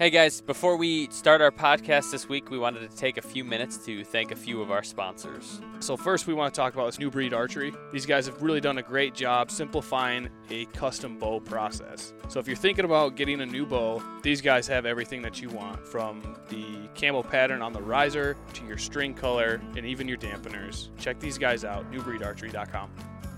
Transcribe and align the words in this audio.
Hey 0.00 0.08
guys, 0.08 0.40
before 0.40 0.78
we 0.78 1.08
start 1.10 1.42
our 1.42 1.50
podcast 1.50 2.10
this 2.10 2.26
week, 2.26 2.50
we 2.50 2.58
wanted 2.58 2.90
to 2.90 2.96
take 2.96 3.18
a 3.18 3.20
few 3.20 3.44
minutes 3.44 3.76
to 3.84 4.02
thank 4.02 4.32
a 4.32 4.34
few 4.34 4.62
of 4.62 4.70
our 4.70 4.82
sponsors. 4.82 5.60
So, 5.80 5.94
first, 5.94 6.26
we 6.26 6.32
want 6.32 6.54
to 6.54 6.58
talk 6.58 6.72
about 6.72 6.86
this 6.86 6.98
new 6.98 7.10
breed 7.10 7.34
archery. 7.34 7.74
These 7.92 8.06
guys 8.06 8.24
have 8.24 8.40
really 8.40 8.62
done 8.62 8.78
a 8.78 8.82
great 8.82 9.14
job 9.14 9.50
simplifying 9.50 10.30
a 10.48 10.64
custom 10.64 11.18
bow 11.18 11.40
process. 11.40 12.14
So, 12.28 12.40
if 12.40 12.46
you're 12.46 12.56
thinking 12.56 12.86
about 12.86 13.14
getting 13.14 13.42
a 13.42 13.46
new 13.46 13.66
bow, 13.66 14.02
these 14.22 14.40
guys 14.40 14.66
have 14.68 14.86
everything 14.86 15.20
that 15.20 15.42
you 15.42 15.50
want 15.50 15.86
from 15.86 16.34
the 16.48 16.88
camo 16.98 17.22
pattern 17.22 17.60
on 17.60 17.74
the 17.74 17.82
riser 17.82 18.38
to 18.54 18.64
your 18.64 18.78
string 18.78 19.12
color 19.12 19.60
and 19.76 19.84
even 19.84 20.08
your 20.08 20.16
dampeners. 20.16 20.88
Check 20.96 21.20
these 21.20 21.36
guys 21.36 21.62
out, 21.62 21.92
newbreedarchery.com. 21.92 22.90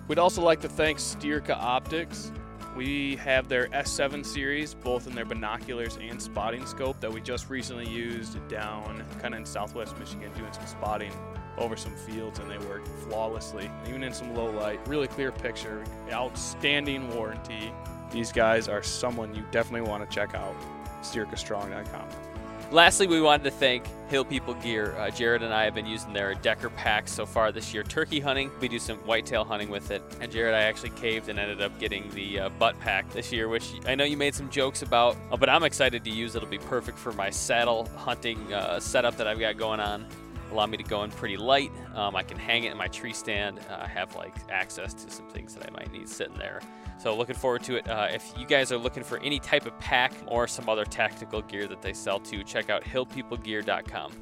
We'd 0.07 0.21
also 0.21 0.43
like 0.43 0.61
to 0.61 0.69
thank 0.69 0.99
Styrka 0.99 1.57
Optics. 1.57 2.31
We 2.77 3.17
have 3.17 3.49
their 3.49 3.67
S7 3.67 4.25
series, 4.25 4.73
both 4.73 5.07
in 5.07 5.15
their 5.15 5.27
binoculars 5.27 5.99
and 6.01 6.21
spotting 6.21 6.65
scope, 6.65 7.01
that 7.01 7.13
we 7.13 7.21
just 7.21 7.51
recently 7.51 7.87
used 7.87 8.37
down 8.49 9.05
kind 9.21 9.35
of 9.35 9.41
in 9.41 9.47
southwest 9.47 9.99
Michigan 9.99 10.31
doing 10.37 10.53
some 10.53 10.67
spotting 10.67 11.13
over 11.59 11.77
some 11.77 11.95
fields, 11.95 12.39
and 12.39 12.51
they 12.51 12.59
work 12.67 12.87
flawlessly, 13.07 13.71
even 13.87 14.03
in 14.03 14.15
some 14.15 14.35
low 14.35 14.51
light. 14.51 14.81
Really 14.89 15.07
clear 15.07 15.31
picture, 15.31 15.85
outstanding 16.11 17.15
warranty. 17.15 17.73
These 18.11 18.33
guys 18.33 18.69
are 18.69 18.83
someone 18.83 19.35
you 19.35 19.45
definitely 19.51 19.89
want 19.89 20.09
to 20.09 20.15
check 20.15 20.35
out. 20.35 20.55
StyrkaStrong.com. 21.03 22.32
Lastly, 22.73 23.07
we 23.07 23.21
wanted 23.21 23.45
to 23.45 23.51
thank 23.51 23.85
Hill 24.09 24.25
People 24.25 24.55
Gear. 24.55 24.97
Uh, 24.97 25.11
Jared 25.11 25.43
and 25.43 25.53
I 25.53 25.65
have 25.65 25.75
been 25.75 25.85
using 25.85 26.15
their 26.15 26.33
Decker 26.33 26.71
pack 26.71 27.07
so 27.07 27.27
far 27.27 27.53
this 27.53 27.75
year. 27.75 27.83
Turkey 27.83 28.19
hunting, 28.19 28.51
we 28.63 28.69
do 28.69 28.79
some 28.79 28.97
whitetail 29.01 29.45
hunting 29.45 29.69
with 29.69 29.91
it. 29.91 30.03
And 30.23 30.33
Jared, 30.33 30.55
I 30.55 30.63
actually 30.63 30.89
caved 30.91 31.29
and 31.29 31.39
ended 31.39 31.61
up 31.61 31.79
getting 31.79 32.09
the 32.15 32.41
uh, 32.41 32.49
butt 32.49 32.81
pack 32.81 33.13
this 33.13 33.31
year, 33.31 33.49
which 33.49 33.75
I 33.87 33.95
know 33.95 34.05
you 34.05 34.17
made 34.17 34.35
some 34.35 34.49
jokes 34.49 34.81
about, 34.81 35.19
uh, 35.31 35.37
but 35.37 35.51
I'm 35.51 35.65
excited 35.65 36.03
to 36.05 36.11
use. 36.11 36.35
It'll 36.35 36.49
be 36.49 36.57
perfect 36.57 36.99
for 36.99 37.13
my 37.13 37.29
saddle 37.29 37.91
hunting 37.95 38.55
uh, 38.55 38.81
setup 38.81 39.19
that 39.19 39.27
I've 39.27 39.39
got 39.39 39.59
going 39.59 39.79
on. 39.79 40.07
Allow 40.53 40.67
me 40.67 40.77
to 40.77 40.85
go 40.85 41.03
in 41.03 41.11
pretty 41.11 41.37
light. 41.37 41.73
Um, 41.95 42.15
I 42.15 42.23
can 42.23 42.39
hang 42.39 42.65
it 42.65 42.73
in 42.73 42.79
my 42.79 42.89
tree 42.89 43.13
stand. 43.15 43.59
Uh, 43.71 43.79
I 43.83 43.87
have 43.89 44.15
like 44.15 44.35
access 44.51 44.93
to 44.95 45.11
some 45.11 45.29
things 45.31 45.55
that 45.55 45.67
I 45.67 45.71
might 45.71 45.91
need 45.91 46.09
sitting 46.09 46.35
there. 46.35 46.61
So 46.99 47.17
looking 47.17 47.35
forward 47.35 47.63
to 47.65 47.77
it. 47.77 47.89
Uh, 47.89 48.09
if 48.11 48.33
you 48.39 48.47
guys 48.47 48.71
are 48.71 48.77
looking 48.77 49.03
for 49.03 49.19
any 49.21 49.39
type 49.39 49.67
of 49.67 49.77
pack 49.81 50.13
or 50.27 50.47
some 50.47 50.69
other 50.69 50.85
tactical 50.85 51.41
gear 51.43 51.67
that 51.67 51.81
they 51.81 51.93
sell 51.95 52.21
too, 52.21 52.45
check 52.45 52.71
out 52.71 52.85
hillpeoplegear.com. 52.85 54.13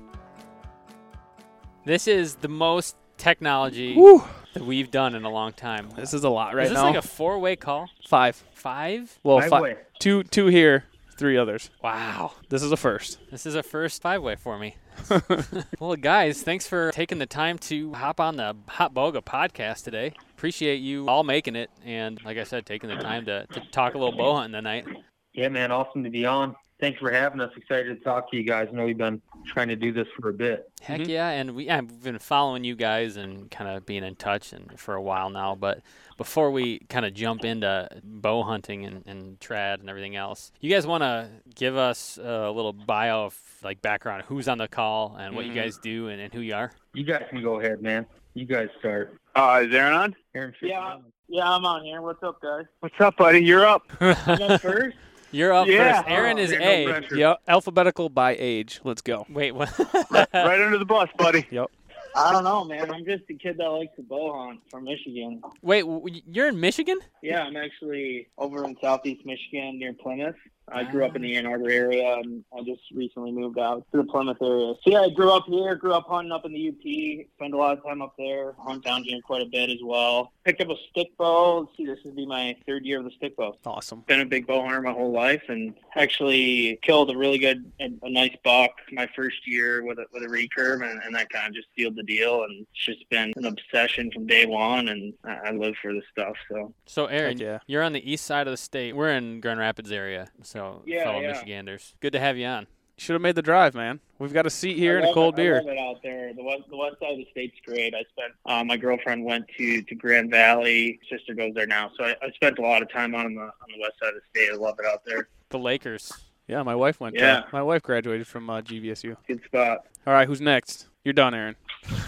This 1.84 2.06
is 2.06 2.37
the 2.37 2.48
most 2.48 2.97
technology 3.17 3.97
Woo! 3.97 4.22
that 4.55 4.65
we've 4.65 4.91
done 4.91 5.15
in 5.15 5.25
a 5.25 5.31
long 5.31 5.53
time. 5.53 5.89
This 5.97 6.15
is 6.15 6.25
a 6.25 6.28
lot 6.31 6.55
right 6.55 6.65
is 6.65 6.70
this 6.70 6.77
now. 6.77 6.87
like 6.87 6.97
a 6.97 7.03
four-way 7.03 7.56
call? 7.56 7.89
Five. 8.06 8.37
Five? 8.53 9.19
Well, 9.22 9.41
Five 9.41 9.50
fi- 9.50 9.77
two, 9.98 10.22
two 10.22 10.47
here, 10.47 10.84
three 11.20 11.36
others. 11.36 11.70
Wow. 11.84 12.32
This 12.48 12.62
is 12.62 12.72
a 12.72 12.78
first. 12.78 13.18
This 13.30 13.44
is 13.44 13.54
a 13.54 13.62
first 13.62 14.00
five-way 14.00 14.36
for 14.36 14.58
me. 14.58 14.76
well, 15.78 15.94
guys, 15.94 16.42
thanks 16.42 16.66
for 16.66 16.90
taking 16.92 17.18
the 17.18 17.26
time 17.26 17.58
to 17.58 17.92
hop 17.92 18.18
on 18.20 18.36
the 18.36 18.56
Hot 18.68 18.94
Bowga 18.94 19.22
podcast 19.22 19.84
today. 19.84 20.14
Appreciate 20.30 20.76
you 20.76 21.06
all 21.08 21.22
making 21.22 21.56
it, 21.56 21.70
and 21.84 22.18
like 22.24 22.38
I 22.38 22.44
said, 22.44 22.64
taking 22.64 22.88
the 22.88 22.96
time 22.96 23.26
to, 23.26 23.46
to 23.48 23.60
talk 23.70 23.94
a 23.94 23.98
little 23.98 24.16
bow 24.16 24.36
hunting 24.36 24.54
tonight. 24.54 24.86
Yeah, 25.33 25.48
man, 25.48 25.70
awesome 25.70 26.03
to 26.05 26.11
be 26.11 26.27
on. 26.27 26.56
Thanks 26.81 26.98
for 26.98 27.11
having 27.11 27.41
us. 27.42 27.50
Excited 27.56 27.98
to 27.98 28.03
talk 28.03 28.31
to 28.31 28.36
you 28.39 28.42
guys. 28.42 28.69
I 28.73 28.75
know 28.75 28.86
we've 28.86 28.97
been 28.97 29.20
trying 29.47 29.69
to 29.69 29.77
do 29.77 29.92
this 29.92 30.06
for 30.19 30.31
a 30.31 30.33
bit. 30.33 30.70
Heck 30.81 31.00
Mhm. 31.03 31.09
yeah, 31.09 31.28
and 31.28 31.55
we 31.55 31.67
yeah, 31.67 31.81
we've 31.81 32.03
been 32.03 32.19
following 32.19 32.64
you 32.64 32.75
guys 32.75 33.17
and 33.19 33.50
kind 33.50 33.69
of 33.70 33.84
being 33.84 34.03
in 34.03 34.17
touch 34.17 34.55
and 34.55 34.81
for 34.81 34.95
a 34.95 35.03
while 35.03 35.28
now. 35.28 35.55
But 35.55 35.83
before 36.17 36.50
we 36.50 36.78
kind 36.89 37.05
of 37.05 37.12
jump 37.12 37.45
into 37.45 37.87
bow 38.03 38.42
hunting 38.45 38.87
and, 38.87 39.03
and 39.06 39.39
trad 39.41 39.81
and 39.81 39.91
everything 39.91 40.17
else, 40.17 40.53
you 40.61 40.70
guys 40.70 40.87
want 40.87 41.03
to 41.03 41.28
give 41.55 41.77
us 41.77 42.17
a 42.17 42.50
little 42.50 42.72
bio 42.72 43.27
of 43.27 43.39
like 43.62 43.83
background, 43.83 44.25
who's 44.27 44.48
on 44.48 44.56
the 44.56 44.67
call 44.69 45.17
and 45.20 45.37
what 45.37 45.44
Mhm. 45.44 45.48
you 45.48 45.55
guys 45.55 45.77
do 45.77 46.09
and, 46.09 46.19
and 46.20 46.33
who 46.33 46.41
you 46.41 46.55
are. 46.55 46.72
You 46.94 47.05
guys 47.05 47.25
can 47.28 47.42
go 47.42 47.61
ahead, 47.61 47.83
man. 47.83 48.06
You 48.33 48.47
guys 48.47 48.69
start. 48.78 49.15
Uh, 49.37 49.65
is 49.67 49.75
Aaron 49.75 49.92
on? 49.92 50.16
Aaron, 50.34 50.54
Yeah. 50.62 50.97
Yeah, 51.28 51.49
I'm 51.49 51.65
on 51.65 51.84
here. 51.84 52.00
What's 52.00 52.22
up, 52.25 52.41
guys? 52.41 52.65
What's 52.81 52.99
up, 53.00 53.16
buddy? 53.19 53.38
You're 53.44 53.65
up. 53.66 53.83
I'm 54.00 54.43
up 54.43 54.60
first. 54.62 54.97
You're 55.32 55.52
up 55.52 55.66
Yeah. 55.68 56.02
first. 56.02 56.08
Aaron 56.10 56.38
Oh, 56.38 56.42
is 56.42 56.52
yeah, 56.52 56.58
no 56.58 56.64
A. 56.70 56.86
pressure. 56.86 57.16
Yeah, 57.16 57.34
alphabetical 57.48 58.08
by 58.08 58.36
age. 58.38 58.80
Let's 58.84 59.02
go. 59.02 59.26
Wait, 59.30 59.52
what? 59.52 59.70
right 60.10 60.60
under 60.60 60.78
the 60.78 60.84
bus, 60.84 61.08
buddy. 61.16 61.46
Yep. 61.50 61.70
I 62.16 62.32
don't 62.32 62.42
know, 62.42 62.64
man. 62.64 62.91
I'm 62.91 63.04
just 63.04 63.22
a 63.30 63.34
kid 63.34 63.56
that 63.58 63.68
likes 63.68 63.94
to 63.94 64.02
bow 64.02 64.46
hunt 64.46 64.60
from 64.68 64.82
Michigan. 64.84 65.41
Wait, 65.62 65.84
you're 66.26 66.48
in 66.48 66.58
Michigan? 66.58 66.98
Yeah, 67.22 67.42
I'm 67.44 67.56
actually 67.56 68.26
over 68.36 68.64
in 68.64 68.76
southeast 68.80 69.24
Michigan 69.24 69.78
near 69.78 69.92
Plymouth. 69.92 70.34
I 70.72 70.84
grew 70.84 71.04
up 71.04 71.16
in 71.16 71.22
the 71.22 71.36
Ann 71.36 71.47
Arbor 71.47 71.70
area, 71.70 72.14
and 72.14 72.44
I 72.56 72.62
just 72.62 72.82
recently 72.94 73.32
moved 73.32 73.58
out 73.58 73.84
to 73.92 73.98
the 73.98 74.04
Plymouth 74.04 74.38
area. 74.41 74.75
So 74.82 74.91
yeah, 74.91 75.00
I 75.03 75.10
grew 75.10 75.31
up 75.31 75.44
here. 75.47 75.75
Grew 75.75 75.94
up 75.94 76.06
hunting 76.08 76.32
up 76.32 76.44
in 76.44 76.53
the 76.53 76.69
UP. 76.69 77.26
Spent 77.36 77.54
a 77.54 77.56
lot 77.56 77.76
of 77.76 77.84
time 77.84 78.03
up 78.03 78.14
there. 78.19 78.54
Hunt 78.58 78.84
down 78.84 79.04
here 79.04 79.20
quite 79.22 79.42
a 79.42 79.47
bit 79.47 79.70
as 79.70 79.78
well. 79.82 80.32
Picked 80.44 80.60
up 80.60 80.69
a 80.70 80.76
stick 80.91 81.16
bow. 81.19 81.60
Let's 81.60 81.76
see, 81.76 81.86
this 81.86 81.98
would 82.04 82.16
be 82.16 82.26
my 82.26 82.56
third 82.66 82.84
year 82.84 82.98
of 82.98 83.04
the 83.04 83.10
stick 83.12 83.36
bow. 83.36 83.56
Awesome. 83.64 84.03
been 84.06 84.20
a 84.20 84.26
big 84.26 84.47
bow 84.47 84.62
hunter 84.62 84.80
my 84.80 84.92
whole 84.92 85.12
life 85.12 85.42
and 85.48 85.75
actually 85.97 86.78
killed 86.82 87.10
a 87.10 87.16
really 87.16 87.38
good 87.38 87.70
a, 87.80 87.88
a 88.03 88.10
nice 88.10 88.34
buck 88.44 88.70
my 88.92 89.09
first 89.14 89.47
year 89.47 89.84
with 89.84 89.98
a 89.98 90.06
with 90.12 90.22
a 90.22 90.26
recurve 90.26 90.88
and, 90.88 91.03
and 91.03 91.14
that 91.14 91.28
kind 91.30 91.48
of 91.48 91.54
just 91.54 91.69
sealed 91.76 91.97
the 91.97 92.03
deal 92.03 92.44
and 92.44 92.66
it's 92.72 92.84
just 92.86 93.09
been 93.10 93.32
an 93.36 93.44
obsession 93.47 94.10
from 94.12 94.26
day 94.26 94.47
one 94.47 94.88
and 94.88 95.12
I, 95.25 95.48
I 95.48 95.50
live 95.53 95.75
for 95.82 95.92
this 95.92 96.04
stuff 96.10 96.34
so 96.50 96.72
So, 96.86 97.06
Aaron, 97.06 97.38
yeah. 97.38 97.59
you're 97.66 97.82
on 97.82 97.92
the 97.92 98.10
east 98.10 98.25
side 98.25 98.47
of 98.47 98.53
the 98.53 98.56
state. 98.56 98.94
We're 98.94 99.10
in 99.10 99.41
Grand 99.41 99.60
Rapids 99.60 99.92
area, 99.92 100.28
so 100.42 100.59
Yeah, 100.87 101.04
fellow 101.04 101.21
yeah. 101.21 101.32
Michiganders. 101.32 101.94
Good 102.00 102.12
to 102.12 102.21
have 102.21 102.37
you 102.37 102.47
on. 102.47 102.66
Should 102.97 103.15
have 103.15 103.22
made 103.22 103.34
the 103.34 103.43
drive, 103.43 103.75
man. 103.75 104.00
We've 104.19 104.32
got 104.34 104.44
a 104.47 104.50
seat 104.50 104.76
here 104.76 104.97
I 104.98 105.00
and 105.00 105.09
a 105.10 105.15
cold 105.15 105.38
it, 105.38 105.41
I 105.41 105.43
beer. 105.44 105.56
love 105.62 105.69
it 105.69 105.78
out 105.78 106.03
there 106.03 106.34
the 106.34 106.43
west 106.43 106.62
the 106.69 106.76
west 106.76 106.97
side 107.00 107.12
of 107.12 107.16
the 107.19 107.26
state's 107.31 107.56
great 107.66 107.94
I 107.94 108.03
spent 108.12 108.34
uh, 108.44 108.62
my 108.62 108.76
girlfriend 108.76 109.25
went 109.25 109.47
to 109.56 109.81
to 109.81 109.94
Grand 109.94 110.31
Valley 110.31 111.00
sister 111.10 111.32
goes 111.34 111.54
there 111.54 111.66
now 111.66 111.91
so 111.97 112.04
I, 112.04 112.10
I 112.22 112.31
spent 112.34 112.59
a 112.59 112.62
lot 112.62 112.82
of 112.82 112.93
time 112.93 113.15
on 113.15 113.34
the 113.34 113.41
on 113.41 113.50
the 113.75 113.81
west 113.81 113.94
side 114.03 114.10
of 114.10 114.16
the 114.16 114.21
state 114.38 114.50
I 114.53 114.56
love 114.56 114.76
it 114.78 114.84
out 114.84 115.03
there 115.06 115.28
The 115.48 115.59
Lakers. 115.59 116.12
Yeah, 116.47 116.62
my 116.62 116.75
wife 116.75 117.00
went. 117.00 117.15
Yeah. 117.15 117.38
Uh, 117.38 117.42
my 117.53 117.62
wife 117.62 117.82
graduated 117.82 118.27
from 118.27 118.50
uh, 118.50 118.60
GVSU. 118.60 119.16
good 119.27 119.41
spot 119.47 119.87
All 120.06 120.12
right, 120.12 120.27
who's 120.28 120.41
next? 120.42 120.88
You're 121.04 121.15
done, 121.15 121.32
Aaron. 121.32 121.56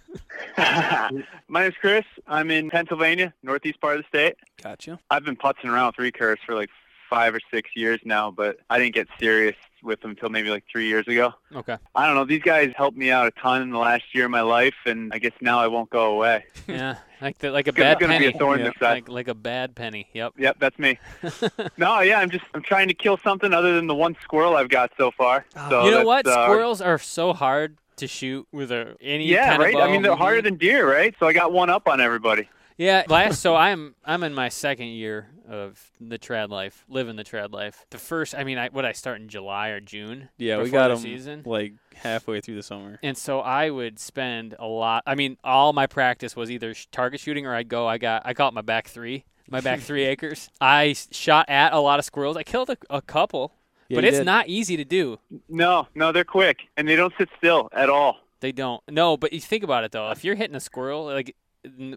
My 0.56 1.62
name's 1.62 1.74
Chris. 1.80 2.04
I'm 2.26 2.50
in 2.50 2.70
Pennsylvania, 2.70 3.34
northeast 3.42 3.80
part 3.80 3.98
of 3.98 4.04
the 4.04 4.08
state. 4.08 4.36
Gotcha. 4.62 4.98
I've 5.10 5.24
been 5.24 5.36
putzing 5.36 5.66
around 5.66 5.94
with 5.98 6.14
recurves 6.14 6.38
for 6.46 6.54
like 6.54 6.70
five 7.08 7.34
or 7.34 7.40
six 7.52 7.70
years 7.74 8.00
now, 8.04 8.30
but 8.30 8.58
I 8.70 8.78
didn't 8.78 8.94
get 8.94 9.08
serious 9.18 9.56
with 9.82 10.00
them 10.00 10.10
until 10.10 10.28
maybe 10.28 10.50
like 10.50 10.64
three 10.70 10.88
years 10.88 11.06
ago. 11.06 11.32
Okay. 11.54 11.76
I 11.94 12.06
don't 12.06 12.16
know. 12.16 12.24
These 12.24 12.42
guys 12.42 12.72
helped 12.76 12.96
me 12.96 13.10
out 13.12 13.28
a 13.28 13.30
ton 13.30 13.62
in 13.62 13.70
the 13.70 13.78
last 13.78 14.02
year 14.12 14.24
of 14.24 14.30
my 14.32 14.40
life, 14.40 14.74
and 14.86 15.12
I 15.12 15.18
guess 15.18 15.32
now 15.40 15.60
I 15.60 15.68
won't 15.68 15.88
go 15.90 16.12
away. 16.12 16.44
Yeah, 16.68 16.96
like 17.22 17.38
the, 17.38 17.50
like 17.50 17.66
a 17.66 17.70
It's 17.70 17.76
gonna, 17.78 17.86
bad 17.88 17.92
it's 17.92 18.00
gonna 18.00 18.12
penny. 18.12 18.28
be 18.30 18.34
a 18.34 18.38
thorn 18.38 18.60
in 18.60 18.66
Yeah. 18.66 18.72
like 18.88 19.08
like 19.08 19.28
a 19.28 19.34
bad 19.34 19.74
penny. 19.74 20.06
Yep. 20.12 20.34
Yep, 20.36 20.56
that's 20.58 20.78
me. 20.78 20.98
no, 21.78 22.00
yeah, 22.00 22.18
I'm 22.18 22.28
just 22.30 22.44
I'm 22.54 22.62
trying 22.62 22.88
to 22.88 22.94
kill 22.94 23.16
something 23.18 23.52
other 23.54 23.74
than 23.74 23.86
the 23.86 23.94
one 23.94 24.16
squirrel 24.22 24.54
I've 24.56 24.68
got 24.68 24.90
so 24.98 25.10
far. 25.10 25.46
So 25.70 25.84
you 25.84 25.90
know 25.92 26.04
what? 26.04 26.26
uh, 26.26 26.44
Squirrels 26.44 26.80
are 26.82 26.98
so 26.98 27.32
hard 27.32 27.78
to 27.96 28.06
shoot 28.06 28.46
with 28.52 28.70
a 28.70 28.96
any 29.00 29.24
Yeah, 29.26 29.48
kind 29.50 29.62
right. 29.62 29.74
of 29.74 29.80
I 29.80 29.90
mean, 29.90 30.02
they're 30.02 30.14
harder 30.14 30.42
than 30.42 30.56
deer, 30.56 30.88
right? 30.90 31.14
So 31.18 31.26
I 31.26 31.32
got 31.32 31.52
one 31.52 31.70
up 31.70 31.88
on 31.88 32.00
everybody. 32.00 32.48
Yeah, 32.78 33.02
last 33.08 33.40
so 33.40 33.56
I'm 33.56 33.96
I'm 34.04 34.22
in 34.22 34.32
my 34.34 34.48
second 34.48 34.86
year 34.86 35.26
of 35.48 35.90
the 36.00 36.16
trad 36.18 36.48
life, 36.48 36.84
living 36.88 37.16
the 37.16 37.24
trad 37.24 37.52
life. 37.52 37.84
The 37.90 37.98
first, 37.98 38.34
I 38.36 38.44
mean, 38.44 38.56
I 38.56 38.68
what 38.68 38.84
I 38.84 38.92
start 38.92 39.20
in 39.20 39.28
July 39.28 39.68
or 39.70 39.80
June. 39.80 40.28
Yeah, 40.38 40.62
we 40.62 40.70
got 40.70 40.88
the 40.88 40.94
them 40.94 41.02
season. 41.02 41.42
like 41.44 41.72
halfway 41.96 42.40
through 42.40 42.54
the 42.54 42.62
summer. 42.62 43.00
And 43.02 43.16
so 43.18 43.40
I 43.40 43.70
would 43.70 43.98
spend 43.98 44.54
a 44.60 44.66
lot. 44.66 45.02
I 45.06 45.16
mean, 45.16 45.36
all 45.42 45.72
my 45.72 45.88
practice 45.88 46.36
was 46.36 46.50
either 46.52 46.72
sh- 46.72 46.86
target 46.92 47.18
shooting 47.20 47.46
or 47.46 47.54
I'd 47.54 47.68
go. 47.68 47.86
I 47.88 47.98
got 47.98 48.22
I 48.24 48.32
call 48.32 48.48
it 48.48 48.54
my 48.54 48.62
back 48.62 48.86
three, 48.86 49.24
my 49.50 49.60
back 49.60 49.80
three 49.80 50.04
acres. 50.12 50.48
I 50.60 50.94
shot 51.10 51.48
at 51.48 51.72
a 51.72 51.80
lot 51.80 51.98
of 51.98 52.04
squirrels. 52.04 52.36
I 52.36 52.44
killed 52.44 52.70
a, 52.70 52.76
a 52.90 53.02
couple, 53.02 53.54
Yeah, 53.88 53.96
but 53.96 54.04
it's 54.04 54.18
did. 54.18 54.24
not 54.26 54.46
easy 54.46 54.76
to 54.76 54.84
do. 54.84 55.18
No, 55.48 55.88
no, 55.96 56.12
they're 56.12 56.22
quick 56.22 56.58
and 56.76 56.86
they 56.86 56.94
don't 56.94 57.12
sit 57.18 57.28
still 57.38 57.68
at 57.72 57.90
all. 57.90 58.18
They 58.38 58.52
don't. 58.52 58.80
No, 58.88 59.16
but 59.16 59.32
you 59.32 59.40
think 59.40 59.64
about 59.64 59.82
it 59.82 59.90
though. 59.90 60.12
If 60.12 60.22
you're 60.22 60.36
hitting 60.36 60.54
a 60.54 60.60
squirrel, 60.60 61.06
like 61.06 61.30
n- 61.30 61.34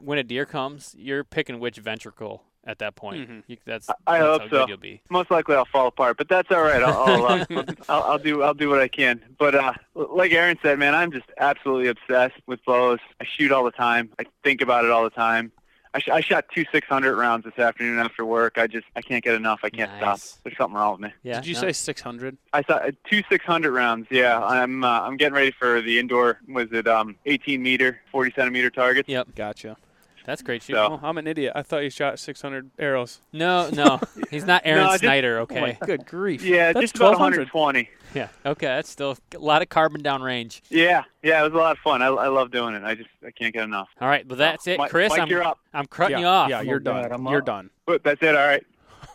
when 0.04 0.18
a 0.18 0.24
deer 0.24 0.46
comes, 0.46 0.96
you're 0.98 1.24
picking 1.24 1.60
which 1.60 1.78
ventricle 1.78 2.44
at 2.64 2.80
that 2.80 2.96
point. 2.96 3.28
Mhm. 3.30 3.44
You, 3.48 3.58
that's 3.66 3.90
I 4.06 4.20
that's 4.20 4.42
hope 4.42 4.50
so. 4.50 4.68
you'll 4.68 4.78
be. 4.78 5.02
Most 5.10 5.32
likely 5.32 5.56
I'll 5.56 5.66
fall 5.66 5.88
apart, 5.88 6.18
but 6.18 6.30
that's 6.30 6.52
all 6.52 6.62
right. 6.62 6.84
I'll, 6.84 7.26
I'll, 7.26 7.42
uh, 7.58 7.66
I'll, 7.90 8.04
I'll 8.04 8.20
do 8.20 8.44
I'll 8.44 8.54
do 8.54 8.70
what 8.70 8.80
I 8.80 8.88
can. 8.88 9.22
But 9.40 9.56
uh, 9.56 9.74
like 9.96 10.32
Aaron 10.32 10.58
said, 10.62 10.78
man, 10.78 10.94
I'm 10.94 11.12
just 11.12 11.26
absolutely 11.40 11.88
obsessed 11.88 12.40
with 12.48 12.64
bows. 12.66 13.00
I 13.20 13.26
shoot 13.26 13.52
all 13.52 13.64
the 13.64 13.72
time. 13.72 14.12
I 14.20 14.26
think 14.44 14.62
about 14.62 14.86
it 14.86 14.92
all 14.92 15.04
the 15.04 15.10
time. 15.10 15.52
I, 15.94 16.00
sh- 16.00 16.10
I 16.10 16.22
shot 16.22 16.46
two 16.54 16.66
600 16.72 17.16
rounds 17.16 17.44
this 17.44 17.60
afternoon 17.60 18.00
after 18.00 18.26
work. 18.26 18.58
I 18.58 18.68
just 18.68 18.86
I 18.96 19.02
can't 19.02 19.24
get 19.24 19.36
enough. 19.36 19.60
I 19.64 19.70
can't 19.70 19.92
stop. 19.98 20.20
There's 20.44 20.56
something 20.58 20.76
wrong 20.76 20.94
with 20.94 21.02
me. 21.02 21.14
Yeah. 21.24 21.36
Did 21.36 21.48
you 21.48 21.56
no. 21.56 21.62
say 21.62 21.72
600? 21.74 22.38
I 22.54 22.64
saw 22.64 22.76
uh, 22.76 22.92
two 23.10 23.24
600 23.30 23.72
rounds. 23.72 24.08
Yeah, 24.10 24.42
I'm 24.42 24.84
uh, 24.84 25.02
I'm 25.02 25.18
getting 25.18 25.34
ready 25.34 25.52
for 25.52 25.82
the 25.82 26.00
indoor. 26.00 26.40
Was 26.48 26.68
it 26.72 26.88
um 26.88 27.16
18 27.26 27.62
meter, 27.62 28.00
40 28.12 28.34
centimeter 28.36 28.70
targets? 28.70 29.10
Yep. 29.10 29.36
Gotcha. 29.36 29.78
That's 30.26 30.42
great 30.42 30.64
shooting. 30.64 30.76
So- 30.84 30.92
Oh, 30.94 31.00
I'm 31.08 31.18
an 31.18 31.28
idiot. 31.28 31.54
I 31.56 31.62
thought 31.64 31.80
you 31.84 31.90
shot 31.90 32.20
600 32.20 32.72
arrows. 32.80 33.22
No, 33.32 33.70
no, 33.70 34.00
he's 34.30 34.46
not 34.46 34.62
Aaron 34.66 34.86
No, 34.88 34.98
Snyder. 34.98 35.40
Oh 35.40 35.42
Okay. 35.44 35.62
my 35.62 35.78
good 35.86 36.06
grief. 36.06 36.44
Yeah, 36.44 36.74
That's 36.74 36.82
just 36.82 36.96
about 36.96 37.20
1200. 37.20 37.54
120. 37.54 37.90
Yeah. 38.14 38.28
Okay, 38.46 38.66
that's 38.68 38.90
still 38.90 39.18
a 39.34 39.38
lot 39.38 39.62
of 39.62 39.70
carbon 39.70 40.02
down 40.02 40.22
range. 40.22 40.62
Yeah, 40.70 41.04
yeah, 41.24 41.40
it 41.42 41.44
was 41.44 41.54
a 41.54 41.58
lot 41.58 41.72
of 41.72 41.78
fun. 41.80 42.02
I, 42.02 42.08
I 42.08 42.28
love 42.28 42.52
doing 42.52 42.76
it. 42.76 42.84
I 42.84 42.96
just 42.96 43.10
I 43.26 43.32
can't 43.32 43.54
get 43.54 43.64
enough. 43.64 43.88
All 44.02 44.08
right, 44.08 44.28
well 44.28 44.38
that's 44.38 44.68
it, 44.68 44.78
Mike, 44.78 44.92
Chris. 44.92 45.10
Mike, 45.12 45.22
I'm 45.22 45.28
you're 45.30 45.44
up. 45.44 45.60
I'm 45.74 45.86
cutting 45.88 46.18
yeah, 46.18 46.20
you 46.22 46.26
off. 46.28 46.50
Yeah, 46.50 46.62
you're 46.62 46.80
bad, 46.80 47.10
done. 47.10 47.12
I'm 47.14 47.26
You're 47.28 47.40
up. 47.40 47.46
done. 47.46 47.70
But 47.86 48.04
that's 48.04 48.22
it. 48.22 48.36
All 48.36 48.46
right. 48.48 48.64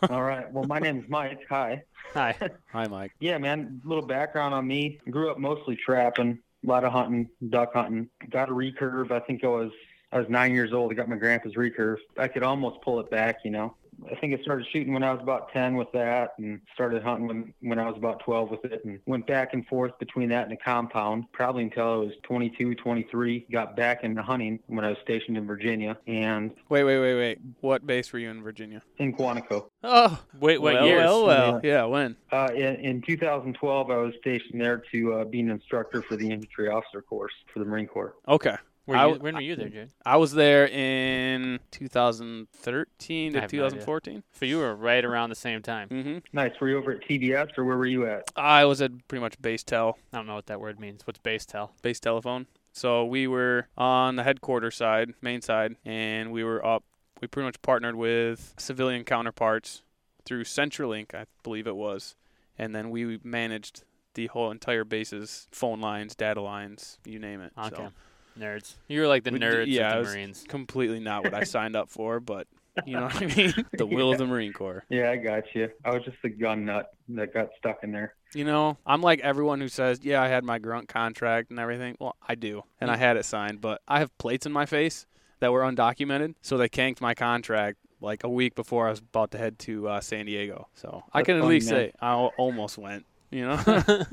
All 0.09 0.23
right. 0.23 0.51
Well, 0.51 0.63
my 0.65 0.79
name's 0.79 1.07
Mike. 1.09 1.41
Hi. 1.49 1.83
Hi. 2.13 2.35
Hi, 2.71 2.87
Mike. 2.87 3.13
Yeah, 3.19 3.37
man. 3.37 3.81
A 3.83 3.87
little 3.87 4.05
background 4.05 4.53
on 4.53 4.67
me. 4.67 4.99
Grew 5.09 5.31
up 5.31 5.37
mostly 5.39 5.75
trapping, 5.75 6.37
a 6.63 6.67
lot 6.67 6.83
of 6.83 6.91
hunting, 6.91 7.29
duck 7.49 7.73
hunting. 7.73 8.09
Got 8.29 8.49
a 8.49 8.51
recurve. 8.51 9.11
I 9.11 9.19
think 9.21 9.43
I 9.43 9.47
was 9.47 9.71
I 10.11 10.19
was 10.19 10.27
nine 10.29 10.53
years 10.53 10.73
old. 10.73 10.91
I 10.91 10.95
got 10.95 11.09
my 11.09 11.17
grandpa's 11.17 11.55
recurve. 11.55 11.97
I 12.17 12.27
could 12.27 12.43
almost 12.43 12.81
pull 12.81 12.99
it 12.99 13.09
back, 13.11 13.39
you 13.43 13.51
know. 13.51 13.75
I 14.11 14.15
think 14.15 14.39
I 14.39 14.41
started 14.43 14.67
shooting 14.71 14.93
when 14.93 15.01
I 15.03 15.11
was 15.11 15.21
about 15.23 15.51
10 15.51 15.75
with 15.75 15.91
that 15.93 16.33
and 16.37 16.61
started 16.73 17.01
hunting 17.01 17.27
when, 17.27 17.53
when 17.61 17.79
I 17.79 17.87
was 17.87 17.97
about 17.97 18.19
12 18.19 18.51
with 18.51 18.65
it 18.65 18.85
and 18.85 18.99
went 19.07 19.25
back 19.25 19.53
and 19.53 19.65
forth 19.65 19.97
between 19.97 20.29
that 20.29 20.43
and 20.43 20.53
a 20.53 20.57
compound 20.57 21.25
probably 21.31 21.63
until 21.63 21.93
I 21.93 21.95
was 21.95 22.11
22, 22.21 22.75
23. 22.75 23.47
Got 23.51 23.75
back 23.75 24.03
into 24.03 24.21
hunting 24.21 24.59
when 24.67 24.85
I 24.85 24.89
was 24.89 24.97
stationed 25.03 25.35
in 25.35 25.47
Virginia 25.47 25.97
and 26.05 26.51
Wait, 26.69 26.83
wait, 26.83 26.99
wait, 26.99 27.15
wait. 27.15 27.39
What 27.61 27.87
base 27.87 28.13
were 28.13 28.19
you 28.19 28.29
in 28.29 28.43
Virginia? 28.43 28.83
in 28.99 29.13
Quantico. 29.13 29.69
Oh, 29.83 30.21
Wait, 30.39 30.61
what 30.61 30.75
well, 30.75 30.85
years? 30.85 31.03
well, 31.03 31.25
well. 31.25 31.61
Yeah, 31.63 31.85
when? 31.85 32.15
Uh, 32.31 32.49
in, 32.53 32.75
in 32.75 33.01
2012, 33.01 33.89
I 33.89 33.97
was 33.97 34.13
stationed 34.19 34.61
there 34.61 34.83
to 34.91 35.13
uh, 35.13 35.23
be 35.25 35.39
an 35.39 35.49
instructor 35.49 36.03
for 36.03 36.15
the 36.17 36.29
infantry 36.29 36.69
officer 36.69 37.01
course 37.01 37.33
for 37.51 37.59
the 37.59 37.65
Marine 37.65 37.87
Corps. 37.87 38.13
Okay. 38.27 38.57
Were 38.87 38.95
you, 38.95 39.01
w- 39.01 39.21
when 39.21 39.35
were 39.35 39.41
you 39.41 39.55
there, 39.55 39.69
Jared? 39.69 39.91
I 40.05 40.17
was 40.17 40.31
there 40.31 40.65
in 40.67 41.59
2013 41.71 43.33
to 43.33 43.41
have 43.41 43.51
no 43.53 43.57
2014. 43.59 44.23
So 44.31 44.45
you 44.45 44.57
were 44.59 44.75
right 44.75 45.03
around 45.03 45.29
the 45.29 45.35
same 45.35 45.61
time. 45.61 45.89
mm-hmm. 45.89 46.17
Nice. 46.33 46.53
Were 46.59 46.69
you 46.69 46.77
over 46.77 46.91
at 46.93 47.01
TBS 47.07 47.57
or 47.57 47.65
where 47.65 47.77
were 47.77 47.85
you 47.85 48.05
at? 48.07 48.31
I 48.35 48.65
was 48.65 48.81
at 48.81 49.07
pretty 49.07 49.21
much 49.21 49.41
base 49.41 49.63
tel, 49.63 49.97
I 50.13 50.17
don't 50.17 50.27
know 50.27 50.35
what 50.35 50.47
that 50.47 50.59
word 50.61 50.79
means. 50.79 51.05
What's 51.05 51.19
base 51.19 51.45
tell? 51.45 51.73
base 51.81 51.99
telephone. 51.99 52.47
So 52.71 53.05
we 53.05 53.27
were 53.27 53.67
on 53.77 54.15
the 54.17 54.23
headquarters 54.23 54.75
side, 54.75 55.13
main 55.21 55.41
side, 55.41 55.75
and 55.83 56.31
we 56.31 56.43
were 56.43 56.63
up. 56.65 56.83
We 57.21 57.27
pretty 57.27 57.45
much 57.45 57.61
partnered 57.63 57.95
with 57.95 58.53
civilian 58.57 59.03
counterparts 59.03 59.81
through 60.25 60.43
CenturyLink, 60.43 61.15
I 61.15 61.25
believe 61.41 61.65
it 61.65 61.75
was, 61.75 62.15
and 62.57 62.75
then 62.75 62.91
we 62.91 63.19
managed 63.23 63.83
the 64.13 64.27
whole 64.27 64.51
entire 64.51 64.83
base's 64.83 65.47
phone 65.51 65.81
lines, 65.81 66.13
data 66.15 66.41
lines, 66.41 66.99
you 67.05 67.17
name 67.17 67.41
it. 67.41 67.53
Okay. 67.57 67.75
So 67.75 67.91
Nerds. 68.39 68.75
You 68.87 69.01
were 69.01 69.07
like 69.07 69.23
the 69.23 69.31
We 69.31 69.39
nerds 69.39 69.65
yeah, 69.67 69.87
of 69.89 69.91
I 69.91 69.95
the 69.95 69.99
was- 70.01 70.13
Marines. 70.13 70.45
completely 70.47 70.99
not 70.99 71.23
what 71.23 71.33
I 71.33 71.43
signed 71.55 71.75
up 71.75 71.89
for, 71.89 72.19
but 72.19 72.47
you 72.85 72.93
know 72.95 73.03
what 73.05 73.15
I 73.21 73.25
mean? 73.35 73.53
The 73.73 73.85
will 73.85 74.11
of 74.11 74.17
the 74.19 74.25
Marine 74.27 74.53
Corps. 74.53 74.83
Yeah, 74.89 75.09
I 75.11 75.15
got 75.17 75.43
you. 75.55 75.69
I 75.83 75.91
was 75.91 76.03
just 76.05 76.17
a 76.23 76.29
gun 76.29 76.65
nut 76.65 76.91
that 77.09 77.33
got 77.33 77.49
stuck 77.57 77.79
in 77.83 77.91
there. 77.91 78.13
You 78.33 78.43
know, 78.45 78.77
I'm 78.85 79.01
like 79.01 79.19
everyone 79.21 79.61
who 79.61 79.67
says, 79.69 79.99
"Yeah, 80.03 80.21
I 80.21 80.27
had 80.27 80.43
my 80.43 80.59
grunt 80.59 80.87
contract 80.87 81.49
and 81.49 81.59
everything." 81.59 81.95
Well, 81.99 82.15
I 82.27 82.35
do, 82.35 82.63
and 82.79 82.91
I 82.91 82.97
had 82.97 83.17
it 83.17 83.25
signed, 83.25 83.61
but 83.61 83.81
I 83.87 83.99
have 83.99 84.15
plates 84.17 84.45
in 84.45 84.51
my 84.51 84.65
face 84.65 85.05
that 85.39 85.51
were 85.51 85.61
undocumented, 85.61 86.35
so 86.41 86.57
they 86.57 86.67
canked 86.69 86.99
my 87.01 87.13
contract 87.13 87.77
like 88.01 88.23
a 88.23 88.29
week 88.29 88.53
before 88.53 88.87
I 88.87 88.89
was 88.91 88.99
about 88.99 89.31
to 89.31 89.37
head 89.39 89.57
to 89.59 89.87
uh, 89.87 90.01
San 90.01 90.25
Diego. 90.27 90.67
So 90.75 91.03
I 91.13 91.23
can 91.23 91.37
at 91.37 91.45
least 91.45 91.71
man. 91.71 91.75
say 91.87 91.91
I 92.01 92.13
almost 92.13 92.77
went. 92.77 93.05
You 93.31 93.45
know, 93.45 93.61
I 93.65 94.07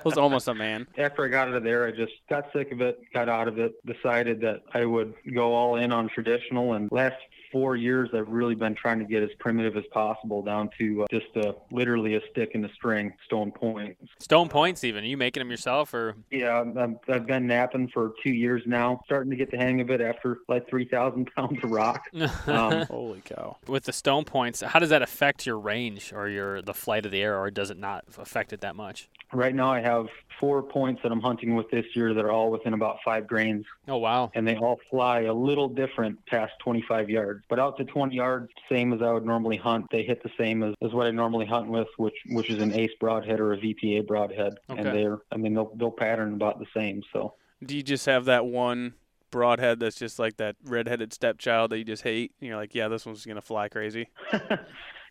was 0.04 0.16
almost 0.16 0.48
a 0.48 0.54
man. 0.54 0.86
After 0.96 1.24
I 1.24 1.28
got 1.28 1.48
out 1.48 1.54
of 1.54 1.64
there, 1.64 1.86
I 1.86 1.90
just 1.90 2.12
got 2.30 2.46
sick 2.52 2.70
of 2.70 2.80
it, 2.80 3.00
got 3.12 3.28
out 3.28 3.48
of 3.48 3.58
it, 3.58 3.74
decided 3.84 4.40
that 4.42 4.62
I 4.74 4.84
would 4.84 5.14
go 5.34 5.54
all 5.54 5.76
in 5.76 5.92
on 5.92 6.08
traditional. 6.08 6.74
And 6.74 6.90
last 6.92 7.16
four 7.50 7.76
years, 7.76 8.10
I've 8.14 8.28
really 8.28 8.54
been 8.54 8.74
trying 8.74 8.98
to 8.98 9.04
get 9.04 9.22
as 9.22 9.30
primitive 9.38 9.76
as 9.76 9.84
possible 9.90 10.42
down 10.42 10.70
to 10.78 11.04
uh, 11.04 11.06
just 11.10 11.36
uh, 11.36 11.52
literally 11.70 12.16
a 12.16 12.20
stick 12.30 12.52
and 12.54 12.64
a 12.64 12.72
string, 12.74 13.12
stone 13.24 13.52
point. 13.52 13.96
Stone 14.18 14.48
points, 14.48 14.84
even. 14.84 15.04
Are 15.04 15.06
you 15.06 15.16
making 15.16 15.40
them 15.40 15.50
yourself, 15.50 15.94
or 15.94 16.16
Yeah, 16.30 16.64
I've, 16.76 16.96
I've 17.08 17.26
been 17.26 17.46
knapping 17.46 17.88
for 17.88 18.12
two 18.22 18.32
years 18.32 18.62
now, 18.66 19.00
starting 19.04 19.30
to 19.30 19.36
get 19.36 19.50
the 19.50 19.56
hang 19.56 19.80
of 19.80 19.90
it 19.90 20.00
after 20.00 20.38
like 20.48 20.68
3,000 20.68 21.28
pounds 21.36 21.58
of 21.62 21.70
rock. 21.70 22.02
Um, 22.46 22.82
Holy 22.88 23.20
cow! 23.24 23.56
with 23.66 23.84
the 23.84 23.92
stone 23.92 24.24
points? 24.24 24.60
How 24.60 24.78
does 24.78 24.90
that 24.90 25.02
affect 25.02 25.46
your 25.46 25.58
range 25.58 26.12
or 26.12 26.28
your 26.28 26.62
the 26.62 26.74
flight 26.74 27.04
of 27.04 27.12
the 27.12 27.22
arrow, 27.22 27.40
or 27.40 27.50
does 27.50 27.70
it 27.70 27.78
not 27.78 28.04
affect 28.16 28.52
it 28.52 28.60
that 28.60 28.76
much? 28.76 29.08
Right 29.32 29.54
now, 29.54 29.70
I 29.70 29.80
have 29.80 30.06
four 30.40 30.62
points 30.62 31.02
that 31.02 31.12
I'm 31.12 31.20
hunting 31.20 31.54
with 31.54 31.70
this 31.70 31.84
year 31.94 32.14
that 32.14 32.24
are 32.24 32.30
all 32.30 32.50
within 32.50 32.72
about 32.72 32.96
five 33.04 33.26
grains, 33.26 33.66
Oh 33.86 33.98
wow. 33.98 34.30
and 34.34 34.48
they 34.48 34.56
all 34.56 34.78
fly 34.90 35.22
a 35.22 35.32
little 35.34 35.68
different 35.68 36.24
past 36.26 36.52
25 36.64 37.10
yards. 37.10 37.44
But 37.50 37.58
out 37.58 37.76
to 37.76 37.84
20 37.84 38.14
yards, 38.16 38.48
same 38.70 38.92
as 38.94 39.02
I 39.02 39.12
would 39.12 39.26
normally 39.26 39.58
hunt. 39.58 39.86
They 39.90 40.02
hit 40.02 40.22
the 40.22 40.30
same 40.38 40.62
as, 40.62 40.74
as 40.82 40.92
what 40.92 41.06
I 41.06 41.10
normally 41.10 41.44
hunt 41.44 41.68
with, 41.68 41.88
which 41.98 42.14
which 42.30 42.48
is 42.48 42.62
an 42.62 42.72
ace 42.72 42.92
broadhead 43.00 43.38
or 43.38 43.52
a 43.52 43.58
VPA 43.58 44.06
broadhead, 44.06 44.54
Okay. 44.70 44.80
and 44.80 44.96
they're 44.96 45.18
I 45.30 45.36
mean 45.36 45.52
they'll 45.52 45.72
they'll 45.76 45.90
pattern 45.90 46.32
about 46.32 46.58
the 46.58 46.66
same. 46.74 47.02
So 47.12 47.34
Do 47.64 47.76
you 47.76 47.82
just 47.82 48.06
have 48.06 48.24
that 48.26 48.46
one 48.46 48.94
broadhead 49.30 49.78
that's 49.80 49.96
just 49.98 50.18
like 50.18 50.38
that 50.38 50.56
redheaded 50.64 51.12
stepchild 51.12 51.70
that 51.72 51.78
you 51.78 51.84
just 51.84 52.02
hate? 52.02 52.32
And 52.40 52.48
you're 52.48 52.56
like, 52.56 52.74
yeah, 52.74 52.88
this 52.88 53.04
one's 53.04 53.26
gonna 53.26 53.42
fly 53.42 53.68
crazy. 53.68 54.08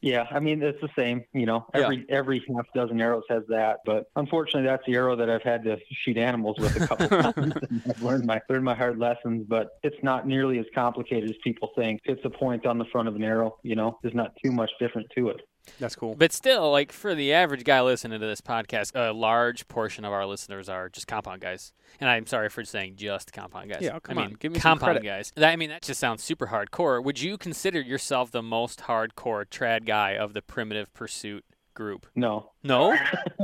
yeah, 0.02 0.26
I 0.32 0.40
mean 0.40 0.62
it's 0.62 0.80
the 0.82 0.90
same. 0.98 1.24
You 1.34 1.46
know, 1.46 1.66
Yeah. 1.74 1.82
every 1.84 2.06
every 2.10 2.44
half 2.56 2.66
dozen 2.76 3.00
arrows 3.02 3.24
has 3.30 3.44
that. 3.50 3.80
But 3.86 4.06
unfortunately, 4.16 4.68
that's 4.68 4.84
the 4.86 4.96
arrow 4.96 5.16
that 5.16 5.30
I've 5.30 5.44
had 5.44 5.64
to 5.64 5.78
shoot 6.04 6.18
animals 6.18 6.58
with 6.60 6.76
a 6.82 6.88
couple 6.88 7.08
times. 7.34 7.54
I've 7.90 8.02
learned 8.02 8.26
my 8.26 8.40
learned 8.50 8.66
my 8.66 8.76
hard 8.76 8.98
lessons. 9.00 9.46
But 9.48 9.70
it's 9.84 10.02
not 10.04 10.28
nearly 10.28 10.60
as 10.60 10.66
complicated 10.76 11.30
as 11.30 11.36
people 11.44 11.70
think. 11.76 12.02
It's 12.06 12.24
a 12.26 12.30
point 12.30 12.66
on 12.66 12.78
the 12.78 12.86
front 12.86 13.08
of 13.08 13.16
an 13.16 13.24
arrow. 13.24 13.58
You 13.64 13.76
know, 13.76 13.98
there's 14.02 14.16
not 14.16 14.32
too 14.44 14.52
much 14.52 14.72
different 14.80 15.08
to 15.16 15.30
it. 15.30 15.42
That's 15.80 15.96
cool. 15.96 16.16
But 16.16 16.34
still, 16.34 16.72
like 16.72 16.92
for 16.92 17.16
the 17.16 17.34
average 17.34 17.64
guy 17.64 17.82
listening 17.82 18.20
to 18.20 18.26
this 18.26 18.42
podcast, 18.42 18.92
a 18.96 19.14
large 19.14 19.68
portion 19.68 20.06
of 20.06 20.14
our 20.14 20.26
listeners 20.26 20.70
are 20.70 20.90
just 20.90 21.08
compound 21.08 21.42
guys. 21.42 21.74
And 22.00 22.10
I'm 22.10 22.26
sorry 22.26 22.50
for 22.50 22.64
saying 22.64 22.96
just 22.96 23.34
compound 23.34 23.70
guys. 23.70 23.82
Yeah, 23.82 24.00
come 24.00 24.18
I 24.18 24.26
on, 24.26 24.34
give 24.40 24.52
me 24.52 24.60
compound 24.60 25.04
guys. 25.04 25.32
That, 25.36 25.52
I 25.52 25.56
mean, 25.56 25.70
that 25.70 25.82
just 25.82 26.00
sounds 26.00 26.24
super 26.24 26.48
hardcore. 26.48 27.04
Would 27.04 27.22
you 27.22 27.38
consider 27.38 27.80
yourself 27.80 28.32
the 28.32 28.44
most 28.44 28.82
hardcore 28.82 29.46
trad 29.46 29.86
guy 29.86 30.12
of 30.12 30.34
the 30.34 30.42
primitive 30.42 30.94
pursuit 30.94 31.46
group? 31.78 32.06
No, 32.16 32.50
No. 32.64 32.98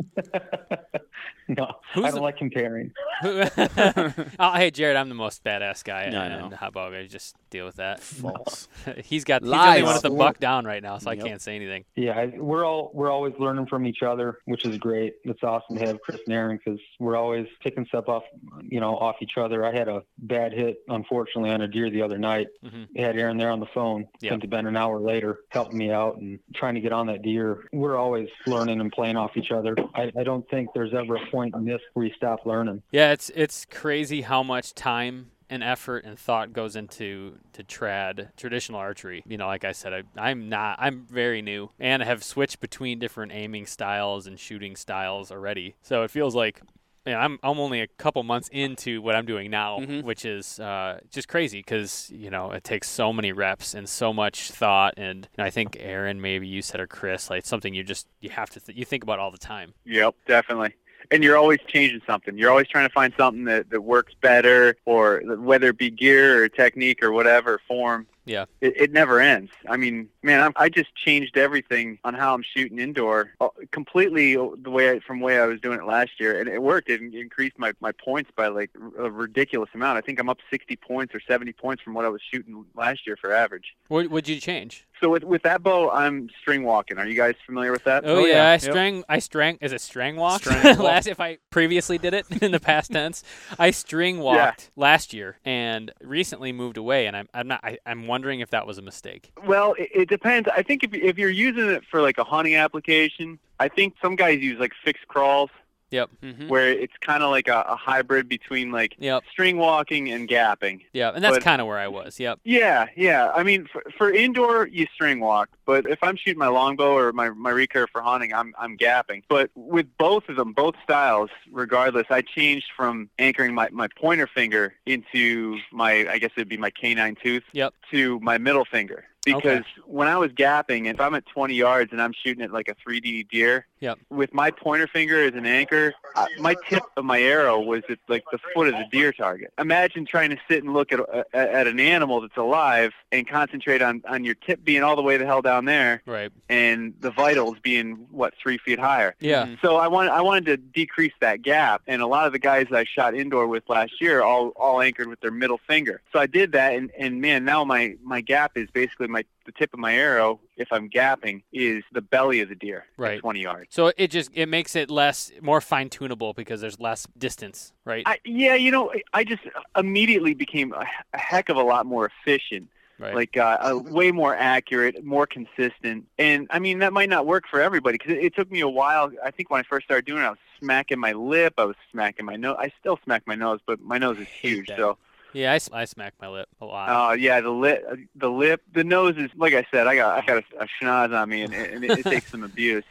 no, 1.47 1.67
Who's 1.93 2.05
I 2.05 2.09
the- 2.11 2.15
don't 2.15 2.23
like 2.23 2.37
comparing. 2.37 2.91
oh, 3.23 4.53
hey, 4.55 4.71
Jared, 4.71 4.95
I'm 4.97 5.09
the 5.09 5.15
most 5.15 5.43
badass 5.43 5.83
guy. 5.83 6.09
Yeah, 6.11 6.21
I 6.21 6.25
and 6.27 6.51
know. 6.51 6.57
Hot 6.57 6.73
Ball 6.73 6.91
guy, 6.91 7.05
just 7.05 7.35
deal 7.49 7.65
with 7.65 7.75
that. 7.75 7.99
False. 8.01 8.67
he's 9.03 9.23
got 9.23 9.41
he's 9.43 9.51
the 9.51 9.57
only 9.57 9.67
Lies. 9.81 9.83
one 9.83 9.93
with 9.93 10.01
the 10.03 10.09
buck 10.09 10.39
down 10.39 10.65
right 10.65 10.81
now, 10.81 10.97
so 10.97 11.09
I 11.11 11.15
can't 11.15 11.41
say 11.41 11.55
anything. 11.55 11.85
Yeah, 11.95 12.25
we're 12.37 12.65
all 12.65 12.91
we're 12.93 13.11
always 13.11 13.33
learning 13.39 13.67
from 13.67 13.85
each 13.85 14.03
other, 14.03 14.39
which 14.45 14.65
is 14.65 14.77
great. 14.77 15.15
It's 15.25 15.43
awesome 15.43 15.77
to 15.77 15.85
have 15.85 16.01
Chris 16.01 16.19
and 16.25 16.33
Aaron 16.35 16.59
because 16.63 16.79
we're 16.99 17.15
always 17.17 17.47
picking 17.61 17.85
stuff 17.85 18.07
off, 18.07 18.23
you 18.61 18.79
know, 18.79 18.95
off 18.97 19.17
each 19.21 19.37
other. 19.37 19.65
I 19.65 19.73
had 19.73 19.87
a 19.87 20.01
bad 20.19 20.53
hit, 20.53 20.77
unfortunately, 20.87 21.51
on 21.51 21.61
a 21.61 21.67
deer 21.67 21.89
the 21.89 22.01
other 22.01 22.17
night. 22.17 22.47
Mhm. 22.65 22.87
Had 22.97 23.17
Aaron 23.17 23.37
there 23.37 23.51
on 23.51 23.59
the 23.59 23.67
phone. 23.73 24.07
Yeah. 24.21 24.29
Couldn't 24.31 24.41
have 24.43 24.49
been 24.49 24.67
an 24.67 24.77
hour 24.77 24.99
later, 24.99 25.39
helping 25.49 25.77
me 25.77 25.91
out 25.91 26.17
and 26.17 26.39
trying 26.55 26.75
to 26.75 26.81
get 26.81 26.93
on 26.93 27.07
that 27.07 27.21
deer. 27.21 27.65
We're 27.73 27.97
always 27.97 28.22
learning 28.47 28.81
and 28.81 28.91
playing 28.91 29.15
off 29.15 29.31
each 29.35 29.51
other. 29.51 29.75
I, 29.95 30.11
I 30.17 30.23
don't 30.23 30.47
think 30.49 30.69
there's 30.73 30.93
ever 30.93 31.15
a 31.15 31.25
point 31.31 31.55
in 31.55 31.65
this 31.65 31.81
where 31.93 32.05
you 32.05 32.13
stop 32.15 32.45
learning. 32.45 32.81
Yeah, 32.91 33.11
it's 33.11 33.29
it's 33.35 33.65
crazy 33.65 34.21
how 34.21 34.43
much 34.43 34.73
time 34.73 35.31
and 35.49 35.63
effort 35.63 36.03
and 36.03 36.17
thought 36.17 36.51
goes 36.51 36.75
into 36.75 37.37
to 37.53 37.63
trad 37.63 38.29
traditional 38.35 38.79
archery. 38.79 39.23
You 39.27 39.37
know, 39.37 39.47
like 39.47 39.65
I 39.65 39.71
said, 39.71 39.93
I, 39.93 40.03
I'm 40.17 40.49
not 40.49 40.77
I'm 40.79 41.05
very 41.09 41.41
new 41.41 41.69
and 41.79 42.01
have 42.01 42.23
switched 42.23 42.59
between 42.59 42.99
different 42.99 43.31
aiming 43.33 43.67
styles 43.67 44.25
and 44.25 44.39
shooting 44.39 44.75
styles 44.75 45.31
already. 45.31 45.75
So 45.81 46.03
it 46.03 46.11
feels 46.11 46.35
like 46.35 46.61
man, 47.05 47.17
I'm 47.19 47.39
I'm 47.43 47.59
only 47.59 47.81
a 47.81 47.87
couple 47.87 48.23
months 48.23 48.49
into 48.51 49.01
what 49.01 49.15
I'm 49.15 49.25
doing 49.25 49.49
now, 49.51 49.79
Mhm. 49.79 50.03
which 50.03 50.25
is 50.25 50.59
uh, 50.59 50.99
just 51.09 51.27
crazy 51.27 51.59
because 51.59 52.09
you 52.13 52.29
know 52.29 52.51
it 52.51 52.63
takes 52.63 52.89
so 52.89 53.11
many 53.13 53.31
reps 53.31 53.73
and 53.73 53.87
so 53.87 54.13
much 54.13 54.51
thought. 54.51 54.93
And 54.97 55.27
you 55.31 55.41
know, 55.41 55.43
I 55.45 55.49
think 55.49 55.77
Aaron, 55.79 56.21
maybe 56.21 56.47
you 56.47 56.61
said 56.61 56.79
or 56.79 56.87
Chris, 56.87 57.29
like 57.29 57.39
it's 57.39 57.49
something 57.49 57.73
you 57.73 57.83
just 57.83 58.07
you 58.21 58.29
have 58.29 58.49
to 58.51 58.59
th- 58.59 58.77
you 58.77 58.85
think 58.85 59.03
about 59.03 59.19
all 59.19 59.31
the 59.31 59.37
time. 59.37 59.73
Yep, 59.85 60.15
definitely. 60.27 60.73
And 61.11 61.21
you're 61.23 61.37
always 61.37 61.59
changing 61.67 62.01
something. 62.07 62.37
You're 62.37 62.49
always 62.49 62.67
trying 62.67 62.87
to 62.87 62.93
find 62.93 63.13
something 63.17 63.43
that, 63.43 63.69
that 63.71 63.81
works 63.81 64.13
better, 64.21 64.77
or 64.85 65.21
whether 65.37 65.67
it 65.67 65.77
be 65.77 65.91
gear 65.91 66.41
or 66.43 66.47
technique 66.49 67.03
or 67.03 67.11
whatever 67.11 67.59
form. 67.67 68.07
Yeah. 68.25 68.45
It, 68.61 68.73
it 68.77 68.91
never 68.91 69.19
ends. 69.19 69.51
I 69.67 69.77
mean, 69.77 70.09
man, 70.21 70.41
I'm, 70.41 70.53
I 70.55 70.69
just 70.69 70.95
changed 70.95 71.37
everything 71.37 71.99
on 72.03 72.13
how 72.13 72.33
I'm 72.33 72.43
shooting 72.43 72.79
indoor 72.79 73.33
uh, 73.41 73.49
completely 73.71 74.35
the 74.35 74.69
way 74.69 74.91
I, 74.91 74.99
from 74.99 75.19
the 75.19 75.25
way 75.25 75.39
I 75.39 75.45
was 75.45 75.59
doing 75.59 75.79
it 75.79 75.85
last 75.85 76.19
year, 76.19 76.39
and 76.39 76.47
it 76.47 76.61
worked. 76.61 76.89
It 76.89 77.01
increased 77.01 77.59
my, 77.59 77.73
my 77.79 77.91
points 77.91 78.31
by 78.35 78.47
like 78.47 78.71
a 78.97 79.11
ridiculous 79.11 79.69
amount. 79.73 79.97
I 79.97 80.01
think 80.01 80.19
I'm 80.19 80.29
up 80.29 80.39
60 80.49 80.75
points 80.77 81.13
or 81.13 81.19
70 81.19 81.53
points 81.53 81.83
from 81.83 81.93
what 81.93 82.05
I 82.05 82.09
was 82.09 82.21
shooting 82.21 82.65
last 82.75 83.05
year 83.05 83.17
for 83.17 83.33
average. 83.33 83.75
What 83.87 84.09
would 84.09 84.27
you 84.27 84.39
change? 84.39 84.85
So 85.03 85.09
with 85.09 85.25
with 85.25 85.43
that 85.43 85.61
bow, 85.61 85.89
I'm 85.91 86.29
string 86.39 86.63
walking. 86.63 86.97
Are 86.97 87.05
you 87.05 87.15
guys 87.15 87.35
familiar 87.45 87.73
with 87.73 87.83
that? 87.83 88.05
Oh, 88.05 88.19
Oh, 88.19 88.25
yeah, 88.25 88.35
yeah. 88.35 88.47
I 88.47 88.53
Yep. 88.53 88.61
string. 88.61 89.03
I 89.09 89.19
string. 89.19 89.57
Is 89.59 89.73
it 89.73 89.81
string 89.81 90.15
walk? 90.15 90.39
String 90.45 90.77
last, 90.79 91.07
if 91.07 91.19
I 91.19 91.39
previously 91.49 91.97
did 91.97 92.13
it 92.13 92.25
in 92.41 92.53
the 92.53 92.59
past 92.61 92.91
tense, 92.93 93.21
I 93.59 93.71
string 93.71 94.19
walked 94.19 94.71
last 94.77 95.13
year 95.13 95.39
and 95.43 95.91
recently 96.01 96.53
moved 96.53 96.77
away, 96.77 97.05
and 97.07 97.17
I'm 97.17 97.27
I'm 97.33 97.49
not. 97.49 97.59
I, 97.65 97.79
I'm 97.85 98.07
wondering 98.07 98.39
if 98.39 98.51
that 98.51 98.65
was 98.65 98.77
a 98.77 98.81
mistake. 98.81 99.33
Well, 99.45 99.73
it, 99.77 99.89
it 99.93 100.09
depends. 100.09 100.47
I 100.55 100.63
think 100.63 100.85
if 100.85 100.93
if 100.93 101.17
you're 101.17 101.29
using 101.29 101.69
it 101.69 101.83
for 101.91 102.01
like 102.01 102.17
a 102.17 102.23
hunting 102.23 102.55
application, 102.55 103.39
I 103.59 103.67
think 103.67 103.95
some 104.01 104.15
guys 104.15 104.39
use 104.39 104.57
like 104.57 104.71
fixed 104.85 105.09
crawls, 105.09 105.49
Yep. 105.93 106.09
hmm 106.21 106.47
where 106.47 106.69
it's 106.69 106.93
kind 107.01 107.21
of 107.23 107.29
like 107.29 107.47
a, 107.47 107.61
a 107.69 107.75
hybrid 107.75 108.27
between 108.27 108.71
like 108.71 108.95
Yep. 108.99 109.23
string 109.31 109.57
walking 109.57 110.11
and 110.11 110.27
gapping. 110.27 110.81
Yeah, 110.91 111.11
And 111.13 111.23
that's 111.23 111.43
kind 111.43 111.61
of 111.61 111.67
where 111.67 111.77
I 111.77 111.87
was. 111.87 112.19
Yep. 112.19 112.39
Yeah, 112.43 112.87
yeah. 112.95 113.31
I 113.35 113.43
mean, 113.43 113.67
for, 113.71 113.83
for 113.97 114.11
indoor, 114.11 114.67
you 114.67 114.87
string 114.93 115.19
walk, 115.19 115.49
but 115.65 115.85
if 115.85 115.99
I'm 116.01 116.15
shooting 116.17 116.39
my 116.39 116.47
longbow 116.47 116.93
or 116.97 117.13
my 117.13 117.29
my 117.29 117.51
recurve 117.51 117.87
for 117.91 118.01
hunting, 118.01 118.33
I'm 118.33 118.53
I'm 118.57 118.75
gapping. 118.77 119.23
But 119.29 119.51
with 119.55 119.87
both 119.97 120.27
of 120.29 120.35
them, 120.35 120.51
both 120.53 120.75
styles, 120.83 121.29
regardless, 121.51 122.07
I 122.09 122.21
changed 122.21 122.67
from 122.75 123.09
anchoring 123.19 123.53
my 123.53 123.69
my 123.71 123.87
pointer 123.99 124.27
finger 124.27 124.73
into 124.85 125.59
my 125.71 126.07
I 126.09 126.17
guess 126.17 126.31
it'd 126.35 126.49
be 126.49 126.57
my 126.57 126.71
canine 126.71 127.15
tooth 127.23 127.43
Yep. 127.53 127.73
to 127.91 128.19
my 128.19 128.37
middle 128.37 128.65
finger. 128.65 129.05
Because 129.25 129.63
when 129.85 130.07
I 130.07 130.17
was 130.17 130.31
gapping, 130.31 130.85
if 130.91 130.99
I'm 130.99 131.15
at 131.15 131.25
20 131.27 131.53
yards 131.53 131.91
and 131.91 132.01
I'm 132.01 132.13
shooting 132.13 132.43
at 132.43 132.51
like 132.51 132.67
a 132.67 132.75
3D 132.75 133.29
deer, 133.29 133.65
Yep. 133.79 133.99
with 134.09 134.33
my 134.33 134.49
pointer 134.49 134.87
finger 134.87 135.21
as 135.25 135.33
an 135.33 135.45
anchor, 135.45 135.93
uh, 136.15 136.25
my 136.39 136.55
tip 136.69 136.83
of 136.95 137.03
my 137.03 137.21
arrow 137.21 137.59
was 137.59 137.83
at 137.89 137.99
like 138.07 138.23
the 138.31 138.37
foot 138.53 138.67
of 138.69 138.75
the 138.75 138.85
deer 138.91 139.11
target. 139.11 139.51
Imagine 139.59 140.05
trying 140.05 140.29
to 140.29 140.37
sit 140.49 140.63
and 140.63 140.71
look 140.73 140.93
at 140.93 141.01
a, 141.01 141.25
at 141.33 141.67
an 141.67 141.81
animal 141.81 142.21
that's 142.21 142.37
alive 142.37 142.93
and 143.11 143.27
concentrate 143.27 143.81
on 143.81 144.01
on 144.07 144.23
your 144.23 144.35
tip 144.35 144.63
being 144.63 144.83
all 144.83 144.95
the 144.95 145.01
way 145.01 145.17
the 145.17 145.25
hell 145.25 145.41
down 145.41 145.65
there 145.65 146.01
Right. 146.05 146.31
and 146.47 146.93
the 147.01 147.11
vitals 147.11 147.57
being 147.61 148.07
what 148.09 148.33
three 148.41 148.57
feet 148.57 148.79
higher. 148.79 149.15
Yeah. 149.19 149.47
Mhm. 149.47 149.61
So 149.61 149.75
I 149.75 149.89
wanted 149.89 150.11
I 150.11 150.21
wanted 150.21 150.45
to 150.45 150.55
decrease 150.57 151.13
that 151.19 151.41
gap, 151.41 151.81
and 151.85 152.01
a 152.01 152.07
lot 152.07 152.25
of 152.25 152.31
the 152.31 152.39
guys 152.39 152.67
I 152.71 152.85
shot 152.85 153.15
indoor 153.15 153.47
with 153.47 153.63
last 153.67 153.99
year 153.99 154.21
all 154.21 154.49
all 154.55 154.79
anchored 154.79 155.07
with 155.09 155.19
their 155.19 155.31
middle 155.31 155.59
finger. 155.67 156.01
So 156.13 156.19
I 156.19 156.25
did 156.27 156.53
that, 156.53 156.73
and 156.75 156.89
and 156.97 157.19
man, 157.19 157.43
now 157.43 157.65
my 157.65 157.95
my 158.01 158.21
gap 158.21 158.53
is 158.57 158.69
basically 158.71 159.07
my 159.13 159.23
the 159.45 159.53
tip 159.53 159.73
of 159.73 159.79
my 159.79 159.95
arrow. 159.95 160.39
If 160.57 160.67
I'm 160.71 160.89
gapping, 160.89 161.43
is 161.53 161.83
the 161.93 162.01
belly 162.01 162.41
of 162.41 162.49
the 162.49 162.55
deer 162.55 162.85
Right. 162.97 163.15
at 163.15 163.21
20 163.21 163.41
yards. 163.41 163.67
So 163.73 163.91
it 163.97 164.09
just 164.11 164.29
it 164.33 164.47
makes 164.49 164.75
it 164.75 164.91
less 164.91 165.31
more 165.41 165.61
fine 165.61 165.89
tunable 165.89 166.33
because 166.33 166.59
there's 166.61 166.79
less 166.79 167.07
distance. 167.17 167.71
Right. 167.85 168.03
I, 168.05 168.19
yeah, 168.25 168.55
you 168.55 168.69
know, 168.71 168.91
I 169.13 169.23
just 169.23 169.41
immediately 169.77 170.33
became 170.33 170.73
a, 170.73 170.85
a 171.13 171.17
heck 171.17 171.49
of 171.49 171.57
a 171.57 171.63
lot 171.63 171.85
more 171.85 172.05
efficient. 172.11 172.67
right. 172.99 173.15
like 173.15 173.35
uh, 173.37 173.57
uh, 173.61 173.79
way 173.79 174.11
more 174.11 174.35
accurate, 174.35 175.03
more 175.03 175.25
consistent. 175.27 176.05
And 176.19 176.47
I 176.51 176.59
mean, 176.59 176.79
that 176.79 176.93
might 176.93 177.09
not 177.09 177.25
work 177.25 177.45
for 177.49 177.59
everybody 177.61 177.97
because 177.97 178.11
it, 178.13 178.25
it 178.25 178.35
took 178.35 178.51
me 178.51 178.59
a 178.61 178.69
while. 178.69 179.11
I 179.23 179.31
think 179.31 179.49
when 179.49 179.59
I 179.59 179.63
first 179.63 179.85
started 179.85 180.05
doing 180.05 180.21
it, 180.21 180.25
I 180.25 180.29
was 180.29 180.39
smacking 180.59 180.99
my 180.99 181.13
lip, 181.13 181.55
I 181.57 181.65
was 181.65 181.75
smacking 181.91 182.25
my 182.25 182.35
nose. 182.35 182.55
I 182.59 182.71
still 182.79 182.99
smack 183.03 183.23
my 183.25 183.35
nose, 183.35 183.59
but 183.65 183.81
my 183.81 183.97
nose 183.97 184.19
is 184.19 184.27
huge. 184.27 184.67
So, 184.77 184.97
yeah. 185.33 185.51
I, 185.53 185.81
I 185.81 185.85
smack 185.85 186.13
my 186.21 186.29
lip 186.29 186.47
a 186.61 186.65
lot. 186.65 187.11
uh, 187.11 187.13
yeah, 187.13 187.41
the 187.41 187.49
lip, 187.49 187.85
the 188.15 188.29
lip, 188.29 188.61
the 188.73 188.83
nose 188.83 189.15
is 189.17 189.29
like 189.35 189.53
I 189.53 189.65
said. 189.71 189.87
I 189.87 189.95
got 189.95 190.23
I 190.23 190.25
got 190.25 190.37
a, 190.37 190.63
a 190.63 190.67
schnoz 190.67 191.17
on 191.17 191.29
me, 191.29 191.41
and, 191.41 191.53
and 191.53 191.83
it, 191.83 191.99
it 191.99 192.03
takes 192.03 192.31
some 192.31 192.43
abuse. 192.43 192.83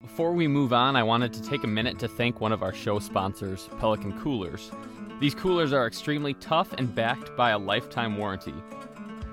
Before 0.00 0.32
we 0.32 0.48
move 0.48 0.72
on, 0.72 0.96
I 0.96 1.02
wanted 1.02 1.34
to 1.34 1.42
take 1.42 1.62
a 1.62 1.66
minute 1.66 1.98
to 1.98 2.08
thank 2.08 2.40
one 2.40 2.52
of 2.52 2.62
our 2.62 2.72
show 2.72 2.98
sponsors, 3.00 3.68
Pelican 3.80 4.18
Coolers. 4.20 4.70
These 5.20 5.34
coolers 5.34 5.74
are 5.74 5.86
extremely 5.86 6.32
tough 6.34 6.72
and 6.78 6.94
backed 6.94 7.36
by 7.36 7.50
a 7.50 7.58
lifetime 7.58 8.16
warranty. 8.16 8.54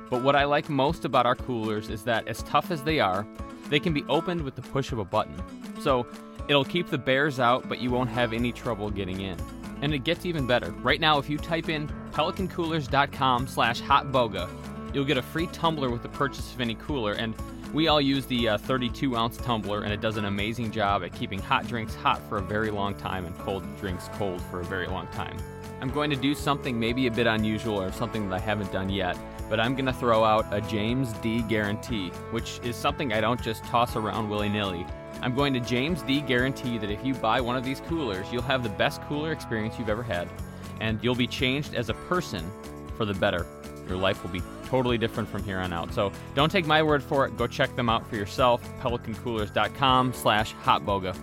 But 0.09 0.23
what 0.23 0.35
I 0.35 0.43
like 0.43 0.69
most 0.69 1.05
about 1.05 1.25
our 1.25 1.35
coolers 1.35 1.89
is 1.89 2.03
that, 2.03 2.27
as 2.27 2.43
tough 2.43 2.69
as 2.69 2.83
they 2.83 2.99
are, 2.99 3.25
they 3.69 3.79
can 3.79 3.93
be 3.93 4.03
opened 4.09 4.41
with 4.41 4.55
the 4.55 4.61
push 4.61 4.91
of 4.91 4.99
a 4.99 5.05
button. 5.05 5.41
So 5.81 6.05
it'll 6.49 6.65
keep 6.65 6.89
the 6.89 6.97
bears 6.97 7.39
out, 7.39 7.69
but 7.69 7.79
you 7.79 7.89
won't 7.89 8.09
have 8.09 8.33
any 8.33 8.51
trouble 8.51 8.89
getting 8.89 9.21
in. 9.21 9.37
And 9.81 9.93
it 9.93 9.99
gets 9.99 10.25
even 10.25 10.47
better. 10.47 10.71
Right 10.71 10.99
now, 10.99 11.19
if 11.19 11.29
you 11.29 11.37
type 11.37 11.69
in 11.69 11.87
pelicancoolers.com 12.11 13.47
slash 13.47 13.81
hotbowga, 13.81 14.49
you'll 14.93 15.05
get 15.05 15.17
a 15.17 15.21
free 15.21 15.47
tumbler 15.47 15.89
with 15.89 16.01
the 16.01 16.09
purchase 16.09 16.53
of 16.53 16.61
any 16.61 16.75
cooler. 16.75 17.13
And 17.13 17.35
we 17.73 17.87
all 17.87 17.99
use 17.99 18.25
the 18.25 18.49
uh, 18.49 18.57
32 18.57 19.15
ounce 19.15 19.37
tumbler, 19.37 19.83
and 19.83 19.91
it 19.91 20.01
does 20.01 20.17
an 20.17 20.25
amazing 20.25 20.71
job 20.71 21.03
at 21.03 21.13
keeping 21.13 21.39
hot 21.39 21.67
drinks 21.67 21.93
hot 21.95 22.21
for 22.29 22.37
a 22.37 22.41
very 22.41 22.71
long 22.71 22.95
time 22.95 23.25
and 23.25 23.37
cold 23.39 23.63
drinks 23.79 24.09
cold 24.13 24.41
for 24.49 24.61
a 24.61 24.63
very 24.63 24.87
long 24.87 25.07
time. 25.07 25.37
I'm 25.81 25.89
going 25.91 26.09
to 26.09 26.15
do 26.15 26.33
something 26.33 26.79
maybe 26.79 27.07
a 27.07 27.11
bit 27.11 27.27
unusual 27.27 27.79
or 27.79 27.91
something 27.91 28.29
that 28.29 28.35
I 28.35 28.39
haven't 28.39 28.71
done 28.71 28.89
yet, 28.89 29.17
but 29.49 29.59
I'm 29.59 29.75
going 29.75 29.85
to 29.85 29.93
throw 29.93 30.23
out 30.23 30.45
a 30.51 30.61
James 30.61 31.13
D 31.13 31.41
guarantee, 31.43 32.09
which 32.31 32.59
is 32.63 32.75
something 32.75 33.13
I 33.13 33.21
don't 33.21 33.41
just 33.41 33.63
toss 33.65 33.95
around 33.95 34.29
willy 34.29 34.49
nilly. 34.49 34.85
I'm 35.21 35.35
going 35.35 35.53
to 35.53 35.59
James 35.59 36.01
D 36.03 36.21
guarantee 36.21 36.77
that 36.77 36.89
if 36.89 37.03
you 37.05 37.13
buy 37.15 37.41
one 37.41 37.55
of 37.55 37.63
these 37.63 37.81
coolers, 37.81 38.25
you'll 38.31 38.41
have 38.43 38.63
the 38.63 38.69
best 38.69 39.01
cooler 39.03 39.31
experience 39.31 39.77
you've 39.79 39.89
ever 39.89 40.03
had, 40.03 40.29
and 40.79 41.03
you'll 41.03 41.15
be 41.15 41.27
changed 41.27 41.73
as 41.75 41.89
a 41.89 41.93
person 41.93 42.49
for 42.95 43.05
the 43.05 43.13
better. 43.13 43.45
Your 43.87 43.97
life 43.97 44.23
will 44.23 44.31
be 44.31 44.41
totally 44.65 44.97
different 44.97 45.29
from 45.29 45.43
here 45.43 45.59
on 45.59 45.71
out. 45.73 45.93
So 45.93 46.11
don't 46.35 46.51
take 46.51 46.65
my 46.65 46.83
word 46.83 47.01
for 47.01 47.25
it. 47.25 47.37
Go 47.37 47.47
check 47.47 47.75
them 47.75 47.89
out 47.89 48.07
for 48.07 48.15
yourself. 48.15 48.61
PelicanCoolers.com 48.81 50.13
slash 50.13 50.53
hotbowga. 50.55 51.17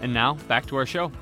And 0.00 0.12
now 0.12 0.34
back 0.48 0.66
to 0.66 0.76
our 0.76 0.86
show. 0.86 1.12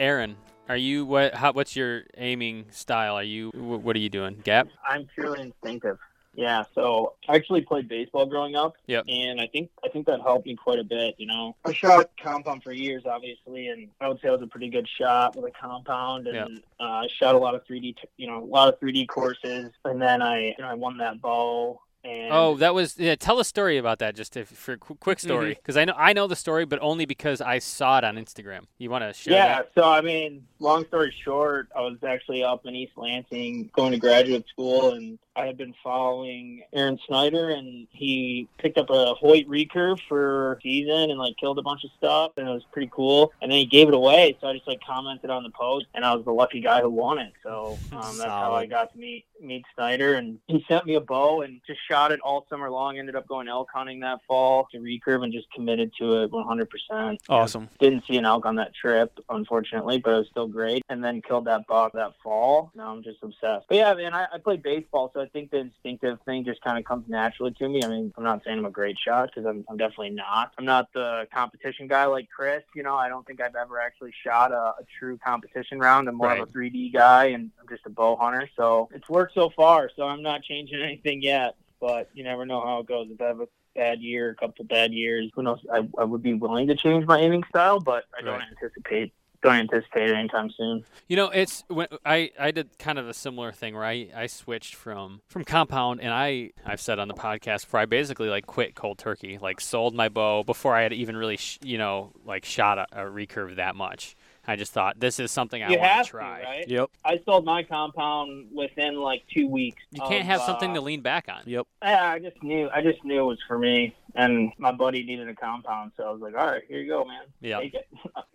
Aaron, 0.00 0.36
are 0.68 0.78
you 0.78 1.04
what? 1.04 1.34
How, 1.34 1.52
what's 1.52 1.76
your 1.76 2.04
aiming 2.16 2.66
style? 2.70 3.16
Are 3.16 3.22
you 3.22 3.50
wh- 3.50 3.84
what 3.84 3.94
are 3.94 3.98
you 3.98 4.08
doing? 4.08 4.40
Gap. 4.42 4.68
I'm 4.88 5.06
purely 5.14 5.42
instinctive. 5.42 5.98
Yeah, 6.34 6.62
so 6.74 7.14
I 7.28 7.34
actually 7.34 7.62
played 7.62 7.88
baseball 7.88 8.24
growing 8.26 8.54
up. 8.54 8.74
Yep. 8.86 9.04
And 9.08 9.40
I 9.40 9.48
think 9.48 9.70
I 9.84 9.88
think 9.88 10.06
that 10.06 10.20
helped 10.20 10.46
me 10.46 10.54
quite 10.56 10.78
a 10.78 10.84
bit, 10.84 11.16
you 11.18 11.26
know. 11.26 11.56
I 11.64 11.72
shot 11.72 12.10
compound 12.22 12.62
for 12.62 12.72
years 12.72 13.02
obviously 13.04 13.66
and 13.68 13.88
I 14.00 14.08
would 14.08 14.20
say 14.20 14.28
I 14.28 14.32
was 14.32 14.42
a 14.42 14.46
pretty 14.46 14.68
good 14.70 14.88
shot 14.88 15.34
with 15.36 15.44
a 15.44 15.50
compound 15.60 16.28
and 16.28 16.36
Yep. 16.36 16.48
uh, 16.78 16.84
I 16.84 17.08
shot 17.08 17.34
a 17.34 17.38
lot 17.38 17.54
of 17.54 17.64
3D 17.66 17.96
t- 17.96 18.08
you 18.16 18.26
know, 18.28 18.42
a 18.42 18.44
lot 18.46 18.72
of 18.72 18.78
3D 18.80 19.08
courses 19.08 19.70
and 19.84 20.00
then 20.00 20.22
I 20.22 20.46
you 20.48 20.54
know, 20.60 20.68
I 20.68 20.74
won 20.74 20.98
that 20.98 21.20
bow 21.20 21.80
and 22.04 22.32
Oh, 22.32 22.56
that 22.56 22.72
was 22.74 22.96
yeah. 22.98 23.14
Tell 23.16 23.40
a 23.40 23.44
story 23.44 23.76
about 23.76 23.98
that, 23.98 24.14
just 24.14 24.34
if, 24.34 24.48
for 24.48 24.72
a 24.72 24.78
qu- 24.78 24.94
quick 24.94 25.18
Mm-hmm. 25.18 25.26
story, 25.28 25.54
because 25.54 25.76
I 25.76 25.84
know 25.84 25.92
I 25.98 26.14
know 26.14 26.26
the 26.28 26.36
story, 26.36 26.64
but 26.64 26.78
only 26.80 27.04
because 27.04 27.42
I 27.42 27.58
saw 27.58 27.98
it 27.98 28.04
on 28.04 28.16
Instagram. 28.16 28.62
You 28.78 28.88
want 28.88 29.04
to 29.04 29.12
share 29.12 29.34
Yeah, 29.34 29.56
that? 29.56 29.72
so 29.74 29.82
I 29.86 30.00
mean, 30.00 30.46
long 30.60 30.86
story 30.86 31.12
short, 31.24 31.68
I 31.76 31.80
was 31.82 31.98
actually 32.06 32.42
up 32.42 32.64
in 32.64 32.74
East 32.74 32.92
Lansing 32.96 33.70
going 33.76 33.92
to 33.92 33.98
graduate 33.98 34.46
school, 34.48 34.92
and 34.94 35.18
I 35.40 35.46
had 35.46 35.56
been 35.56 35.74
following 35.82 36.62
Aron 36.74 36.98
Snyder, 37.06 37.48
and 37.48 37.86
he 37.90 38.46
picked 38.58 38.76
up 38.76 38.90
a 38.90 39.14
Hoyt 39.14 39.48
recurve 39.48 39.98
for 40.06 40.58
season 40.62 41.10
and 41.10 41.18
like 41.18 41.36
killed 41.38 41.58
a 41.58 41.62
bunch 41.62 41.82
of 41.84 41.90
stuff, 41.96 42.32
and 42.36 42.46
it 42.46 42.52
was 42.52 42.64
pretty 42.72 42.90
cool. 42.92 43.32
And 43.40 43.50
then 43.50 43.58
he 43.58 43.64
gave 43.64 43.88
it 43.88 43.94
away, 43.94 44.36
so 44.40 44.48
I 44.48 44.52
just 44.52 44.68
like 44.68 44.80
commented 44.86 45.30
on 45.30 45.42
the 45.42 45.50
post, 45.50 45.86
and 45.94 46.04
I 46.04 46.14
was 46.14 46.26
the 46.26 46.32
lucky 46.32 46.60
guy 46.60 46.82
who 46.82 46.90
won 46.90 47.18
it. 47.18 47.32
So 47.42 47.78
um, 47.92 48.18
that's 48.18 48.24
how 48.24 48.54
I 48.54 48.66
got 48.66 48.92
to 48.92 48.98
meet 48.98 49.24
meet 49.40 49.64
Snyder, 49.74 50.14
and 50.14 50.38
he 50.46 50.64
sent 50.68 50.86
me 50.86 50.94
a 50.94 51.00
bow 51.00 51.42
and 51.42 51.60
just 51.66 51.80
shot 51.88 52.12
it 52.12 52.20
all 52.20 52.46
summer 52.48 52.70
long. 52.70 52.98
Ended 52.98 53.16
up 53.16 53.26
going 53.26 53.48
elk 53.48 53.68
hunting 53.72 54.00
that 54.00 54.20
fall 54.26 54.68
to 54.72 54.78
recurve 54.78 55.24
and 55.24 55.32
just 55.32 55.50
committed 55.52 55.92
to 55.98 56.22
it 56.22 56.30
100%. 56.30 57.18
Awesome. 57.28 57.68
Didn't 57.78 58.04
see 58.06 58.16
an 58.16 58.24
elk 58.24 58.46
on 58.46 58.56
that 58.56 58.74
trip, 58.74 59.18
unfortunately, 59.28 59.98
but 59.98 60.12
it 60.12 60.18
was 60.18 60.26
still 60.30 60.46
great. 60.46 60.84
And 60.88 61.02
then 61.02 61.22
killed 61.22 61.46
that 61.46 61.66
buck 61.66 61.92
that 61.94 62.12
fall. 62.22 62.70
Now 62.74 62.92
I'm 62.92 63.02
just 63.02 63.18
obsessed. 63.22 63.66
But 63.68 63.76
yeah, 63.76 63.94
man, 63.94 64.14
I, 64.14 64.26
I 64.34 64.38
played 64.38 64.62
baseball, 64.62 65.10
so 65.14 65.20
I 65.20 65.26
think 65.32 65.50
the 65.50 65.58
instinctive 65.58 66.18
thing 66.24 66.44
just 66.44 66.60
kind 66.62 66.78
of 66.78 66.84
comes 66.84 67.08
naturally 67.08 67.52
to 67.52 67.68
me. 67.68 67.82
I 67.84 67.88
mean, 67.88 68.12
I'm 68.16 68.24
not 68.24 68.42
saying 68.44 68.58
I'm 68.58 68.66
a 68.66 68.70
great 68.70 68.96
shot 68.98 69.30
because 69.34 69.46
I'm, 69.48 69.64
I'm 69.68 69.76
definitely 69.76 70.10
not. 70.10 70.52
I'm 70.58 70.64
not 70.64 70.92
the 70.92 71.26
competition 71.32 71.88
guy 71.88 72.04
like 72.06 72.28
Chris. 72.34 72.62
You 72.74 72.82
know, 72.82 72.96
I 72.96 73.08
don't 73.08 73.26
think 73.26 73.40
I've 73.40 73.56
ever 73.56 73.80
actually 73.80 74.12
shot 74.24 74.52
a, 74.52 74.74
a 74.80 74.84
true 74.98 75.18
competition 75.24 75.78
round. 75.78 76.08
I'm 76.08 76.14
more 76.16 76.32
of 76.32 76.48
a 76.48 76.52
3D 76.52 76.92
guy, 76.92 77.26
and 77.26 77.50
I'm 77.60 77.68
just 77.68 77.86
a 77.86 77.90
bow 77.90 78.16
hunter. 78.16 78.48
So 78.56 78.88
it's 78.94 79.08
worked 79.08 79.34
so 79.34 79.50
far. 79.50 79.90
So 79.96 80.04
I'm 80.04 80.22
not 80.22 80.42
changing 80.42 80.80
anything 80.82 81.22
yet. 81.22 81.56
But 81.80 82.10
you 82.12 82.24
never 82.24 82.44
know 82.44 82.60
how 82.60 82.80
it 82.80 82.86
goes. 82.86 83.08
If 83.10 83.20
I 83.22 83.26
have 83.28 83.40
a 83.40 83.48
bad 83.74 84.00
year, 84.02 84.30
a 84.30 84.34
couple 84.34 84.66
bad 84.66 84.92
years, 84.92 85.30
who 85.34 85.42
knows? 85.42 85.60
I, 85.72 85.88
I 85.96 86.04
would 86.04 86.22
be 86.22 86.34
willing 86.34 86.66
to 86.66 86.74
change 86.74 87.06
my 87.06 87.18
aiming 87.18 87.44
style, 87.48 87.80
but 87.80 88.04
I 88.18 88.22
don't 88.22 88.38
Right. 88.38 88.48
anticipate 88.50 89.14
don't 89.42 89.56
anticipate 89.56 90.10
it 90.10 90.14
anytime 90.14 90.50
soon. 90.56 90.84
You 91.08 91.16
know, 91.16 91.30
it's 91.30 91.64
when 91.68 91.88
I 92.04 92.30
I 92.38 92.50
did 92.50 92.78
kind 92.78 92.98
of 92.98 93.08
a 93.08 93.14
similar 93.14 93.52
thing 93.52 93.74
where 93.74 93.84
I, 93.84 94.08
I 94.14 94.26
switched 94.26 94.74
from 94.74 95.22
from 95.28 95.44
compound 95.44 96.00
and 96.00 96.12
I 96.12 96.50
I've 96.64 96.80
said 96.80 96.98
on 96.98 97.08
the 97.08 97.14
podcast 97.14 97.62
before 97.62 97.80
I 97.80 97.86
basically 97.86 98.28
like 98.28 98.46
quit 98.46 98.74
cold 98.74 98.98
turkey, 98.98 99.38
like 99.38 99.60
sold 99.60 99.94
my 99.94 100.08
bow 100.08 100.42
before 100.42 100.74
I 100.74 100.82
had 100.82 100.92
even 100.92 101.16
really 101.16 101.36
sh- 101.36 101.58
you 101.62 101.78
know 101.78 102.12
like 102.24 102.44
shot 102.44 102.78
a, 102.78 102.86
a 102.92 103.04
recurve 103.04 103.56
that 103.56 103.74
much. 103.74 104.16
I 104.46 104.56
just 104.56 104.72
thought 104.72 104.98
this 104.98 105.20
is 105.20 105.30
something 105.30 105.62
I 105.62 105.70
you 105.70 105.78
want 105.78 105.90
have 105.90 106.06
to 106.06 106.10
try. 106.10 106.42
right? 106.42 106.68
Yep. 106.68 106.90
I 107.04 107.20
sold 107.24 107.44
my 107.44 107.62
compound 107.62 108.48
within 108.54 108.96
like 108.96 109.22
two 109.32 109.48
weeks. 109.48 109.82
You 109.90 110.02
can't 110.02 110.22
of, 110.22 110.26
have 110.26 110.40
something 110.42 110.70
uh, 110.70 110.74
to 110.74 110.80
lean 110.80 111.02
back 111.02 111.28
on. 111.28 111.42
Yep. 111.46 111.66
Yeah, 111.82 112.10
I 112.10 112.18
just 112.18 112.42
knew. 112.42 112.68
I 112.74 112.82
just 112.82 113.04
knew 113.04 113.20
it 113.20 113.26
was 113.26 113.38
for 113.46 113.58
me, 113.58 113.94
and 114.14 114.52
my 114.58 114.72
buddy 114.72 115.04
needed 115.04 115.28
a 115.28 115.34
compound, 115.34 115.92
so 115.96 116.04
I 116.04 116.10
was 116.10 116.20
like, 116.20 116.34
"All 116.34 116.46
right, 116.46 116.62
here 116.68 116.80
you 116.80 116.88
go, 116.88 117.04
man. 117.04 117.24
Yeah. 117.40 117.60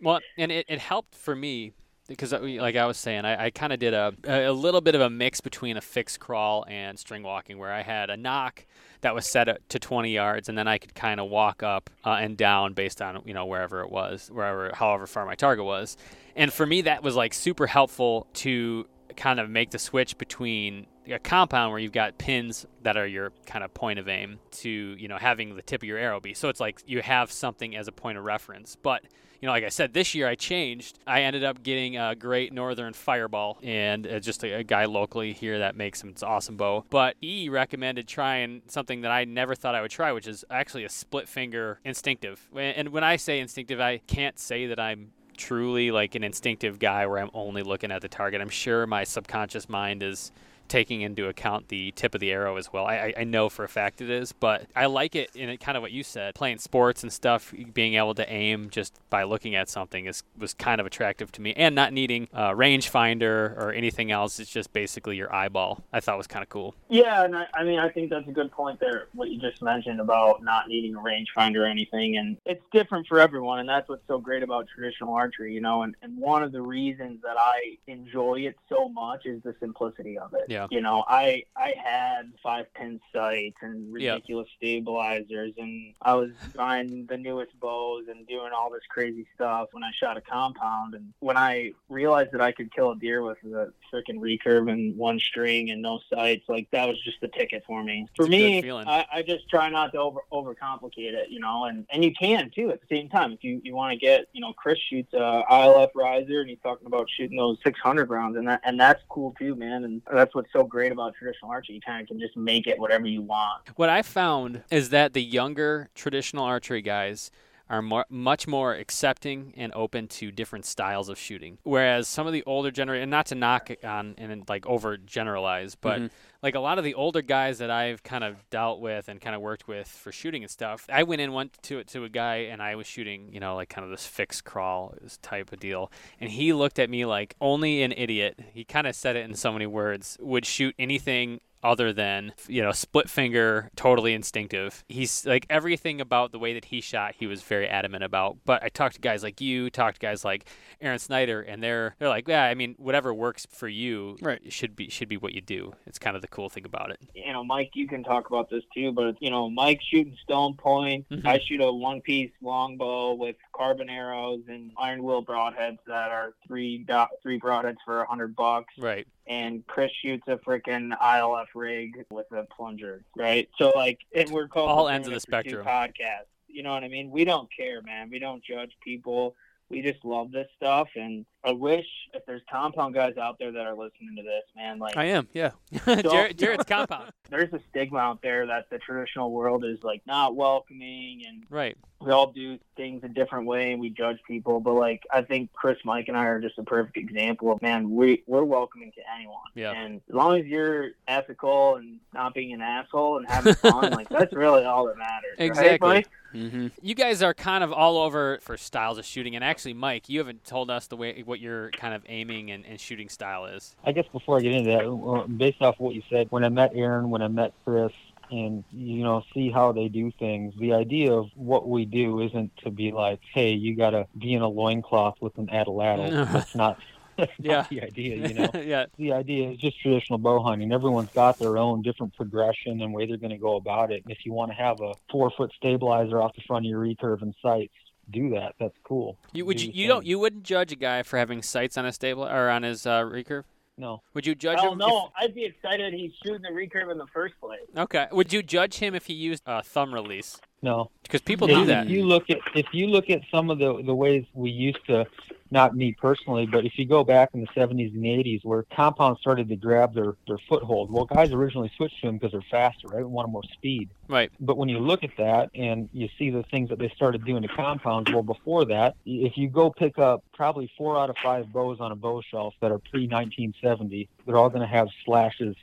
Well, 0.00 0.20
and 0.36 0.52
it, 0.52 0.66
it 0.68 0.78
helped 0.78 1.14
for 1.14 1.34
me 1.34 1.72
because 2.06 2.32
uh, 2.32 2.40
like 2.40 2.76
I 2.76 2.86
was 2.86 2.96
saying, 2.96 3.24
I, 3.24 3.46
I 3.46 3.50
kind 3.50 3.72
of 3.72 3.78
did 3.78 3.94
a 3.94 4.14
a 4.24 4.52
little 4.52 4.80
bit 4.80 4.94
of 4.94 5.00
a 5.00 5.10
mix 5.10 5.40
between 5.40 5.76
a 5.76 5.80
fixed 5.80 6.20
crawl 6.20 6.64
and 6.68 6.98
string 6.98 7.22
walking, 7.22 7.58
where 7.58 7.72
I 7.72 7.82
had 7.82 8.10
a 8.10 8.16
nock 8.16 8.64
that 9.00 9.14
was 9.14 9.26
set 9.26 9.68
to 9.68 9.78
20 9.78 10.10
yards, 10.12 10.48
and 10.48 10.56
then 10.56 10.66
I 10.68 10.78
could 10.78 10.94
kind 10.94 11.20
of 11.20 11.28
walk 11.28 11.62
up 11.62 11.90
uh, 12.04 12.18
and 12.20 12.36
down 12.36 12.74
based 12.74 13.02
on 13.02 13.22
you 13.24 13.34
know 13.34 13.46
wherever 13.46 13.82
it 13.82 13.90
was, 13.90 14.30
wherever 14.32 14.72
however 14.74 15.06
far 15.06 15.26
my 15.26 15.34
target 15.34 15.64
was. 15.64 15.96
And 16.34 16.52
for 16.52 16.66
me, 16.66 16.82
that 16.82 17.02
was 17.02 17.16
like 17.16 17.34
super 17.34 17.66
helpful 17.66 18.26
to 18.34 18.86
kind 19.16 19.40
of 19.40 19.48
make 19.48 19.70
the 19.70 19.78
switch 19.78 20.18
between 20.18 20.86
a 21.08 21.18
compound 21.18 21.70
where 21.70 21.80
you've 21.80 21.92
got 21.92 22.18
pins 22.18 22.66
that 22.82 22.96
are 22.96 23.06
your 23.06 23.32
kind 23.46 23.64
of 23.64 23.72
point 23.72 23.98
of 23.98 24.08
aim 24.08 24.38
to 24.50 24.68
you 24.70 25.08
know 25.08 25.16
having 25.16 25.54
the 25.56 25.62
tip 25.62 25.82
of 25.82 25.88
your 25.88 25.98
arrow 25.98 26.20
be 26.20 26.34
so 26.34 26.48
it's 26.48 26.60
like 26.60 26.82
you 26.86 27.00
have 27.00 27.30
something 27.30 27.76
as 27.76 27.86
a 27.88 27.92
point 27.92 28.18
of 28.18 28.24
reference 28.24 28.76
but 28.76 29.04
you 29.40 29.46
know 29.46 29.52
like 29.52 29.64
i 29.64 29.68
said 29.68 29.92
this 29.92 30.14
year 30.14 30.28
i 30.28 30.34
changed. 30.34 30.98
I 31.06 31.22
ended 31.22 31.44
up 31.44 31.62
getting 31.62 31.96
a 31.96 32.14
great 32.14 32.52
northern 32.52 32.92
fireball 32.92 33.58
and 33.62 34.06
uh, 34.06 34.20
just 34.20 34.44
a, 34.44 34.54
a, 34.54 34.64
guy 34.64 34.84
locally 34.84 35.32
here 35.32 35.58
that 35.60 35.76
makes 35.76 36.00
some 36.00 36.14
awesome 36.22 36.56
bow. 36.56 36.84
But 36.90 37.16
e 37.22 37.48
recommended 37.48 38.08
trying 38.08 38.62
something 38.66 39.02
that 39.02 39.10
i 39.10 39.24
never 39.24 39.54
thought 39.54 39.74
i 39.74 39.82
would 39.82 39.90
try 39.90 40.12
which 40.12 40.26
is 40.26 40.44
actually 40.50 40.84
a 40.84 40.88
split 40.88 41.28
finger 41.28 41.80
instinctive. 41.84 42.48
And 42.54 42.88
when 42.90 43.04
i 43.04 43.16
say 43.16 43.40
instinctive 43.40 43.80
i 43.80 43.98
can't 43.98 44.38
say 44.38 44.66
that 44.66 44.80
i'm 44.80 45.12
truly 45.36 45.90
like 45.90 46.14
an 46.14 46.24
instinctive 46.24 46.78
guy 46.78 47.06
where 47.06 47.18
i'm 47.18 47.30
only 47.34 47.62
looking 47.62 47.90
at 47.90 48.02
the 48.02 48.08
target. 48.08 48.40
I'm 48.40 48.48
sure 48.48 48.86
my 48.86 49.04
subconscious 49.04 49.68
mind 49.68 50.02
is 50.02 50.32
taking 50.68 51.00
into 51.00 51.28
account 51.28 51.68
the 51.68 51.92
tip 51.92 52.14
of 52.14 52.20
the 52.20 52.30
arrow 52.30 52.56
as 52.56 52.72
well. 52.72 52.86
I, 52.86 53.14
I 53.16 53.24
know 53.24 53.48
for 53.48 53.64
a 53.64 53.68
fact 53.68 54.00
it 54.00 54.10
is, 54.10 54.32
but 54.32 54.66
I 54.74 54.86
like 54.86 55.14
it 55.14 55.30
in 55.34 55.48
it, 55.48 55.60
kind 55.60 55.76
of 55.76 55.82
what 55.82 55.92
you 55.92 56.02
said, 56.02 56.34
playing 56.34 56.58
sports 56.58 57.02
and 57.02 57.12
stuff, 57.12 57.52
being 57.72 57.94
able 57.94 58.14
to 58.14 58.30
aim 58.30 58.70
just 58.70 58.94
by 59.10 59.24
looking 59.24 59.54
at 59.54 59.68
something 59.68 60.06
is 60.06 60.22
was 60.38 60.54
kind 60.54 60.80
of 60.80 60.86
attractive 60.86 61.32
to 61.32 61.40
me, 61.40 61.52
and 61.56 61.74
not 61.74 61.92
needing 61.92 62.28
a 62.32 62.54
rangefinder 62.54 63.56
or 63.56 63.72
anything 63.72 64.10
else. 64.10 64.38
It's 64.38 64.50
just 64.50 64.72
basically 64.72 65.16
your 65.16 65.34
eyeball. 65.34 65.84
I 65.92 66.00
thought 66.00 66.18
was 66.18 66.26
kind 66.26 66.42
of 66.42 66.48
cool. 66.48 66.74
Yeah, 66.88 67.24
and 67.24 67.36
I, 67.36 67.46
I 67.54 67.64
mean 67.64 67.78
I 67.78 67.88
think 67.88 68.10
that's 68.10 68.28
a 68.28 68.32
good 68.32 68.50
point 68.50 68.80
there. 68.80 69.08
What 69.12 69.30
you 69.30 69.40
just 69.40 69.62
mentioned 69.62 70.00
about 70.00 70.42
not 70.42 70.68
needing 70.68 70.94
a 70.94 71.00
rangefinder 71.00 71.58
or 71.58 71.66
anything, 71.66 72.16
and 72.16 72.36
it's 72.44 72.64
different 72.72 73.06
for 73.06 73.20
everyone, 73.20 73.60
and 73.60 73.68
that's 73.68 73.88
what's 73.88 74.06
so 74.06 74.18
great 74.18 74.42
about 74.42 74.66
traditional 74.68 75.14
archery, 75.14 75.52
you 75.52 75.60
know. 75.60 75.82
And, 75.82 75.94
and 76.02 76.16
one 76.18 76.42
of 76.42 76.52
the 76.52 76.62
reasons 76.62 77.20
that 77.22 77.36
I 77.38 77.78
enjoy 77.86 78.40
it 78.40 78.56
so 78.68 78.88
much 78.88 79.26
is 79.26 79.42
the 79.42 79.54
simplicity 79.60 80.18
of 80.18 80.34
it. 80.34 80.46
Yeah. 80.48 80.55
Yeah. 80.56 80.66
You 80.70 80.80
know, 80.80 81.04
I 81.06 81.44
I 81.54 81.74
had 81.76 82.32
five 82.42 82.72
pin 82.74 83.00
sights 83.12 83.58
and 83.60 83.92
ridiculous 83.92 84.48
stabilizers, 84.56 85.52
and 85.58 85.92
I 86.00 86.14
was 86.14 86.30
buying 86.54 87.06
the 87.06 87.18
newest 87.18 87.58
bows 87.60 88.04
and 88.08 88.26
doing 88.26 88.50
all 88.56 88.70
this 88.70 88.82
crazy 88.88 89.26
stuff 89.34 89.68
when 89.72 89.84
I 89.84 89.90
shot 90.00 90.16
a 90.16 90.22
compound. 90.22 90.94
And 90.94 91.12
when 91.20 91.36
I 91.36 91.72
realized 91.88 92.32
that 92.32 92.40
I 92.40 92.52
could 92.52 92.74
kill 92.74 92.92
a 92.92 92.96
deer 92.96 93.22
with 93.22 93.38
a 93.44 93.72
freaking 93.92 94.18
recurve 94.18 94.70
and 94.70 94.96
one 94.96 95.20
string 95.20 95.70
and 95.70 95.82
no 95.82 96.00
sights, 96.12 96.44
like 96.48 96.68
that 96.72 96.88
was 96.88 97.02
just 97.04 97.20
the 97.20 97.28
ticket 97.28 97.64
for 97.66 97.84
me. 97.84 98.06
For 98.16 98.26
me, 98.26 98.68
I, 98.70 99.06
I, 99.12 99.22
just 99.22 99.48
try 99.48 99.68
not 99.68 99.92
to 99.92 99.98
over 99.98 100.20
overcomplicate 100.32 101.12
it, 101.12 101.28
you 101.30 101.40
know, 101.40 101.64
and 101.64 101.86
and 101.90 102.02
you 102.02 102.12
can 102.14 102.50
too 102.54 102.70
at 102.70 102.80
the 102.80 102.96
same 102.96 103.08
time 103.08 103.32
if 103.32 103.44
you 103.44 103.60
you 103.62 103.74
want 103.74 103.92
to 103.92 103.98
get, 103.98 104.26
you 104.32 104.40
know, 104.40 104.52
Chris 104.54 104.78
shoots 104.88 105.12
a 105.12 105.42
ILF 105.50 105.90
riser 105.94 106.40
and 106.40 106.48
he's 106.48 106.58
talking 106.62 106.86
about 106.86 107.08
shooting 107.16 107.36
those 107.36 107.58
600 107.64 108.08
rounds, 108.08 108.36
and 108.36 108.48
that 108.48 108.60
and 108.64 108.78
that's 108.80 109.02
cool 109.08 109.34
too, 109.38 109.54
man. 109.54 109.84
And 109.84 110.02
that's 110.12 110.34
what's 110.46 110.52
so 110.52 110.68
great 110.68 110.92
about 110.92 111.14
traditional 111.14 111.50
archery. 111.50 111.74
You 111.74 111.80
kind 111.80 112.02
of 112.02 112.08
can 112.08 112.20
just 112.20 112.36
make 112.36 112.66
it 112.66 112.78
whatever 112.78 113.06
you 113.06 113.22
want. 113.22 113.62
What 113.76 113.88
I 113.88 114.02
found 114.02 114.62
is 114.70 114.90
that 114.90 115.12
the 115.12 115.22
younger 115.22 115.88
traditional 115.94 116.44
archery 116.44 116.82
guys 116.82 117.30
are 117.68 117.82
more, 117.82 118.06
much 118.08 118.46
more 118.46 118.74
accepting 118.74 119.52
and 119.56 119.72
open 119.74 120.06
to 120.06 120.30
different 120.30 120.64
styles 120.64 121.08
of 121.08 121.18
shooting. 121.18 121.58
Whereas 121.64 122.06
some 122.06 122.26
of 122.26 122.32
the 122.32 122.44
older 122.46 122.70
generation, 122.70 123.02
and 123.02 123.10
not 123.10 123.26
to 123.26 123.34
knock 123.34 123.70
on 123.82 124.14
and 124.18 124.48
like 124.48 124.66
over 124.66 124.96
generalize, 124.96 125.74
but 125.74 125.98
mm-hmm. 125.98 126.06
like 126.42 126.54
a 126.54 126.60
lot 126.60 126.78
of 126.78 126.84
the 126.84 126.94
older 126.94 127.22
guys 127.22 127.58
that 127.58 127.70
I've 127.70 128.02
kind 128.02 128.22
of 128.22 128.48
dealt 128.50 128.80
with 128.80 129.08
and 129.08 129.20
kind 129.20 129.34
of 129.34 129.42
worked 129.42 129.66
with 129.66 129.88
for 129.88 130.12
shooting 130.12 130.42
and 130.42 130.50
stuff, 130.50 130.86
I 130.92 131.02
went 131.02 131.20
in 131.20 131.32
went 131.32 131.60
to 131.64 131.82
to 131.82 132.04
a 132.04 132.08
guy 132.08 132.36
and 132.36 132.62
I 132.62 132.76
was 132.76 132.86
shooting, 132.86 133.32
you 133.32 133.40
know, 133.40 133.56
like 133.56 133.68
kind 133.68 133.84
of 133.84 133.90
this 133.90 134.06
fixed 134.06 134.44
crawl 134.44 134.94
type 135.22 135.52
of 135.52 135.58
deal, 135.58 135.90
and 136.20 136.30
he 136.30 136.52
looked 136.52 136.78
at 136.78 136.88
me 136.88 137.04
like 137.04 137.34
only 137.40 137.82
an 137.82 137.92
idiot. 137.92 138.38
He 138.52 138.64
kind 138.64 138.86
of 138.86 138.94
said 138.94 139.16
it 139.16 139.24
in 139.24 139.34
so 139.34 139.52
many 139.52 139.66
words 139.66 140.16
would 140.20 140.46
shoot 140.46 140.74
anything 140.78 141.40
other 141.66 141.92
than 141.92 142.32
you 142.46 142.62
know 142.62 142.72
split 142.72 143.10
finger 143.10 143.70
totally 143.76 144.14
instinctive. 144.14 144.84
He's 144.88 145.26
like 145.26 145.46
everything 145.50 146.00
about 146.00 146.32
the 146.32 146.38
way 146.38 146.54
that 146.54 146.66
he 146.66 146.80
shot 146.80 147.14
he 147.18 147.26
was 147.26 147.42
very 147.42 147.68
adamant 147.68 148.04
about. 148.04 148.36
But 148.44 148.62
i 148.62 148.68
talked 148.68 148.94
to 148.94 149.00
guys 149.00 149.22
like 149.22 149.40
you 149.40 149.68
talked 149.70 150.00
to 150.00 150.06
guys 150.06 150.24
like 150.24 150.48
aron 150.80 150.98
snyder 150.98 151.40
and 151.40 151.62
they're 151.62 151.94
they're 151.98 152.08
like 152.08 152.28
yeah 152.28 152.44
i 152.44 152.54
mean 152.54 152.74
whatever 152.78 153.14
works 153.14 153.46
for 153.50 153.66
you 153.66 154.16
right. 154.20 154.52
should 154.52 154.76
be 154.76 154.88
should 154.88 155.08
be 155.08 155.16
what 155.16 155.32
you 155.32 155.40
do. 155.40 155.74
It's 155.86 155.98
kind 155.98 156.14
of 156.16 156.22
the 156.22 156.28
cool 156.28 156.48
thing 156.48 156.64
about 156.64 156.90
it. 156.90 157.00
You 157.14 157.32
know 157.32 157.44
mike 157.44 157.70
you 157.74 157.88
can 157.88 158.04
talk 158.04 158.28
about 158.28 158.48
this 158.48 158.62
too 158.72 158.92
but 158.92 159.16
you 159.20 159.30
know 159.30 159.50
Mike 159.50 159.80
shooting 159.90 160.16
stone 160.22 160.54
point. 160.54 161.08
Mm-hmm. 161.10 161.26
i 161.26 161.40
shoot 161.40 161.60
a 161.60 161.72
one 161.72 162.00
piece 162.00 162.30
longbow 162.40 163.14
with 163.14 163.36
carbon 163.54 163.88
arrows 163.88 164.42
and 164.48 164.70
Iron 164.78 165.02
Will 165.02 165.24
broadheads 165.24 165.78
that 165.86 166.10
are 166.10 166.34
three 166.46 166.78
dot 166.78 167.08
three 167.22 167.40
broadheads 167.40 167.78
for 167.84 168.02
a 168.02 168.06
hundred 168.06 168.36
bucks. 168.36 168.74
Right 168.78 169.06
and 169.26 169.66
Chris 169.66 169.90
shoots 170.02 170.24
a 170.28 170.36
freaking 170.36 170.96
ILF 171.00 171.46
rig 171.54 172.04
with 172.10 172.26
a 172.32 172.44
plunger, 172.44 173.02
right? 173.16 173.48
So 173.58 173.72
like, 173.74 173.98
and 174.14 174.30
we're 174.30 174.48
called 174.48 174.70
all 174.70 174.88
ends 174.88 175.08
of 175.08 175.14
the 175.14 175.20
spectrum 175.20 175.64
podcast. 175.64 176.26
You 176.48 176.62
know 176.62 176.72
what 176.72 176.84
I 176.84 176.88
mean? 176.88 177.10
We 177.10 177.24
don't 177.24 177.48
care, 177.54 177.82
man. 177.82 178.08
We 178.10 178.18
don't 178.18 178.42
judge 178.44 178.72
people. 178.82 179.34
We 179.68 179.82
just 179.82 180.04
love 180.04 180.30
this 180.30 180.46
stuff, 180.56 180.88
and 180.94 181.26
I 181.46 181.52
wish 181.52 181.86
if 182.12 182.26
there's 182.26 182.42
compound 182.50 182.94
guys 182.94 183.16
out 183.16 183.38
there 183.38 183.52
that 183.52 183.66
are 183.66 183.74
listening 183.74 184.16
to 184.16 184.22
this, 184.22 184.42
man, 184.56 184.80
like 184.80 184.96
I 184.96 185.04
am, 185.04 185.28
yeah. 185.32 185.52
Jared's 186.36 186.64
compound. 186.68 187.12
There's 187.30 187.52
a 187.52 187.60
stigma 187.70 187.98
out 187.98 188.20
there 188.20 188.46
that 188.48 188.68
the 188.68 188.78
traditional 188.78 189.30
world 189.30 189.64
is 189.64 189.78
like 189.84 190.02
not 190.06 190.34
welcoming, 190.34 191.22
and 191.26 191.44
right. 191.48 191.76
We 192.00 192.10
all 192.10 192.30
do 192.30 192.58
things 192.76 193.02
a 193.04 193.08
different 193.08 193.46
way, 193.46 193.72
and 193.72 193.80
we 193.80 193.88
judge 193.88 194.18
people. 194.26 194.60
But 194.60 194.74
like, 194.74 195.04
I 195.10 195.22
think 195.22 195.52
Chris, 195.52 195.78
Mike, 195.84 196.08
and 196.08 196.16
I 196.16 196.26
are 196.26 196.40
just 196.40 196.58
a 196.58 196.62
perfect 196.62 196.96
example 196.96 197.52
of 197.52 197.62
man. 197.62 197.90
We 197.90 198.22
we're 198.26 198.44
welcoming 198.44 198.92
to 198.92 199.00
anyone, 199.16 199.38
yeah. 199.54 199.72
And 199.72 200.00
as 200.08 200.14
long 200.14 200.38
as 200.38 200.46
you're 200.46 200.90
ethical 201.06 201.76
and 201.76 202.00
not 202.12 202.34
being 202.34 202.52
an 202.52 202.60
asshole 202.60 203.18
and 203.18 203.28
having 203.28 203.54
fun, 203.54 203.92
like 203.92 204.08
that's 204.08 204.34
really 204.34 204.64
all 204.64 204.86
that 204.86 204.98
matters. 204.98 205.36
Exactly. 205.38 205.88
Right, 205.88 206.06
Mm-hmm. 206.36 206.66
You 206.82 206.94
guys 206.94 207.22
are 207.22 207.32
kind 207.32 207.64
of 207.64 207.72
all 207.72 207.98
over 207.98 208.38
for 208.42 208.56
styles 208.56 208.98
of 208.98 209.04
shooting, 209.04 209.34
and 209.34 209.44
actually, 209.44 209.74
Mike, 209.74 210.08
you 210.08 210.18
haven't 210.18 210.44
told 210.44 210.70
us 210.70 210.86
the 210.86 210.96
way 210.96 211.22
what 211.22 211.35
your 211.40 211.70
kind 211.72 211.94
of 211.94 212.02
aiming 212.08 212.50
and, 212.50 212.64
and 212.66 212.80
shooting 212.80 213.08
style 213.08 213.46
is. 213.46 213.74
I 213.84 213.92
guess 213.92 214.06
before 214.12 214.38
I 214.38 214.40
get 214.40 214.52
into 214.52 214.70
that, 214.70 215.38
based 215.38 215.62
off 215.62 215.76
what 215.78 215.94
you 215.94 216.02
said, 216.10 216.28
when 216.30 216.44
I 216.44 216.48
met 216.48 216.72
Aaron, 216.74 217.10
when 217.10 217.22
I 217.22 217.28
met 217.28 217.52
Chris, 217.64 217.92
and 218.30 218.64
you 218.72 219.04
know 219.04 219.22
see 219.32 219.52
how 219.52 219.70
they 219.70 219.86
do 219.86 220.10
things 220.18 220.52
the 220.58 220.72
idea 220.72 221.12
of 221.12 221.26
what 221.36 221.68
we 221.68 221.84
do 221.84 222.20
isn't 222.20 222.50
to 222.56 222.70
be 222.70 222.90
like 222.90 223.20
hey 223.32 223.52
you 223.52 223.76
got 223.76 223.90
to 223.90 224.04
be 224.18 224.34
in 224.34 224.42
a 224.42 224.48
loincloth 224.48 225.14
with 225.20 225.38
an 225.38 225.46
atlatl 225.46 226.10
that's 226.32 226.56
not 226.56 226.76
that's 227.16 227.32
yeah. 227.38 227.56
not 227.56 227.70
the 227.70 227.82
idea, 227.82 228.28
you 228.28 228.34
know. 228.38 228.50
yeah. 228.54 228.86
The 228.98 229.12
idea 229.12 229.50
is 229.50 229.58
just 229.58 229.80
traditional 229.80 230.18
bow 230.18 230.42
hunting. 230.42 230.72
Everyone's 230.72 231.10
got 231.10 231.38
their 231.38 231.56
own 231.56 231.82
different 231.82 232.14
progression 232.14 232.82
and 232.82 232.92
way 232.92 233.06
they're 233.06 233.16
going 233.16 233.30
to 233.30 233.38
go 233.38 233.56
about 233.56 233.90
it. 233.90 234.02
And 234.04 234.12
if 234.12 234.18
you 234.24 234.32
want 234.32 234.50
to 234.50 234.56
have 234.56 234.80
a 234.80 234.92
four 235.10 235.30
foot 235.36 235.52
stabilizer 235.56 236.20
off 236.20 236.34
the 236.34 236.42
front 236.46 236.66
of 236.66 236.70
your 236.70 236.80
recurve 236.80 237.22
and 237.22 237.34
sights, 237.42 237.72
do 238.10 238.30
that. 238.30 238.54
That's 238.58 238.76
cool. 238.84 239.16
You 239.32 239.44
would 239.46 239.58
do 239.58 239.66
you, 239.66 239.72
you 239.72 239.88
don't 239.88 240.06
you 240.06 240.18
wouldn't 240.18 240.44
judge 240.44 240.72
a 240.72 240.76
guy 240.76 241.02
for 241.02 241.18
having 241.18 241.42
sights 241.42 241.76
on 241.76 241.86
a 241.86 241.92
stable 241.92 242.24
or 242.24 242.48
on 242.48 242.62
his 242.62 242.86
uh, 242.86 243.02
recurve? 243.02 243.44
No. 243.78 244.02
Would 244.14 244.26
you 244.26 244.34
judge 244.34 244.58
Hell 244.58 244.72
him? 244.72 244.78
no, 244.78 245.06
if... 245.06 245.12
I'd 245.20 245.34
be 245.34 245.44
excited 245.44 245.92
he's 245.92 246.12
shooting 246.24 246.42
the 246.42 246.48
recurve 246.48 246.90
in 246.90 246.98
the 246.98 247.06
first 247.08 247.34
place. 247.40 247.60
Okay. 247.76 248.06
Would 248.10 248.32
you 248.32 248.42
judge 248.42 248.76
him 248.76 248.94
if 248.94 249.06
he 249.06 249.12
used 249.12 249.42
a 249.46 249.62
thumb 249.62 249.92
release? 249.92 250.40
No. 250.66 250.90
Because 251.04 251.20
people 251.20 251.48
if, 251.48 251.54
do 251.54 251.64
that. 251.66 251.86
If 251.86 251.92
you 251.92 252.04
look 252.04 252.28
at 252.28 252.38
if 252.56 252.66
you 252.72 252.88
look 252.88 253.08
at 253.08 253.20
some 253.30 253.50
of 253.50 253.60
the 253.60 253.82
the 253.84 253.94
ways 253.94 254.24
we 254.34 254.50
used 254.50 254.84
to 254.88 255.06
not 255.52 255.76
me 255.76 255.92
personally, 255.92 256.44
but 256.44 256.64
if 256.64 256.76
you 256.76 256.84
go 256.84 257.04
back 257.04 257.30
in 257.32 257.40
the 257.40 257.46
70s 257.46 257.94
and 257.94 258.02
80s 258.02 258.44
where 258.44 258.64
compounds 258.74 259.20
started 259.20 259.48
to 259.48 259.54
grab 259.54 259.94
their, 259.94 260.16
their 260.26 260.38
foothold, 260.48 260.90
well, 260.90 261.04
guys 261.04 261.30
originally 261.30 261.70
switched 261.76 262.00
to 262.00 262.08
them 262.08 262.18
because 262.18 262.32
they're 262.32 262.50
faster, 262.50 262.88
right? 262.88 262.98
We 262.98 263.04
wanted 263.04 263.30
more 263.30 263.44
speed. 263.52 263.88
Right. 264.08 264.32
But 264.40 264.56
when 264.56 264.68
you 264.68 264.80
look 264.80 265.04
at 265.04 265.16
that 265.18 265.50
and 265.54 265.88
you 265.92 266.08
see 266.18 266.30
the 266.30 266.42
things 266.50 266.68
that 266.70 266.80
they 266.80 266.88
started 266.96 267.24
doing 267.24 267.42
to 267.42 267.48
compounds, 267.48 268.10
well, 268.10 268.24
before 268.24 268.64
that, 268.64 268.96
if 269.06 269.36
you 269.36 269.48
go 269.48 269.70
pick 269.70 270.00
up 270.00 270.24
probably 270.34 270.68
four 270.76 270.98
out 270.98 271.10
of 271.10 271.16
five 271.22 271.52
bows 271.52 271.78
on 271.78 271.92
a 271.92 271.96
bow 271.96 272.22
shelf 272.28 272.54
that 272.60 272.72
are 272.72 272.80
pre 272.80 273.02
1970, 273.02 274.08
they're 274.26 274.36
all 274.36 274.50
going 274.50 274.62
to 274.62 274.66
have 274.66 274.88
slashes 275.04 275.54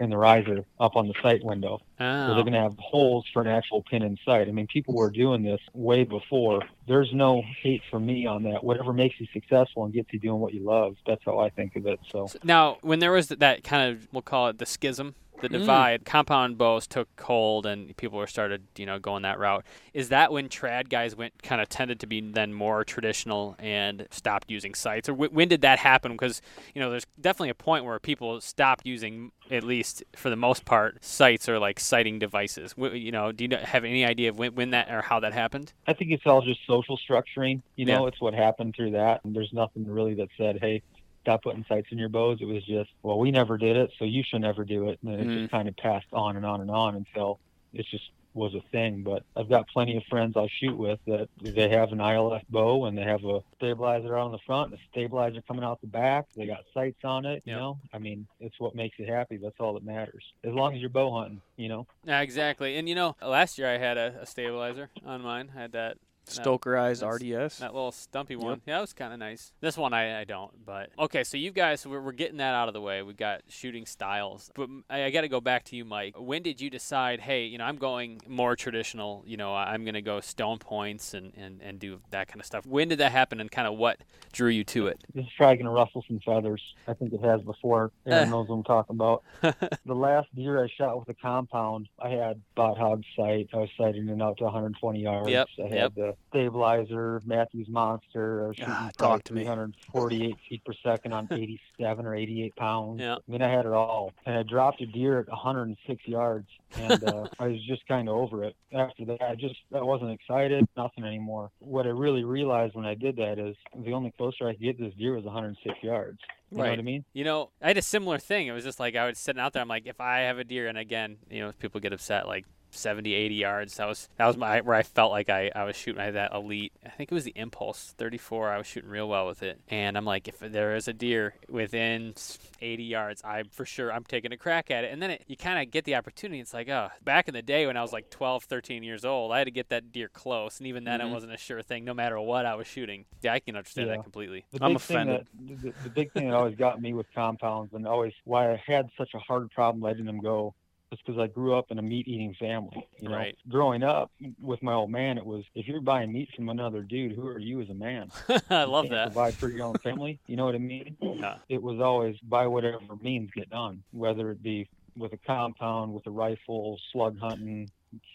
in 0.00 0.10
the 0.10 0.16
riser 0.16 0.64
up 0.78 0.96
on 0.96 1.08
the 1.08 1.14
sight 1.22 1.44
window. 1.44 1.80
Oh. 2.00 2.28
So 2.28 2.34
they're 2.34 2.38
oh. 2.38 2.42
going 2.42 2.52
to 2.52 2.60
have 2.60 2.78
holes 2.78 3.26
for 3.32 3.42
an 3.42 3.48
actual 3.48 3.82
pin 3.82 4.02
in 4.02 4.16
sight. 4.24 4.48
I 4.48 4.52
mean, 4.52 4.66
people 4.66 4.94
were 4.94 5.10
doing 5.10 5.42
this 5.42 5.60
way 5.72 6.04
before. 6.04 6.62
There's 6.86 7.12
no 7.12 7.42
hate 7.62 7.82
for 7.90 7.98
me 7.98 8.26
on 8.26 8.42
that. 8.44 8.62
Whatever 8.62 8.92
makes 8.92 9.20
you 9.20 9.26
successful 9.32 9.84
and 9.84 9.92
gets 9.92 10.12
you 10.12 10.18
doing 10.18 10.40
what 10.40 10.54
you 10.54 10.60
love, 10.60 10.96
that's 11.06 11.22
how 11.24 11.38
I 11.38 11.50
think 11.50 11.76
of 11.76 11.86
it. 11.86 12.00
So 12.10 12.28
now, 12.42 12.78
when 12.82 12.98
there 12.98 13.12
was 13.12 13.28
that 13.28 13.64
kind 13.64 13.92
of, 13.92 14.08
we'll 14.12 14.22
call 14.22 14.48
it 14.48 14.58
the 14.58 14.66
schism 14.66 15.14
the 15.40 15.48
Mm. 15.48 15.52
divide, 15.52 16.04
compound 16.04 16.58
bows 16.58 16.86
took 16.86 17.08
hold 17.20 17.64
and 17.66 17.96
people 17.96 18.18
were 18.18 18.26
started, 18.26 18.62
you 18.76 18.84
know, 18.86 18.98
going 18.98 19.22
that 19.22 19.38
route. 19.38 19.64
Is 19.94 20.08
that 20.08 20.32
when 20.32 20.48
trad 20.48 20.88
guys 20.88 21.14
went 21.14 21.42
kind 21.42 21.60
of 21.60 21.68
tended 21.68 22.00
to 22.00 22.06
be 22.06 22.20
then 22.20 22.52
more 22.52 22.84
traditional 22.84 23.54
and 23.58 24.06
stopped 24.10 24.50
using 24.50 24.74
sights, 24.74 25.08
or 25.08 25.14
wh- 25.14 25.32
when 25.32 25.48
did 25.48 25.60
that 25.62 25.78
happen? 25.78 26.12
Because 26.12 26.42
you 26.74 26.80
know, 26.80 26.90
there's 26.90 27.06
definitely 27.20 27.50
a 27.50 27.54
point 27.54 27.84
where 27.84 27.98
people 27.98 28.40
stopped 28.40 28.84
using, 28.86 29.30
at 29.50 29.62
least 29.62 30.02
for 30.16 30.28
the 30.30 30.36
most 30.36 30.64
part, 30.64 31.04
sights 31.04 31.48
or 31.48 31.58
like 31.58 31.78
sighting 31.80 32.18
devices. 32.18 32.72
Wh- 32.78 32.94
You 32.94 33.12
know, 33.12 33.32
do 33.32 33.44
you 33.44 33.48
kn- 33.48 33.64
have 33.64 33.84
any 33.84 34.04
idea 34.04 34.30
of 34.30 34.38
when, 34.38 34.54
when 34.54 34.70
that 34.70 34.90
or 34.90 35.02
how 35.02 35.20
that 35.20 35.32
happened? 35.32 35.72
I 35.86 35.92
think 35.92 36.10
it's 36.10 36.26
all 36.26 36.42
just 36.42 36.60
social 36.66 36.98
structuring. 36.98 37.62
You 37.76 37.84
know, 37.86 38.02
Yeah. 38.02 38.08
it's 38.08 38.20
what 38.20 38.34
happened 38.34 38.74
through 38.74 38.90
that. 38.92 39.24
And 39.24 39.34
there's 39.36 39.52
nothing 39.52 39.86
really 39.86 40.14
that 40.14 40.28
said, 40.36 40.58
hey, 40.60 40.82
stop 41.22 41.42
putting 41.42 41.64
sights 41.68 41.88
in 41.90 41.98
your 41.98 42.08
bows. 42.08 42.38
It 42.40 42.46
was 42.46 42.64
just, 42.64 42.90
well, 43.02 43.18
we 43.18 43.30
never 43.30 43.58
did 43.58 43.76
it, 43.76 43.90
so 43.98 44.04
you 44.04 44.22
should 44.22 44.40
never 44.40 44.64
do 44.64 44.88
it. 44.88 44.98
And 45.02 45.12
then 45.12 45.20
it 45.20 45.28
Mhm. 45.28 45.40
just 45.40 45.50
kind 45.50 45.68
of 45.68 45.76
passed 45.76 46.06
on 46.12 46.36
and 46.36 46.46
on 46.46 46.60
and 46.60 46.70
on 46.70 46.94
until 46.96 47.40
it 47.72 47.86
just 47.86 48.10
was 48.34 48.54
a 48.54 48.60
thing. 48.70 49.02
But 49.02 49.24
I've 49.34 49.48
got 49.48 49.66
plenty 49.68 49.96
of 49.96 50.04
friends 50.04 50.36
I 50.36 50.46
shoot 50.46 50.76
with 50.76 51.00
that 51.06 51.28
they 51.40 51.68
have 51.70 51.92
an 51.92 51.98
ILF 52.00 52.42
bow 52.48 52.84
and 52.84 52.96
they 52.96 53.02
have 53.02 53.24
a 53.24 53.40
stabilizer 53.56 54.16
out 54.16 54.26
on 54.26 54.32
the 54.32 54.38
front 54.46 54.70
and 54.70 54.78
a 54.80 54.82
stabilizer 54.92 55.42
coming 55.42 55.64
out 55.64 55.80
the 55.80 55.86
back. 55.88 56.26
They 56.36 56.46
got 56.46 56.64
sights 56.72 57.04
on 57.04 57.24
it, 57.24 57.42
you 57.44 57.54
know? 57.54 57.78
I 57.92 57.98
mean, 57.98 58.28
it's 58.38 58.58
what 58.60 58.74
makes 58.76 58.96
it 59.00 59.08
happy. 59.08 59.38
That's 59.38 59.58
all 59.58 59.74
that 59.74 59.84
matters. 59.84 60.24
As 60.44 60.52
long 60.52 60.74
as 60.74 60.80
you're 60.80 60.88
bow 60.90 61.10
hunting, 61.18 61.40
you 61.56 61.68
know? 61.68 61.86
Yeah, 62.04 62.20
exactly. 62.20 62.76
And 62.76 62.88
you 62.88 62.94
know, 62.94 63.16
last 63.20 63.58
year 63.58 63.68
I 63.68 63.78
had 63.78 63.98
a, 63.98 64.20
a 64.20 64.26
stabilizer 64.26 64.90
on 65.04 65.22
mine. 65.22 65.50
I 65.56 65.60
had 65.62 65.72
that 65.72 65.96
Stokerized 66.28 67.00
that's- 67.00 67.48
RDS. 67.48 67.58
That 67.58 67.74
little 67.74 67.92
stumpy 67.92 68.36
one. 68.36 68.60
Yeah, 68.66 68.76
that 68.76 68.80
was 68.80 68.92
kind 68.92 69.12
of 69.12 69.18
nice. 69.18 69.52
This 69.60 69.76
one 69.76 69.92
I, 69.92 70.20
I 70.20 70.24
don't, 70.24 70.64
but 70.64 70.90
okay. 70.98 71.24
So 71.24 71.36
you 71.36 71.50
guys, 71.50 71.86
we're, 71.86 72.00
we're 72.00 72.12
getting 72.12 72.38
that 72.38 72.54
out 72.54 72.68
of 72.68 72.74
the 72.74 72.80
way. 72.80 73.02
We've 73.02 73.16
got 73.16 73.42
shooting 73.48 73.86
styles, 73.86 74.50
but 74.54 74.68
I 74.90 75.10
got 75.10 75.22
to 75.22 75.28
go 75.28 75.40
back 75.40 75.64
to 75.66 75.76
you, 75.76 75.84
Mike. 75.84 76.14
When 76.18 76.42
did 76.42 76.60
you 76.60 76.70
decide? 76.70 77.20
Hey, 77.20 77.46
you 77.46 77.58
know, 77.58 77.64
I'm 77.64 77.76
going 77.76 78.20
more 78.26 78.56
traditional. 78.56 79.24
You 79.26 79.36
know, 79.36 79.54
I- 79.54 79.72
I'm 79.72 79.84
going 79.84 79.94
to 79.94 80.02
go 80.02 80.20
stone 80.20 80.58
points 80.58 81.14
and, 81.14 81.32
and 81.36 81.60
and 81.62 81.78
do 81.78 82.00
that 82.10 82.28
kind 82.28 82.40
of 82.40 82.46
stuff. 82.46 82.66
When 82.66 82.88
did 82.88 82.98
that 82.98 83.12
happen, 83.12 83.40
and 83.40 83.50
kind 83.50 83.68
of 83.68 83.76
what 83.76 83.98
drew 84.32 84.48
you 84.48 84.64
to 84.64 84.88
it? 84.88 85.00
This 85.14 85.24
is 85.24 85.30
probably 85.36 85.56
going 85.56 85.66
to 85.66 85.72
ruffle 85.72 86.04
some 86.06 86.20
feathers. 86.24 86.62
I 86.86 86.94
think 86.94 87.12
it 87.12 87.20
has 87.22 87.40
before. 87.42 87.90
Aaron 88.06 88.30
knows 88.30 88.48
what 88.48 88.56
I'm 88.56 88.64
talking 88.64 88.96
about. 88.96 89.22
the 89.86 89.94
last 89.94 90.28
deer 90.34 90.62
I 90.62 90.68
shot 90.76 90.98
with 90.98 91.08
a 91.08 91.14
compound, 91.14 91.88
I 91.98 92.10
had 92.10 92.40
Spot 92.52 92.76
Hogg 92.78 93.02
sight. 93.16 93.48
I 93.52 93.58
was 93.58 93.70
sighting 93.76 94.08
it 94.08 94.22
out 94.22 94.38
to 94.38 94.44
120 94.44 95.00
yards. 95.00 95.28
Yep, 95.28 95.48
I 95.58 95.62
had 95.62 95.72
yep. 95.72 95.94
the 95.94 96.14
stabilizer, 96.28 97.20
Mathews 97.24 97.68
Monster. 97.68 98.52
Ah, 98.62 98.90
talk 98.96 99.24
to 99.24 99.32
me. 99.32 99.42
348 99.44 100.36
feet 100.48 100.64
per 100.64 100.72
second 100.84 101.12
on 101.12 101.28
87 101.30 102.06
or 102.06 102.14
88 102.14 102.56
pounds. 102.56 103.00
Yeah. 103.00 103.14
I 103.16 103.30
mean, 103.30 103.42
I 103.42 103.50
had 103.50 103.66
it 103.66 103.72
all. 103.72 104.12
And 104.26 104.36
I 104.36 104.42
dropped 104.42 104.80
a 104.80 104.86
deer 104.86 105.20
at 105.20 105.28
106 105.28 106.06
yards, 106.06 106.48
and 106.76 107.02
uh, 107.04 107.26
I 107.38 107.48
was 107.48 107.64
just 107.66 107.86
kind 107.88 108.08
of 108.08 108.16
over 108.16 108.44
it. 108.44 108.56
After 108.72 109.04
that, 109.06 109.22
I 109.22 109.34
just 109.34 109.56
I 109.74 109.80
wasn't 109.82 110.10
excited, 110.12 110.66
nothing 110.76 111.04
anymore. 111.04 111.50
What 111.60 111.86
I 111.86 111.90
really 111.90 112.24
realized 112.24 112.74
when 112.74 112.86
I 112.86 112.94
did 112.94 113.16
that 113.16 113.38
is 113.38 113.56
the 113.76 113.92
only 113.92 114.12
closer 114.16 114.48
I 114.48 114.52
could 114.52 114.62
get 114.62 114.78
to 114.78 114.84
this 114.84 114.94
deer 114.94 115.14
was 115.14 115.24
106 115.24 115.74
yards. 115.82 116.18
You 116.50 116.56
know 116.58 116.64
Right. 116.64 116.70
what 116.70 116.78
I 116.78 116.82
mean? 116.82 117.04
You 117.12 117.24
know, 117.24 117.50
I 117.60 117.68
had 117.68 117.76
a 117.76 117.82
similar 117.82 118.18
thing. 118.18 118.46
It 118.46 118.52
was 118.52 118.64
just 118.64 118.80
like 118.80 118.96
I 118.96 119.06
was 119.06 119.18
sitting 119.18 119.40
out 119.40 119.52
there. 119.52 119.60
I'm 119.62 119.68
like, 119.68 119.86
if 119.86 120.00
I 120.00 120.20
have 120.20 120.38
a 120.38 120.44
deer, 120.44 120.66
and 120.68 120.78
again, 120.78 121.18
you 121.30 121.40
know, 121.40 121.52
people 121.58 121.78
get 121.80 121.92
upset 121.92 122.26
like 122.26 122.46
70, 122.78 123.12
80 123.14 123.34
yards. 123.34 123.76
That 123.76 123.86
was 123.86 124.08
that 124.16 124.26
was 124.26 124.36
my 124.36 124.60
where 124.60 124.76
I 124.76 124.82
felt 124.82 125.10
like 125.10 125.28
I, 125.28 125.50
I 125.54 125.64
was 125.64 125.76
shooting. 125.76 126.00
I 126.00 126.06
had 126.06 126.14
that 126.14 126.32
elite. 126.32 126.72
I 126.84 126.90
think 126.90 127.10
it 127.10 127.14
was 127.14 127.24
the 127.24 127.32
Impulse 127.36 127.94
34. 127.98 128.50
I 128.50 128.58
was 128.58 128.66
shooting 128.66 128.90
real 128.90 129.08
well 129.08 129.26
with 129.26 129.42
it. 129.42 129.60
And 129.68 129.96
I'm 129.96 130.04
like, 130.04 130.28
if 130.28 130.38
there 130.38 130.74
is 130.76 130.88
a 130.88 130.92
deer 130.92 131.34
within 131.48 132.14
80 132.60 132.82
yards, 132.84 133.22
I'm 133.24 133.48
for 133.48 133.64
sure 133.64 133.92
I'm 133.92 134.04
taking 134.04 134.32
a 134.32 134.36
crack 134.36 134.70
at 134.70 134.84
it. 134.84 134.92
And 134.92 135.02
then 135.02 135.10
it, 135.10 135.24
you 135.26 135.36
kind 135.36 135.60
of 135.62 135.70
get 135.70 135.84
the 135.84 135.94
opportunity. 135.96 136.40
It's 136.40 136.54
like, 136.54 136.68
oh, 136.68 136.88
back 137.04 137.28
in 137.28 137.34
the 137.34 137.42
day 137.42 137.66
when 137.66 137.76
I 137.76 137.82
was 137.82 137.92
like 137.92 138.10
12, 138.10 138.44
13 138.44 138.82
years 138.82 139.04
old, 139.04 139.32
I 139.32 139.38
had 139.38 139.44
to 139.44 139.50
get 139.50 139.68
that 139.70 139.92
deer 139.92 140.08
close, 140.08 140.58
and 140.58 140.66
even 140.66 140.84
then 140.84 141.00
Mhm. 141.00 141.10
it 141.10 141.12
wasn't 141.12 141.32
a 141.32 141.36
sure 141.36 141.62
thing, 141.62 141.84
no 141.84 141.94
matter 141.94 142.20
what 142.20 142.46
I 142.46 142.54
was 142.54 142.66
shooting. 142.66 143.04
Yeah, 143.22 143.32
I 143.34 143.40
can 143.40 143.56
understand 143.56 143.88
Yeah. 143.88 143.96
that 143.96 144.02
completely. 144.02 144.44
The 144.52 144.64
I'm 144.64 144.72
big 144.74 144.80
thing 144.80 144.96
offended. 144.96 145.26
That, 145.48 145.62
the, 145.62 145.74
the 145.84 145.90
big 145.90 146.12
thing 146.12 146.28
that 146.28 146.34
always 146.36 146.56
got 146.56 146.80
me 146.80 146.94
with 146.94 147.06
compounds 147.14 147.72
and 147.74 147.86
always 147.86 148.12
why 148.24 148.52
I 148.52 148.62
had 148.66 148.88
such 148.96 149.10
a 149.14 149.18
hard 149.18 149.50
problem 149.50 149.82
letting 149.82 150.04
them 150.04 150.20
go 150.20 150.54
is 150.92 150.98
because 151.04 151.20
I 151.20 151.26
grew 151.26 151.54
up 151.56 151.70
in 151.70 151.78
a 151.78 151.82
meat 151.82 152.08
eating 152.08 152.34
family. 152.38 152.86
You 153.00 153.08
know, 153.08 153.14
Right. 153.16 153.36
growing 153.48 153.82
up 153.82 154.10
with 154.40 154.62
my 154.62 154.72
old 154.72 154.90
man, 154.90 155.18
it 155.18 155.26
was 155.26 155.44
if 155.54 155.66
you're 155.66 155.80
buying 155.80 156.12
meat 156.12 156.28
from 156.34 156.48
another 156.48 156.82
dude, 156.82 157.12
who 157.12 157.26
are 157.26 157.38
you 157.38 157.60
as 157.60 157.68
a 157.70 157.74
man? 157.74 158.10
I 158.50 158.62
You 158.62 158.66
love 158.70 158.84
can't 158.84 158.94
that. 158.94 159.12
Provide 159.12 159.34
for 159.34 159.48
your 159.52 159.66
own 159.66 159.74
family. 159.78 160.18
You 160.26 160.36
know 160.36 160.46
what 160.46 160.54
I 160.54 160.58
mean? 160.58 160.96
Yeah. 161.00 161.36
It 161.48 161.62
was 161.62 161.80
always 161.80 162.16
by 162.20 162.46
whatever 162.46 162.78
means 163.02 163.30
get 163.34 163.50
done, 163.50 163.82
whether 163.92 164.30
it 164.30 164.42
be 164.42 164.68
with 164.96 165.12
a 165.12 165.18
compound, 165.18 165.92
with 165.92 166.06
a 166.06 166.10
rifle, 166.10 166.78
slug 166.92 167.18
hunting, 167.18 167.70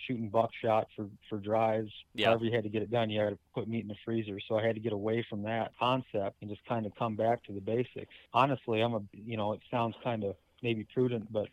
shooting 0.06 0.30
buckshot 0.30 0.88
for 0.96 1.08
for 1.30 1.38
drives. 1.38 1.92
Yeah. 2.16 2.28
However 2.28 2.46
you 2.46 2.52
had 2.56 2.64
to 2.64 2.70
get 2.70 2.82
it 2.82 2.92
done, 2.92 3.10
you 3.10 3.20
had 3.22 3.30
to 3.32 3.38
put 3.54 3.68
meat 3.68 3.82
in 3.84 3.88
the 3.88 3.96
freezer. 4.04 4.40
So 4.48 4.58
I 4.58 4.66
had 4.66 4.76
to 4.76 4.82
get 4.82 4.94
away 4.94 5.26
from 5.30 5.44
that 5.44 5.72
concept 5.80 6.38
and 6.42 6.50
just 6.50 6.66
kind 6.66 6.86
of 6.88 6.96
come 6.96 7.16
back 7.16 7.44
to 7.46 7.52
the 7.54 7.62
basics. 7.62 8.14
Honestly, 8.34 8.82
I'm 8.82 8.94
a 8.96 9.02
you 9.14 9.38
know 9.38 9.54
it 9.54 9.62
sounds 9.70 9.96
kind 10.04 10.24
of 10.24 10.36
maybe 10.64 10.86
prudent, 10.94 11.32
but 11.32 11.48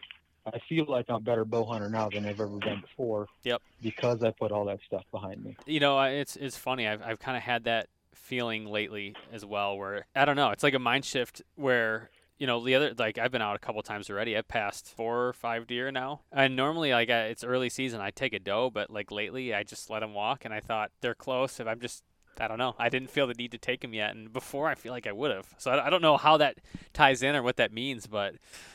I 0.52 0.60
feel 0.68 0.86
like 0.88 1.06
I'm 1.08 1.16
a 1.16 1.20
better 1.20 1.44
bow 1.44 1.64
hunter 1.64 1.88
now 1.88 2.08
than 2.08 2.26
I've 2.26 2.40
ever 2.40 2.48
been 2.48 2.80
before. 2.80 3.26
Yep. 3.44 3.62
Because 3.82 4.22
I 4.22 4.30
put 4.30 4.52
all 4.52 4.64
that 4.66 4.80
stuff 4.86 5.04
behind 5.10 5.42
me. 5.44 5.56
You 5.66 5.80
know, 5.80 6.00
it's 6.00 6.36
it's 6.36 6.56
funny. 6.56 6.86
I've 6.86 7.02
I've 7.02 7.18
kind 7.18 7.36
of 7.36 7.42
had 7.42 7.64
that 7.64 7.88
feeling 8.14 8.66
lately 8.66 9.14
as 9.32 9.44
well, 9.44 9.76
where 9.76 10.06
I 10.14 10.24
don't 10.24 10.36
know. 10.36 10.50
It's 10.50 10.62
like 10.62 10.74
a 10.74 10.78
mind 10.78 11.04
shift 11.04 11.42
where 11.56 12.10
you 12.38 12.46
know 12.46 12.64
the 12.64 12.74
other 12.74 12.94
like 12.96 13.18
I've 13.18 13.30
been 13.32 13.42
out 13.42 13.56
a 13.56 13.58
couple 13.58 13.82
times 13.82 14.10
already. 14.10 14.36
I've 14.36 14.48
passed 14.48 14.94
four 14.96 15.28
or 15.28 15.32
five 15.32 15.66
deer 15.66 15.90
now, 15.90 16.20
and 16.32 16.56
normally 16.56 16.92
like 16.92 17.10
I, 17.10 17.24
it's 17.24 17.44
early 17.44 17.68
season, 17.68 18.00
I 18.00 18.10
take 18.10 18.32
a 18.32 18.38
doe, 18.38 18.70
but 18.70 18.90
like 18.90 19.10
lately 19.10 19.54
I 19.54 19.62
just 19.62 19.90
let 19.90 20.00
them 20.00 20.14
walk, 20.14 20.44
and 20.44 20.54
I 20.54 20.60
thought 20.60 20.90
they're 21.00 21.14
close. 21.14 21.60
If 21.60 21.66
I'm 21.66 21.80
just 21.80 22.02
I 22.38 22.49
don't 22.49 22.59
know. 22.59 22.75
I 22.79 22.88
didn't 22.88 23.11
feel 23.11 23.27
the 23.27 23.35
need 23.35 23.53
to 23.53 23.59
take 23.59 23.85
him 23.85 23.93
yet, 23.93 24.14
and 24.14 24.33
before 24.33 24.69
I 24.69 24.75
feel 24.75 24.93
like 24.93 25.07
I 25.07 25.12
would 25.12 25.31
have. 25.31 25.47
So 25.59 25.71
I, 25.71 25.87
I 25.87 25.90
don't 25.90 26.03
know 26.03 26.16
how 26.16 26.37
that 26.38 26.57
ties 26.93 27.23
in 27.23 27.37
or 27.37 27.43
what 27.43 27.57
that 27.57 27.73
means, 27.73 28.07
but 28.07 28.35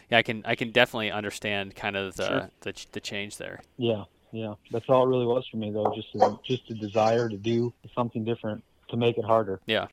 yeah, 0.09 0.19
I 0.19 0.21
can 0.23 0.43
I 0.45 0.55
can 0.55 0.71
definitely 0.71 1.11
understand 1.11 1.75
kind 1.75 1.95
of 1.95 2.15
the 2.15 2.27
Sure. 2.27 2.49
the, 2.61 2.85
the 2.91 2.99
change 2.99 3.37
there. 3.37 3.61
Yeah, 3.77 4.03
yeah. 4.31 4.53
That's 4.71 4.85
all 4.89 5.05
it 5.05 5.09
really 5.09 5.25
was 5.25 5.47
for 5.49 5.57
me 5.57 5.71
though, 5.71 5.93
just 5.95 6.13
a, 6.15 6.37
just 6.43 6.69
a 6.69 6.73
desire 6.75 7.27
to 7.29 7.37
do 7.37 7.73
something 7.95 8.23
different 8.23 8.63
to 8.89 8.97
make 8.97 9.17
it 9.17 9.25
harder. 9.25 9.59
Yeah. 9.65 9.87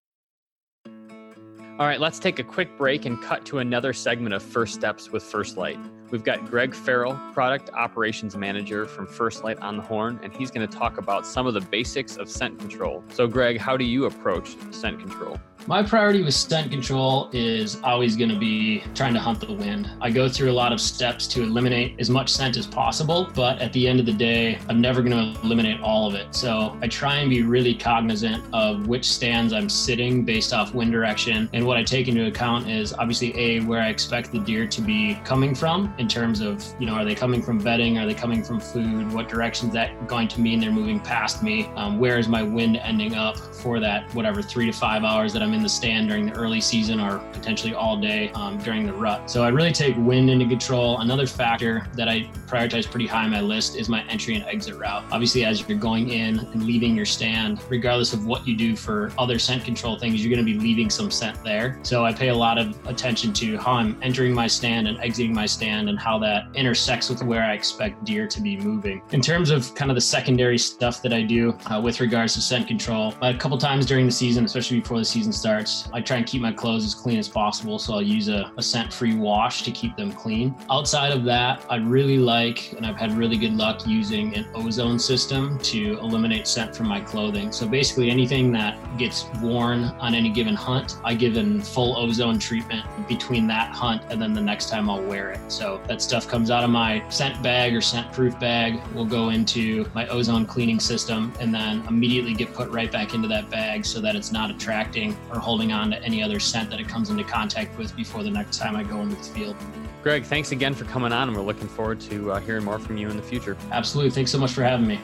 All 1.79 1.87
right, 1.88 1.98
let's 1.98 2.18
take 2.18 2.38
a 2.38 2.44
quick 2.44 2.77
break 2.77 3.07
and 3.07 3.20
cut 3.22 3.46
to 3.46 3.59
another 3.59 3.92
segment 3.94 4.35
of 4.35 4.42
First 4.42 4.75
Steps 4.75 5.11
with 5.11 5.22
First 5.22 5.57
Lite. 5.57 5.81
We've 6.12 6.22
got 6.22 6.44
Greg 6.44 6.75
Farrell, 6.75 7.18
Product 7.33 7.70
Operations 7.70 8.37
Manager 8.37 8.85
from 8.85 9.07
First 9.07 9.44
Lite 9.44 9.59
on 9.61 9.79
the 9.79 9.83
Horn, 9.83 10.20
and 10.22 10.31
he's 10.31 10.51
going 10.51 10.68
to 10.68 10.77
talk 10.77 10.98
about 10.98 11.27
some 11.27 11.46
of 11.46 11.55
the 11.55 11.62
basics 11.62 12.18
of 12.18 12.29
scent 12.29 12.59
control. 12.59 13.03
So, 13.09 13.27
Greg, 13.27 13.57
how 13.57 13.79
do 13.79 13.87
you 13.87 14.05
approach 14.05 14.55
scent 14.72 15.01
control? 15.01 15.40
My 15.68 15.81
priority 15.81 16.25
with 16.25 16.35
scent 16.35 16.72
control 16.72 17.31
is 17.33 17.81
always 17.85 18.16
going 18.16 18.31
to 18.31 18.38
be 18.38 18.83
trying 18.96 19.14
to 19.14 19.20
hunt 19.20 19.38
the 19.38 19.53
wind. 19.53 19.88
I 20.01 20.11
go 20.11 20.29
through 20.29 20.51
a 20.51 20.53
lot 20.53 20.72
of 20.72 20.81
steps 20.81 21.29
to 21.29 21.42
eliminate 21.44 21.94
as 22.01 22.11
much 22.11 22.31
scent 22.31 22.57
as 22.57 22.66
possible, 22.66 23.31
but 23.33 23.61
at 23.61 23.72
the 23.72 23.87
end 23.87 24.01
of 24.01 24.07
the 24.07 24.12
day, 24.12 24.59
I'm 24.68 24.81
never 24.81 25.03
going 25.03 25.35
to 25.35 25.40
eliminate 25.42 25.81
all 25.81 26.09
of 26.09 26.16
it. 26.16 26.35
So 26.35 26.77
I 26.83 26.88
try 26.88 27.18
and 27.18 27.31
be 27.31 27.42
really 27.42 27.77
cognizant 27.77 28.44
of 28.53 28.88
which 28.88 29.09
stands 29.09 29.53
I'm 29.53 29.68
sitting 29.68 30.25
based 30.25 30.53
off 30.53 30.75
wind 30.75 30.90
direction. 30.90 31.48
And 31.53 31.64
what 31.64 31.77
I 31.77 31.85
take 31.85 32.09
into 32.09 32.27
account 32.27 32.68
is 32.68 32.92
obviously 32.92 33.37
A, 33.38 33.61
where 33.61 33.81
I 33.81 33.88
expect 33.88 34.33
the 34.33 34.40
deer 34.40 34.66
to 34.66 34.81
be 34.81 35.14
coming 35.25 35.55
from 35.55 35.94
in 35.98 36.09
terms 36.09 36.40
of, 36.40 36.64
you 36.81 36.87
know, 36.87 36.94
are 36.94 37.05
they 37.05 37.14
coming 37.14 37.40
from 37.40 37.59
bedding? 37.59 37.98
Are 37.98 38.07
they 38.07 38.14
coming 38.14 38.42
from 38.42 38.59
food? 38.59 39.12
What 39.12 39.29
direction 39.29 39.68
is 39.68 39.75
that 39.75 40.09
going 40.09 40.27
to 40.29 40.40
mean 40.40 40.59
they're 40.59 40.72
moving 40.72 40.98
past 40.98 41.40
me? 41.44 41.66
Um, 41.77 42.01
where 42.01 42.18
is 42.18 42.27
my 42.27 42.42
wind 42.42 42.79
ending 42.79 43.14
up 43.14 43.37
for 43.37 43.79
that, 43.79 44.12
whatever, 44.12 44.42
three 44.42 44.66
to 44.66 44.72
five 44.72 45.05
hours 45.05 45.33
that 45.33 45.42
I'm 45.42 45.51
in 45.54 45.62
the 45.62 45.68
stand 45.68 46.08
during 46.08 46.26
the 46.26 46.32
early 46.34 46.60
season 46.60 47.00
or 47.00 47.18
potentially 47.32 47.74
all 47.74 47.96
day 47.96 48.30
um, 48.32 48.58
during 48.58 48.86
the 48.86 48.92
rut. 48.92 49.30
So 49.30 49.42
I 49.42 49.48
really 49.48 49.72
take 49.72 49.96
wind 49.98 50.30
into 50.30 50.46
control. 50.46 51.00
Another 51.00 51.26
factor 51.26 51.86
that 51.94 52.08
I 52.08 52.30
prioritize 52.46 52.90
pretty 52.90 53.06
high 53.06 53.24
on 53.24 53.30
my 53.30 53.40
list 53.40 53.76
is 53.76 53.88
my 53.88 54.02
entry 54.04 54.34
and 54.34 54.44
exit 54.44 54.76
route. 54.76 55.04
Obviously, 55.10 55.44
as 55.44 55.66
you're 55.68 55.78
going 55.78 56.10
in 56.10 56.38
and 56.38 56.64
leaving 56.64 56.94
your 56.94 57.06
stand, 57.06 57.60
regardless 57.68 58.12
of 58.12 58.26
what 58.26 58.46
you 58.46 58.56
do 58.56 58.76
for 58.76 59.12
other 59.18 59.38
scent 59.38 59.64
control 59.64 59.98
things, 59.98 60.24
you're 60.24 60.34
going 60.34 60.44
to 60.44 60.52
be 60.52 60.58
leaving 60.58 60.90
some 60.90 61.10
scent 61.10 61.42
there. 61.42 61.78
So 61.82 62.04
I 62.04 62.12
pay 62.12 62.28
a 62.28 62.34
lot 62.34 62.58
of 62.58 62.76
attention 62.86 63.32
to 63.34 63.56
how 63.58 63.72
I'm 63.72 63.96
entering 64.02 64.34
my 64.34 64.46
stand 64.46 64.88
and 64.88 64.98
exiting 64.98 65.34
my 65.34 65.46
stand 65.46 65.88
and 65.88 65.98
how 65.98 66.18
that 66.20 66.46
intersects 66.54 67.08
with 67.08 67.22
where 67.22 67.42
I 67.42 67.54
expect 67.54 68.04
deer 68.04 68.26
to 68.26 68.40
be 68.40 68.56
moving. 68.56 69.02
In 69.10 69.20
terms 69.20 69.50
of 69.50 69.74
kind 69.74 69.90
of 69.90 69.94
the 69.94 70.00
secondary 70.00 70.58
stuff 70.58 71.02
that 71.02 71.12
I 71.12 71.22
do 71.22 71.56
uh, 71.70 71.80
with 71.80 72.00
regards 72.00 72.34
to 72.34 72.40
scent 72.40 72.68
control, 72.68 73.14
a 73.22 73.34
couple 73.34 73.56
times 73.58 73.86
during 73.86 74.06
the 74.06 74.12
season, 74.12 74.44
especially 74.44 74.80
before 74.80 74.98
the 74.98 75.04
season 75.04 75.32
starts, 75.42 75.88
I 75.92 76.00
try 76.00 76.18
and 76.18 76.26
keep 76.26 76.40
my 76.40 76.52
clothes 76.52 76.85
as 76.85 76.94
clean 76.94 77.18
as 77.18 77.28
possible. 77.28 77.78
So 77.78 77.94
I'll 77.94 78.02
use 78.18 78.28
a, 78.28 78.52
a 78.57 78.62
scent 78.62 78.92
free 78.92 79.16
wash 79.16 79.62
to 79.64 79.72
keep 79.72 79.96
them 79.96 80.12
clean. 80.12 80.55
Outside 80.70 81.12
of 81.12 81.24
that, 81.24 81.66
I 81.68 81.76
really 81.76 82.18
like, 82.18 82.72
and 82.74 82.87
I've 82.87 82.96
had 82.96 83.12
really 83.12 83.37
good 83.37 83.55
luck 83.55 83.85
using 83.85 84.35
an 84.37 84.46
ozone 84.55 85.00
system 85.00 85.59
to 85.72 85.98
eliminate 85.98 86.46
scent 86.46 86.76
from 86.76 86.87
my 86.87 87.00
clothing. 87.00 87.50
So 87.50 87.66
basically, 87.66 88.09
anything 88.09 88.52
that 88.52 88.78
gets 88.96 89.26
worn 89.42 89.85
on 90.07 90.14
any 90.14 90.31
given 90.31 90.55
hunt, 90.55 90.98
I 91.02 91.14
give 91.14 91.37
a 91.37 91.61
full 91.61 91.96
ozone 91.96 92.38
treatment 92.38 92.87
between 93.09 93.48
that 93.48 93.74
hunt 93.74 94.02
and 94.11 94.22
then 94.22 94.33
the 94.35 94.40
next 94.40 94.70
time 94.70 94.88
I'll 94.88 95.02
wear 95.02 95.33
it. 95.33 95.40
So 95.50 95.81
that 95.88 96.00
stuff 96.00 96.28
comes 96.28 96.52
out 96.52 96.62
of 96.62 96.70
my 96.70 97.02
scent 97.09 97.42
bag 97.42 97.74
or 97.74 97.81
scent 97.81 98.12
proof 98.12 98.38
bag, 98.38 98.81
will 98.94 99.05
go 99.18 99.31
into 99.31 99.90
my 99.92 100.07
ozone 100.07 100.46
cleaning 100.46 100.78
system, 100.78 101.33
and 101.40 101.52
then 101.52 101.83
immediately 101.88 102.33
get 102.33 102.55
put 102.55 102.70
right 102.70 102.92
back 102.92 103.12
into 103.12 103.26
that 103.28 103.50
bag 103.50 103.85
so 103.85 104.00
that 104.00 104.14
it's 104.14 104.31
not 104.31 104.50
attracting 104.50 105.16
or 105.32 105.38
holding 105.38 105.72
on 105.72 105.90
to 105.90 106.02
any 106.02 106.22
other 106.22 106.38
scent 106.38 106.70
that 106.70 106.78
it 106.78 106.88
comes 106.88 107.10
into 107.10 107.24
contact 107.24 107.76
with 107.78 107.94
before 107.96 108.22
the 108.22 108.30
next 108.30 108.58
time 108.58 108.76
I 108.76 108.82
go 108.82 109.00
into 109.00 109.16
the 109.16 109.22
field. 109.22 109.56
Greg, 110.02 110.24
thanks 110.24 110.52
again 110.52 110.74
for 110.74 110.84
coming 110.84 111.12
on, 111.12 111.28
and 111.28 111.36
we're 111.36 111.44
looking 111.44 111.68
forward 111.68 112.00
to 112.00 112.32
uh, 112.32 112.40
hearing 112.40 112.64
more 112.64 112.78
from 112.78 112.96
you 112.96 113.08
in 113.08 113.16
the 113.16 113.22
future. 113.22 113.56
Absolutely. 113.70 114.10
Thanks 114.10 114.30
so 114.30 114.38
much 114.38 114.52
for 114.52 114.62
having 114.62 114.86
me. 114.86 115.00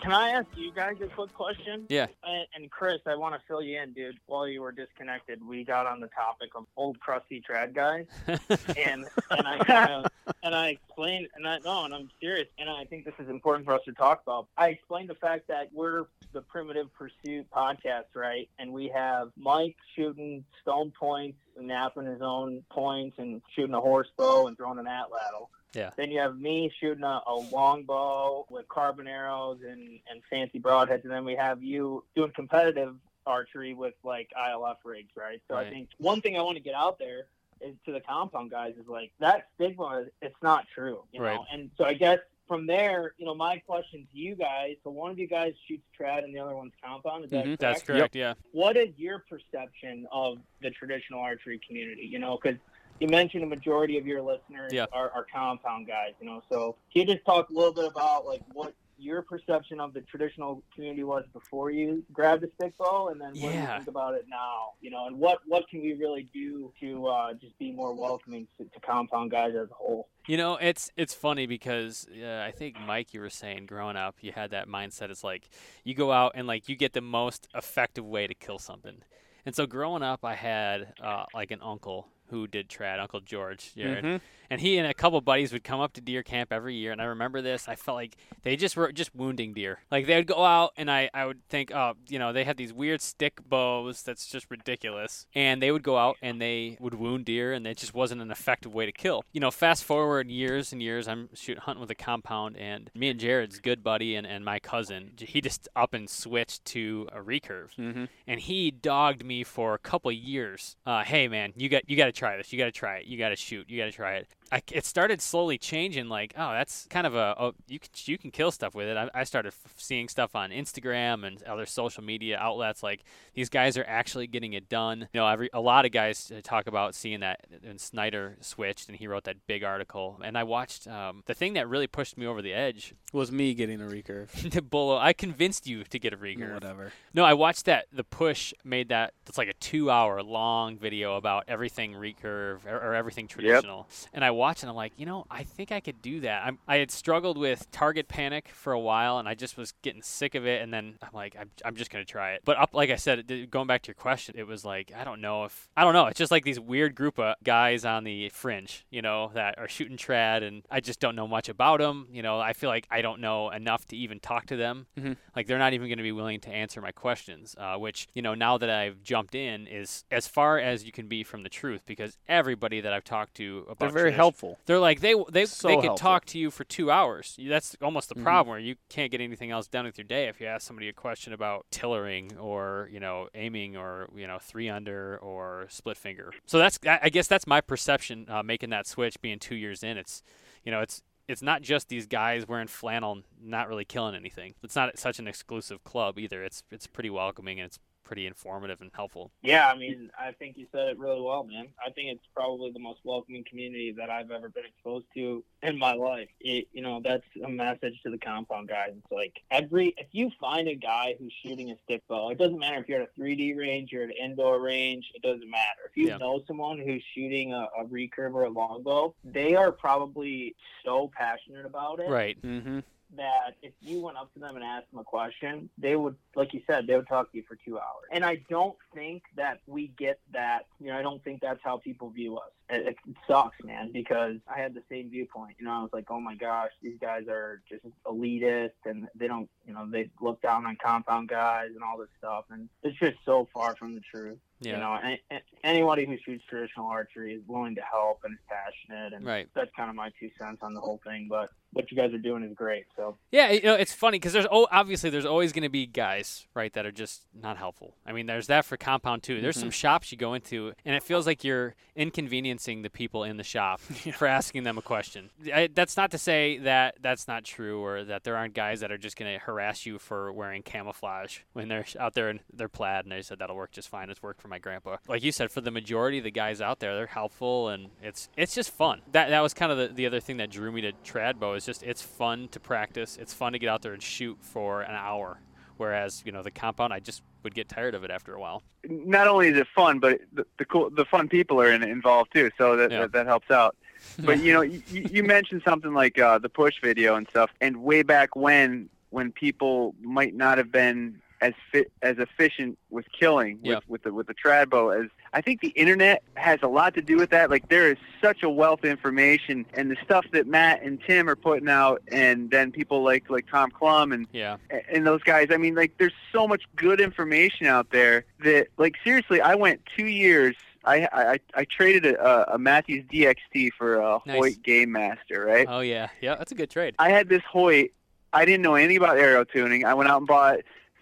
Can 0.00 0.12
I 0.12 0.30
ask 0.30 0.46
you 0.56 0.72
guys 0.72 0.96
a 1.02 1.06
quick 1.08 1.32
question? 1.34 1.84
Yeah. 1.88 2.06
And, 2.24 2.46
and 2.54 2.70
Chris, 2.70 3.00
I 3.06 3.16
want 3.16 3.34
to 3.34 3.40
fill 3.46 3.62
you 3.62 3.80
in, 3.80 3.92
dude. 3.92 4.18
While 4.26 4.48
you 4.48 4.62
were 4.62 4.72
disconnected, 4.72 5.46
we 5.46 5.64
got 5.64 5.86
on 5.86 6.00
the 6.00 6.08
topic 6.08 6.50
of 6.54 6.64
old 6.76 6.98
crusty 7.00 7.42
trad 7.42 7.74
guys, 7.74 8.06
and 8.26 9.06
and 9.30 9.46
I 9.46 9.58
kind 9.64 9.92
of 9.92 10.06
and 10.42 10.54
I 10.54 10.68
explained, 10.70 11.28
and 11.34 11.46
I 11.46 11.58
no, 11.58 11.84
and 11.84 11.94
I'm 11.94 12.10
serious, 12.20 12.48
and 12.58 12.70
I 12.70 12.84
think 12.84 13.04
this 13.04 13.14
is 13.18 13.28
important 13.28 13.66
for 13.66 13.74
us 13.74 13.82
to 13.84 13.92
talk 13.92 14.22
about. 14.22 14.48
I 14.56 14.68
explained 14.68 15.10
the 15.10 15.14
fact 15.14 15.48
that 15.48 15.68
we're 15.72 16.04
the 16.32 16.42
Primitive 16.42 16.88
Pursuit 16.94 17.46
podcast, 17.54 18.14
right? 18.14 18.48
And 18.58 18.72
we 18.72 18.88
have 18.94 19.30
Mike 19.36 19.76
shooting 19.96 20.44
stone 20.62 20.92
points, 20.98 21.38
knapping 21.58 22.06
his 22.06 22.22
own 22.22 22.62
points, 22.70 23.18
and 23.18 23.42
shooting 23.54 23.74
a 23.74 23.80
horse 23.80 24.08
bow 24.16 24.46
and 24.46 24.56
throwing 24.56 24.78
an 24.78 24.86
atlatl. 24.86 25.48
Yeah. 25.74 25.90
Then 25.96 26.10
you 26.10 26.18
have 26.20 26.38
me 26.38 26.72
shooting 26.80 27.04
a, 27.04 27.20
a 27.26 27.34
longbow 27.34 28.46
with 28.50 28.68
carbon 28.68 29.06
arrows 29.06 29.58
and, 29.62 30.00
and 30.10 30.20
fancy 30.28 30.58
broadheads, 30.58 31.02
and 31.04 31.12
then 31.12 31.24
we 31.24 31.36
have 31.36 31.62
you 31.62 32.04
doing 32.16 32.32
competitive 32.34 32.96
archery 33.26 33.74
with 33.74 33.94
like 34.02 34.30
ILF 34.36 34.76
rigs, 34.84 35.10
right? 35.16 35.40
So 35.48 35.54
Right. 35.54 35.66
I 35.66 35.70
think 35.70 35.88
one 35.98 36.20
thing 36.20 36.36
I 36.36 36.42
want 36.42 36.56
to 36.56 36.62
get 36.62 36.74
out 36.74 36.98
there 36.98 37.26
is 37.60 37.74
to 37.86 37.92
the 37.92 38.00
compound 38.00 38.50
guys 38.50 38.74
is 38.80 38.88
like 38.88 39.12
that 39.20 39.48
stigma. 39.54 40.06
It's 40.22 40.34
not 40.42 40.66
true, 40.74 41.04
you 41.12 41.22
Right. 41.22 41.34
know. 41.34 41.46
And 41.52 41.70
so 41.76 41.84
I 41.84 41.94
guess 41.94 42.18
from 42.48 42.66
there, 42.66 43.14
you 43.18 43.26
know, 43.26 43.34
my 43.34 43.58
question 43.58 44.08
to 44.10 44.18
you 44.18 44.34
guys. 44.34 44.74
So 44.82 44.90
one 44.90 45.12
of 45.12 45.18
you 45.20 45.28
guys 45.28 45.52
shoots 45.68 45.84
trad 45.96 46.24
and 46.24 46.34
the 46.34 46.40
other 46.40 46.56
one's 46.56 46.72
compound. 46.82 47.24
Is 47.26 47.30
that 47.30 47.44
Mhm, 47.44 47.44
correct? 47.44 47.60
That's 47.60 47.82
correct. 47.82 48.16
Yeah. 48.16 48.34
what 48.50 48.76
is 48.76 48.88
your 48.98 49.20
perception 49.20 50.08
of 50.10 50.38
the 50.62 50.70
traditional 50.70 51.20
archery 51.20 51.60
community? 51.64 52.06
You 52.10 52.18
know, 52.18 52.36
because 52.42 52.58
you 53.00 53.08
mentioned 53.08 53.42
a 53.42 53.46
majority 53.46 53.98
of 53.98 54.06
your 54.06 54.22
listeners 54.22 54.72
Yeah. 54.72 54.86
are, 54.92 55.10
are 55.10 55.26
compound 55.32 55.86
guys. 55.86 56.12
You 56.20 56.26
know, 56.26 56.42
so 56.48 56.76
can 56.92 57.08
you 57.08 57.14
just 57.14 57.26
talk 57.26 57.50
a 57.50 57.52
little 57.52 57.72
bit 57.72 57.86
about 57.86 58.26
like 58.26 58.42
what 58.52 58.74
your 58.98 59.22
perception 59.22 59.80
of 59.80 59.94
the 59.94 60.02
traditional 60.02 60.62
community 60.74 61.02
was 61.02 61.24
before 61.32 61.70
you 61.70 62.04
grabbed 62.12 62.44
a 62.44 62.48
stick 62.56 62.76
bow, 62.76 63.08
and 63.08 63.18
then 63.18 63.32
what 63.40 63.52
do 63.52 63.58
you 63.58 63.66
think 63.66 63.88
about 63.88 64.14
it 64.14 64.26
now? 64.28 64.72
You 64.82 64.90
know, 64.90 65.06
and 65.06 65.18
what 65.18 65.38
what 65.46 65.68
can 65.68 65.80
we 65.80 65.94
really 65.94 66.28
do 66.34 66.70
to 66.80 67.06
uh, 67.06 67.32
just 67.34 67.58
be 67.58 67.72
more 67.72 67.94
welcoming 67.94 68.46
to, 68.58 68.64
to 68.64 68.80
compound 68.80 69.30
guys 69.30 69.54
as 69.54 69.70
a 69.70 69.74
whole? 69.74 70.08
You 70.26 70.36
know, 70.36 70.56
it's 70.56 70.90
it's 70.96 71.14
funny 71.14 71.46
because 71.46 72.06
uh, 72.14 72.44
I 72.46 72.50
think 72.50 72.76
Mike, 72.78 73.14
you 73.14 73.20
were 73.20 73.30
saying 73.30 73.66
growing 73.66 73.96
up, 73.96 74.16
you 74.20 74.32
had 74.32 74.50
that 74.50 74.68
mindset. 74.68 75.10
It's 75.10 75.24
like 75.24 75.48
you 75.82 75.94
go 75.94 76.12
out 76.12 76.32
and 76.34 76.46
like 76.46 76.68
you 76.68 76.76
get 76.76 76.92
the 76.92 77.00
most 77.00 77.48
effective 77.54 78.04
way 78.04 78.26
to 78.26 78.34
kill 78.34 78.58
something. 78.58 78.98
And 79.46 79.56
so 79.56 79.66
growing 79.66 80.02
up, 80.02 80.24
I 80.24 80.34
had 80.34 80.92
uh, 81.02 81.24
like 81.32 81.50
an 81.50 81.60
uncle 81.62 82.08
who 82.30 82.46
did 82.46 82.68
trad, 82.68 82.98
Uncle 83.00 83.20
George, 83.20 83.74
Jared, 83.74 84.04
Mhm. 84.04 84.20
and 84.48 84.60
he 84.60 84.78
and 84.78 84.86
a 84.86 84.94
couple 84.94 85.20
buddies 85.20 85.52
would 85.52 85.64
come 85.64 85.80
up 85.80 85.92
to 85.94 86.00
deer 86.00 86.22
camp 86.22 86.52
every 86.52 86.74
year. 86.74 86.92
And 86.92 87.00
I 87.00 87.04
remember 87.04 87.40
this. 87.42 87.68
I 87.68 87.74
felt 87.76 87.96
like 87.96 88.16
they 88.42 88.56
just 88.56 88.76
were 88.76 88.90
just 88.92 89.14
wounding 89.14 89.52
deer. 89.52 89.80
Like 89.90 90.06
they 90.06 90.16
would 90.16 90.26
go 90.26 90.44
out, 90.44 90.72
and 90.76 90.90
I 90.90 91.10
I 91.14 91.26
would 91.26 91.46
think, 91.48 91.72
oh, 91.72 91.94
you 92.08 92.18
know, 92.18 92.32
they 92.32 92.44
had 92.44 92.56
these 92.56 92.72
weird 92.72 93.00
stick 93.00 93.40
bows 93.48 94.02
that's 94.02 94.26
just 94.28 94.46
ridiculous. 94.50 95.26
And 95.34 95.62
they 95.62 95.70
would 95.70 95.82
go 95.82 95.98
out 95.98 96.16
and 96.22 96.40
they 96.40 96.76
would 96.80 96.94
wound 96.94 97.24
deer, 97.26 97.52
and 97.52 97.66
it 97.66 97.76
just 97.76 97.94
wasn't 97.94 98.22
an 98.22 98.30
effective 98.30 98.72
way 98.74 98.86
to 98.86 98.92
kill. 98.92 99.24
You 99.32 99.40
know, 99.40 99.50
fast 99.50 99.84
forward 99.84 100.30
years 100.30 100.72
and 100.72 100.82
years, 100.82 101.06
I'm 101.08 101.28
shooting 101.34 101.62
hunting 101.62 101.80
with 101.80 101.90
a 101.90 101.94
compound, 101.94 102.56
and 102.56 102.90
me 102.94 103.08
and 103.10 103.20
Jared's 103.20 103.58
good 103.60 103.82
buddy 103.82 104.14
and, 104.14 104.26
and 104.26 104.44
my 104.44 104.58
cousin, 104.58 105.12
he 105.18 105.40
just 105.40 105.68
up 105.76 105.92
and 105.94 106.08
switched 106.08 106.64
to 106.66 107.08
a 107.12 107.18
recurve 107.20 107.74
Mm-hmm. 107.78 108.04
and 108.26 108.40
he 108.40 108.70
dogged 108.70 109.24
me 109.24 109.42
for 109.44 109.74
a 109.74 109.78
couple 109.78 110.10
years. 110.12 110.76
Uh, 110.86 111.02
hey 111.04 111.28
man, 111.28 111.52
you 111.56 111.68
got 111.68 111.88
you 111.88 111.96
got 111.96 112.06
to 112.06 112.12
try 112.20 112.36
this. 112.36 112.52
You 112.52 112.58
got 112.58 112.66
to 112.66 112.72
try 112.72 112.98
it. 112.98 113.06
You 113.06 113.18
got 113.18 113.30
to 113.30 113.36
shoot. 113.36 113.68
You 113.68 113.78
got 113.78 113.86
to 113.86 113.92
try 113.92 114.16
it. 114.16 114.28
I, 114.52 114.62
it 114.72 114.84
started 114.84 115.20
slowly 115.20 115.58
changing. 115.58 116.08
Like, 116.08 116.34
oh, 116.36 116.52
that's 116.52 116.86
kind 116.90 117.06
of 117.06 117.14
a 117.14 117.34
oh, 117.38 117.52
you 117.68 117.78
can, 117.78 117.90
you 118.04 118.18
can 118.18 118.30
kill 118.30 118.50
stuff 118.50 118.74
with 118.74 118.88
it. 118.88 118.96
I, 118.96 119.08
I 119.14 119.24
started 119.24 119.48
f- 119.48 119.74
seeing 119.76 120.08
stuff 120.08 120.34
on 120.34 120.50
Instagram 120.50 121.24
and 121.26 121.42
other 121.44 121.66
social 121.66 122.02
media 122.02 122.36
outlets. 122.38 122.82
Like 122.82 123.04
these 123.34 123.48
guys 123.48 123.76
are 123.76 123.84
actually 123.86 124.26
getting 124.26 124.52
it 124.54 124.68
done. 124.68 125.08
You 125.12 125.20
know, 125.20 125.26
every 125.28 125.50
a 125.52 125.60
lot 125.60 125.84
of 125.84 125.92
guys 125.92 126.32
uh, 126.34 126.40
talk 126.42 126.66
about 126.66 126.94
seeing 126.94 127.20
that 127.20 127.46
when 127.62 127.78
Snyder 127.78 128.36
switched 128.40 128.88
and 128.88 128.98
he 128.98 129.06
wrote 129.06 129.24
that 129.24 129.46
big 129.46 129.62
article. 129.62 130.18
And 130.24 130.36
I 130.36 130.42
watched 130.42 130.88
um, 130.88 131.22
the 131.26 131.34
thing 131.34 131.52
that 131.54 131.68
really 131.68 131.86
pushed 131.86 132.18
me 132.18 132.26
over 132.26 132.42
the 132.42 132.52
edge. 132.52 132.94
Was 133.12 133.30
me 133.30 133.54
getting 133.54 133.80
a 133.80 133.84
recurve. 133.84 134.50
the 134.50 134.62
Bolo, 134.62 134.96
I 134.96 135.12
convinced 135.12 135.66
you 135.66 135.84
to 135.84 135.98
get 135.98 136.12
a 136.12 136.16
recurve. 136.16 136.54
Whatever. 136.54 136.92
No, 137.14 137.24
I 137.24 137.34
watched 137.34 137.66
that. 137.66 137.86
The 137.92 138.04
push 138.04 138.52
made 138.64 138.88
that. 138.88 139.14
It's 139.26 139.38
like 139.38 139.48
a 139.48 139.54
two-hour 139.54 140.22
long 140.22 140.76
video 140.76 141.16
about 141.16 141.44
everything 141.46 141.92
recurve 141.92 142.66
or, 142.66 142.76
or 142.76 142.94
everything 142.94 143.28
traditional. 143.28 143.88
And 144.12 144.24
I 144.24 144.30
watched 144.40 144.62
and 144.62 144.70
I'm 144.70 144.76
like, 144.76 144.92
you 144.96 145.06
know, 145.06 145.26
I 145.30 145.42
think 145.44 145.70
I 145.70 145.80
could 145.80 146.00
do 146.02 146.20
that. 146.20 146.44
I'm, 146.44 146.58
I 146.66 146.76
had 146.78 146.90
struggled 146.90 147.38
with 147.38 147.70
target 147.70 148.08
panic 148.08 148.48
for 148.52 148.72
a 148.72 148.78
while, 148.80 149.18
and 149.18 149.28
I 149.28 149.34
just 149.34 149.56
was 149.56 149.72
getting 149.82 150.02
sick 150.02 150.34
of 150.34 150.46
it. 150.46 150.62
And 150.62 150.72
then 150.72 150.94
I'm 151.02 151.10
like, 151.12 151.36
I'm, 151.38 151.50
I'm 151.64 151.76
just 151.76 151.90
gonna 151.90 152.04
try 152.04 152.32
it. 152.32 152.42
But 152.44 152.56
up, 152.58 152.70
like 152.74 152.90
I 152.90 152.96
said, 152.96 153.48
going 153.50 153.66
back 153.66 153.82
to 153.82 153.88
your 153.88 153.94
question, 153.94 154.34
it 154.38 154.46
was 154.46 154.64
like 154.64 154.92
I 154.96 155.04
don't 155.04 155.20
know 155.20 155.44
if 155.44 155.68
I 155.76 155.84
don't 155.84 155.92
know. 155.94 156.06
It's 156.06 156.18
just 156.18 156.30
like 156.32 156.44
these 156.44 156.58
weird 156.58 156.94
group 156.94 157.18
of 157.18 157.34
guys 157.44 157.84
on 157.84 158.04
the 158.04 158.28
fringe, 158.30 158.86
you 158.90 159.02
know, 159.02 159.30
that 159.34 159.58
are 159.58 159.68
shooting 159.68 159.96
trad, 159.96 160.42
and 160.42 160.62
I 160.70 160.80
just 160.80 160.98
don't 161.00 161.14
know 161.16 161.28
much 161.28 161.48
about 161.48 161.80
them. 161.80 162.08
You 162.10 162.22
know, 162.22 162.40
I 162.40 162.52
feel 162.54 162.70
like 162.70 162.86
I 162.90 163.02
don't 163.02 163.20
know 163.20 163.50
enough 163.50 163.86
to 163.88 163.96
even 163.96 164.20
talk 164.20 164.46
to 164.46 164.56
them. 164.56 164.86
Mhm. 164.98 165.16
Like 165.36 165.46
they're 165.46 165.58
not 165.58 165.72
even 165.74 165.88
going 165.88 165.98
to 165.98 166.02
be 166.02 166.12
willing 166.12 166.40
to 166.40 166.50
answer 166.50 166.80
my 166.80 166.92
questions, 166.92 167.54
uh, 167.58 167.76
which 167.76 168.08
you 168.14 168.22
know 168.22 168.34
now 168.34 168.58
that 168.58 168.70
I've 168.70 169.02
jumped 169.02 169.34
in 169.34 169.66
is 169.66 170.04
as 170.10 170.26
far 170.26 170.58
as 170.58 170.84
you 170.84 170.92
can 170.92 171.08
be 171.08 171.22
from 171.22 171.42
the 171.42 171.48
truth 171.48 171.82
because 171.86 172.16
everybody 172.28 172.80
that 172.80 172.92
I've 172.92 173.04
talked 173.04 173.34
to 173.36 173.64
about 173.68 173.78
They're 173.80 173.88
very 173.90 174.02
tradition- 174.10 174.20
helpful. 174.30 174.58
They're 174.66 174.78
like 174.78 175.00
they 175.00 175.14
they 175.30 175.46
So 175.46 175.68
they 175.68 175.74
could 175.76 175.84
helpful. 175.84 175.96
talk 176.08 176.24
to 176.26 176.38
you 176.38 176.50
for 176.50 176.64
two 176.64 176.90
hours. 176.90 177.36
That's 177.38 177.76
almost 177.82 178.08
the 178.08 178.14
Mhm. 178.14 178.22
problem 178.22 178.48
where 178.50 178.58
you 178.58 178.76
can't 178.88 179.10
get 179.10 179.20
anything 179.20 179.50
else 179.50 179.66
done 179.68 179.84
with 179.84 179.98
your 179.98 180.04
day 180.04 180.28
if 180.28 180.40
you 180.40 180.46
ask 180.46 180.66
somebody 180.66 180.88
a 180.88 180.92
question 180.92 181.32
about 181.32 181.66
tillering 181.70 182.36
or 182.38 182.88
you 182.92 183.00
know 183.00 183.28
aiming 183.34 183.76
or 183.76 184.08
you 184.14 184.26
know 184.26 184.38
three 184.38 184.68
under 184.68 185.18
or 185.18 185.66
split 185.68 185.96
finger. 185.96 186.32
So 186.46 186.58
that's 186.58 186.78
I 186.86 187.00
I 187.04 187.08
guess 187.10 187.26
that's 187.28 187.46
my 187.46 187.60
perception 187.60 188.26
uh, 188.28 188.42
making 188.42 188.70
that 188.70 188.86
switch 188.86 189.20
being 189.20 189.38
two 189.38 189.56
years 189.56 189.82
in. 189.82 189.96
It's 189.98 190.22
you 190.64 190.70
know 190.70 190.80
it's 190.80 191.02
it's 191.28 191.42
not 191.42 191.62
just 191.62 191.88
these 191.88 192.06
guys 192.08 192.48
wearing 192.48 192.66
flannel 192.66 193.22
not 193.40 193.68
really 193.68 193.84
killing 193.84 194.16
anything. 194.16 194.54
It's 194.64 194.74
not 194.74 194.98
such 194.98 195.20
an 195.20 195.28
exclusive 195.28 195.84
club 195.84 196.18
either. 196.18 196.42
It's 196.42 196.62
it's 196.70 196.86
pretty 196.86 197.10
welcoming 197.10 197.60
and 197.60 197.66
it's 197.66 197.78
pretty 198.10 198.26
informative 198.26 198.80
and 198.80 198.90
helpful. 198.92 199.30
Yeah, 199.40 199.68
I 199.68 199.76
mean, 199.78 200.10
I 200.18 200.32
think 200.32 200.56
you 200.58 200.66
said 200.72 200.88
it 200.88 200.98
really 200.98 201.20
well, 201.20 201.44
man. 201.44 201.68
I 201.86 201.90
think 201.90 202.08
it's 202.10 202.26
probably 202.34 202.72
the 202.72 202.80
most 202.80 202.98
welcoming 203.04 203.44
community 203.48 203.94
that 203.96 204.10
I've 204.10 204.32
ever 204.32 204.48
been 204.48 204.64
exposed 204.64 205.06
to 205.14 205.44
in 205.62 205.78
my 205.78 205.92
life. 205.92 206.26
It, 206.40 206.66
you 206.72 206.82
know, 206.82 207.00
that's 207.04 207.22
a 207.44 207.48
message 207.48 208.00
to 208.02 208.10
the 208.10 208.18
compound 208.18 208.68
guys. 208.68 208.88
It's 208.98 209.12
like 209.12 209.40
every 209.52 209.94
if 209.96 210.08
you 210.10 210.28
find 210.40 210.66
a 210.66 210.74
guy 210.74 211.14
who's 211.20 211.32
shooting 211.46 211.70
a 211.70 211.76
stick 211.84 212.02
bow, 212.08 212.30
it 212.30 212.38
doesn't 212.38 212.58
matter 212.58 212.80
if 212.80 212.88
you're 212.88 213.00
at 213.02 213.10
a 213.16 213.20
3D 213.20 213.56
range, 213.56 213.92
you're 213.92 214.02
at 214.02 214.08
an 214.08 214.16
indoor 214.20 214.60
range, 214.60 215.08
it 215.14 215.22
doesn't 215.22 215.48
matter. 215.48 215.82
If 215.88 215.96
you 215.96 216.08
Yeah. 216.08 216.16
know 216.16 216.42
someone 216.48 216.80
who's 216.80 217.04
shooting 217.14 217.52
a, 217.52 217.68
a 217.78 217.84
recurve 217.84 218.34
or 218.34 218.42
a 218.46 218.50
longbow, 218.50 219.14
they 219.24 219.54
are 219.54 219.70
probably 219.70 220.56
so 220.84 221.08
passionate 221.16 221.64
about 221.64 222.00
it 222.00 222.08
Right. 222.10 222.42
Mm-hmm. 222.42 222.80
That 223.16 223.56
if 223.62 223.72
you 223.80 224.00
went 224.00 224.16
up 224.16 224.32
to 224.34 224.40
them 224.40 224.56
and 224.56 224.64
asked 224.64 224.90
them 224.90 225.00
a 225.00 225.04
question, 225.04 225.68
they 225.78 225.96
would, 225.96 226.16
like 226.34 226.54
you 226.54 226.62
said, 226.66 226.86
they 226.86 226.96
would 226.96 227.08
talk 227.08 227.30
to 227.32 227.38
you 227.38 227.44
for 227.48 227.56
two 227.64 227.78
hours. 227.78 228.04
And 228.12 228.24
I 228.24 228.42
don't 228.48 228.76
think 228.94 229.22
that 229.36 229.60
we 229.66 229.88
get 229.98 230.20
that. 230.32 230.66
You 230.78 230.88
know, 230.88 230.98
I 230.98 231.02
don't 231.02 231.22
think 231.22 231.40
that's 231.40 231.60
how 231.62 231.78
people 231.78 232.10
view 232.10 232.36
us. 232.36 232.50
It, 232.70 232.86
it 232.88 232.96
sucks, 233.26 233.56
man, 233.64 233.90
because 233.92 234.36
I 234.48 234.58
had 234.58 234.74
the 234.74 234.82
same 234.90 235.10
viewpoint. 235.10 235.56
You 235.58 235.66
know, 235.66 235.72
I 235.72 235.82
was 235.82 235.90
like, 235.92 236.10
oh 236.10 236.20
my 236.20 236.34
gosh, 236.34 236.70
these 236.82 236.98
guys 237.00 237.24
are 237.28 237.62
just 237.68 237.84
elitist 238.06 238.70
and 238.84 239.08
they 239.14 239.26
don't, 239.26 239.48
you 239.66 239.74
know, 239.74 239.86
they 239.90 240.10
look 240.20 240.40
down 240.42 240.66
on 240.66 240.76
compound 240.82 241.28
guys 241.28 241.68
and 241.74 241.82
all 241.82 241.98
this 241.98 242.08
stuff. 242.18 242.44
And 242.50 242.68
it's 242.82 242.98
just 242.98 243.16
so 243.24 243.48
far 243.52 243.76
from 243.76 243.94
the 243.94 244.00
truth. 244.00 244.38
Yeah. 244.60 244.72
You 244.72 244.78
know, 244.78 244.98
and, 245.02 245.18
and 245.30 245.40
anybody 245.64 246.04
who 246.04 246.18
shoots 246.24 246.44
traditional 246.48 246.86
archery 246.86 247.32
is 247.34 247.42
willing 247.46 247.74
to 247.76 247.80
help 247.80 248.20
and 248.24 248.34
is 248.34 248.40
passionate, 248.46 249.14
and 249.14 249.24
Right. 249.24 249.48
that's 249.54 249.70
kind 249.74 249.88
of 249.88 249.96
my 249.96 250.10
two 250.20 250.28
cents 250.38 250.58
on 250.60 250.74
the 250.74 250.80
whole 250.80 251.00
thing. 251.02 251.28
But 251.30 251.48
what 251.72 251.90
you 251.90 251.96
guys 251.96 252.12
are 252.12 252.18
doing 252.18 252.42
is 252.42 252.52
great. 252.54 252.84
So 252.94 253.16
Yeah, 253.30 253.52
you 253.52 253.62
know, 253.62 253.74
it's 253.74 253.94
funny 253.94 254.18
because 254.18 254.34
there's 254.34 254.46
oh, 254.50 254.68
obviously 254.70 255.08
there's 255.08 255.24
always 255.24 255.54
going 255.54 255.62
to 255.62 255.70
be 255.70 255.86
guys, 255.86 256.46
right, 256.52 256.70
that 256.74 256.84
are 256.84 256.92
just 256.92 257.22
not 257.32 257.56
helpful. 257.56 257.94
I 258.04 258.12
mean, 258.12 258.26
there's 258.26 258.48
that 258.48 258.66
for 258.66 258.76
compound 258.76 259.22
too. 259.22 259.40
There's 259.40 259.56
mm-hmm. 259.56 259.62
some 259.62 259.70
shops 259.70 260.12
you 260.12 260.18
go 260.18 260.34
into, 260.34 260.74
and 260.84 260.94
it 260.94 261.02
feels 261.02 261.26
like 261.26 261.42
you're 261.42 261.74
inconveniencing 261.96 262.59
the 262.82 262.90
people 262.90 263.24
in 263.24 263.36
the 263.36 263.44
shop 263.44 263.80
for 264.14 264.26
asking 264.26 264.64
them 264.64 264.78
a 264.78 264.82
question. 264.82 265.30
I, 265.52 265.68
that's 265.72 265.96
not 265.96 266.10
to 266.12 266.18
say 266.18 266.58
that 266.58 266.96
that's 267.00 267.26
not 267.26 267.44
true 267.44 267.82
or 267.82 268.04
that 268.04 268.24
there 268.24 268.36
aren't 268.36 268.54
guys 268.54 268.80
that 268.80 268.92
are 268.92 268.98
just 268.98 269.16
going 269.16 269.32
to 269.32 269.38
harass 269.38 269.86
you 269.86 269.98
for 269.98 270.32
wearing 270.32 270.62
camouflage 270.62 271.40
when 271.52 271.68
they're 271.68 271.86
out 271.98 272.14
there 272.14 272.30
in 272.30 272.40
their 272.52 272.68
plaid, 272.68 273.04
and 273.04 273.12
they 273.12 273.22
said 273.22 273.38
that'll 273.38 273.56
work 273.56 273.72
just 273.72 273.88
fine. 273.88 274.10
It's 274.10 274.22
worked 274.22 274.40
for 274.40 274.48
my 274.48 274.58
grandpa. 274.58 274.96
Like 275.08 275.22
you 275.22 275.32
said, 275.32 275.50
for 275.50 275.60
the 275.60 275.70
majority 275.70 276.18
of 276.18 276.24
the 276.24 276.30
guys 276.30 276.60
out 276.60 276.80
there, 276.80 276.94
they're 276.94 277.06
helpful 277.06 277.68
and 277.68 277.88
it's 278.02 278.28
it's 278.36 278.54
just 278.54 278.70
fun. 278.70 279.02
That 279.12 279.30
that 279.30 279.40
was 279.40 279.54
kind 279.54 279.72
of 279.72 279.78
the, 279.78 279.88
the 279.88 280.06
other 280.06 280.20
thing 280.20 280.36
that 280.38 280.50
drew 280.50 280.70
me 280.72 280.80
to 280.82 280.92
trad 281.04 281.38
bow 281.38 281.54
is 281.54 281.64
just 281.64 281.82
it's 281.82 282.02
fun 282.02 282.48
to 282.48 282.60
practice. 282.60 283.16
It's 283.20 283.34
fun 283.34 283.52
to 283.52 283.58
get 283.58 283.68
out 283.68 283.82
there 283.82 283.92
and 283.92 284.02
shoot 284.02 284.38
for 284.40 284.82
an 284.82 284.94
hour. 284.94 285.40
Whereas 285.80 286.22
you 286.26 286.30
know 286.32 286.42
the 286.42 286.50
compound, 286.50 286.92
I 286.92 287.00
just 287.00 287.22
would 287.42 287.54
get 287.54 287.70
tired 287.70 287.94
of 287.94 288.04
it 288.04 288.10
after 288.10 288.34
a 288.34 288.38
while. 288.38 288.62
Not 288.84 289.26
only 289.26 289.48
is 289.48 289.56
it 289.56 289.66
fun, 289.74 289.98
but 289.98 290.20
the 290.30 290.44
the, 290.58 290.66
cool, 290.66 290.90
the 290.90 291.06
fun 291.06 291.26
people 291.26 291.58
are 291.58 291.72
in, 291.72 291.82
involved 291.82 292.34
too, 292.34 292.50
so 292.58 292.76
that, 292.76 292.90
Yeah. 292.90 293.00
that 293.00 293.12
that 293.12 293.26
helps 293.26 293.50
out. 293.50 293.76
But 294.18 294.42
you 294.42 294.52
know, 294.52 294.60
you, 294.60 294.82
you 294.90 295.22
mentioned 295.24 295.62
something 295.64 295.94
like 295.94 296.18
uh, 296.18 296.38
the 296.38 296.50
push 296.50 296.74
video 296.82 297.14
and 297.14 297.26
stuff, 297.30 297.50
and 297.62 297.82
way 297.82 298.02
back 298.02 298.36
when, 298.36 298.90
when 299.08 299.32
people 299.32 299.94
might 300.02 300.34
not 300.34 300.58
have 300.58 300.70
been 300.70 301.22
as 301.40 301.54
fit 301.72 301.90
as 302.02 302.18
efficient 302.18 302.78
with 302.90 303.06
killing 303.18 303.56
with, 303.62 303.66
Yep. 303.66 303.84
with 303.88 304.02
the 304.02 304.12
with 304.12 304.26
the 304.26 304.34
trad 304.34 304.68
bow 304.70 304.90
as 304.90 305.06
I 305.32 305.40
think 305.40 305.60
the 305.60 305.68
internet 305.68 306.22
has 306.34 306.58
a 306.62 306.66
lot 306.66 306.94
to 306.94 307.02
do 307.02 307.16
with 307.16 307.30
that. 307.30 307.50
Like 307.50 307.68
there 307.68 307.90
is 307.90 307.96
such 308.22 308.42
a 308.42 308.50
wealth 308.50 308.80
of 308.80 308.90
information, 308.90 309.64
and 309.74 309.90
the 309.90 309.96
stuff 310.04 310.26
that 310.32 310.46
Matt 310.46 310.82
and 310.82 311.00
Tim 311.06 311.28
are 311.30 311.36
putting 311.36 311.68
out, 311.68 312.02
and 312.10 312.50
then 312.50 312.72
people 312.72 313.02
like 313.02 313.30
like 313.30 313.46
Tom 313.48 313.70
Clum 313.70 314.12
and 314.12 314.26
Yeah, 314.32 314.56
and 314.90 315.06
those 315.06 315.22
guys. 315.22 315.48
I 315.50 315.56
mean, 315.56 315.74
like, 315.74 315.96
there's 315.98 316.12
so 316.32 316.46
much 316.48 316.62
good 316.76 317.00
information 317.00 317.66
out 317.66 317.90
there 317.90 318.24
that, 318.44 318.68
like, 318.76 318.96
seriously, 319.04 319.40
I 319.40 319.54
went 319.54 319.80
two 319.96 320.06
years. 320.06 320.56
I 320.84 321.06
I, 321.12 321.38
I 321.54 321.64
traded 321.64 322.06
a, 322.06 322.54
a 322.54 322.58
Mathews 322.58 323.04
DXT 323.12 323.70
for 323.78 323.96
a 323.96 324.18
Nice. 324.26 324.36
Hoyt 324.36 324.62
Game 324.62 324.92
Master, 324.92 325.44
right? 325.44 325.66
Oh 325.68 325.80
yeah, 325.80 326.08
yeah. 326.20 326.34
That's 326.36 326.52
a 326.52 326.54
good 326.54 326.70
trade. 326.70 326.94
I 326.98 327.10
had 327.10 327.28
this 327.28 327.42
Hoyt. 327.50 327.90
I 328.32 328.44
didn't 328.44 328.62
know 328.62 328.74
anything 328.76 328.96
about 328.96 329.18
arrow 329.18 329.44
tuning. 329.44 329.84
I 329.84 329.92
went 329.94 330.08
out 330.08 330.18
and 330.18 330.26
bought 330.26 330.60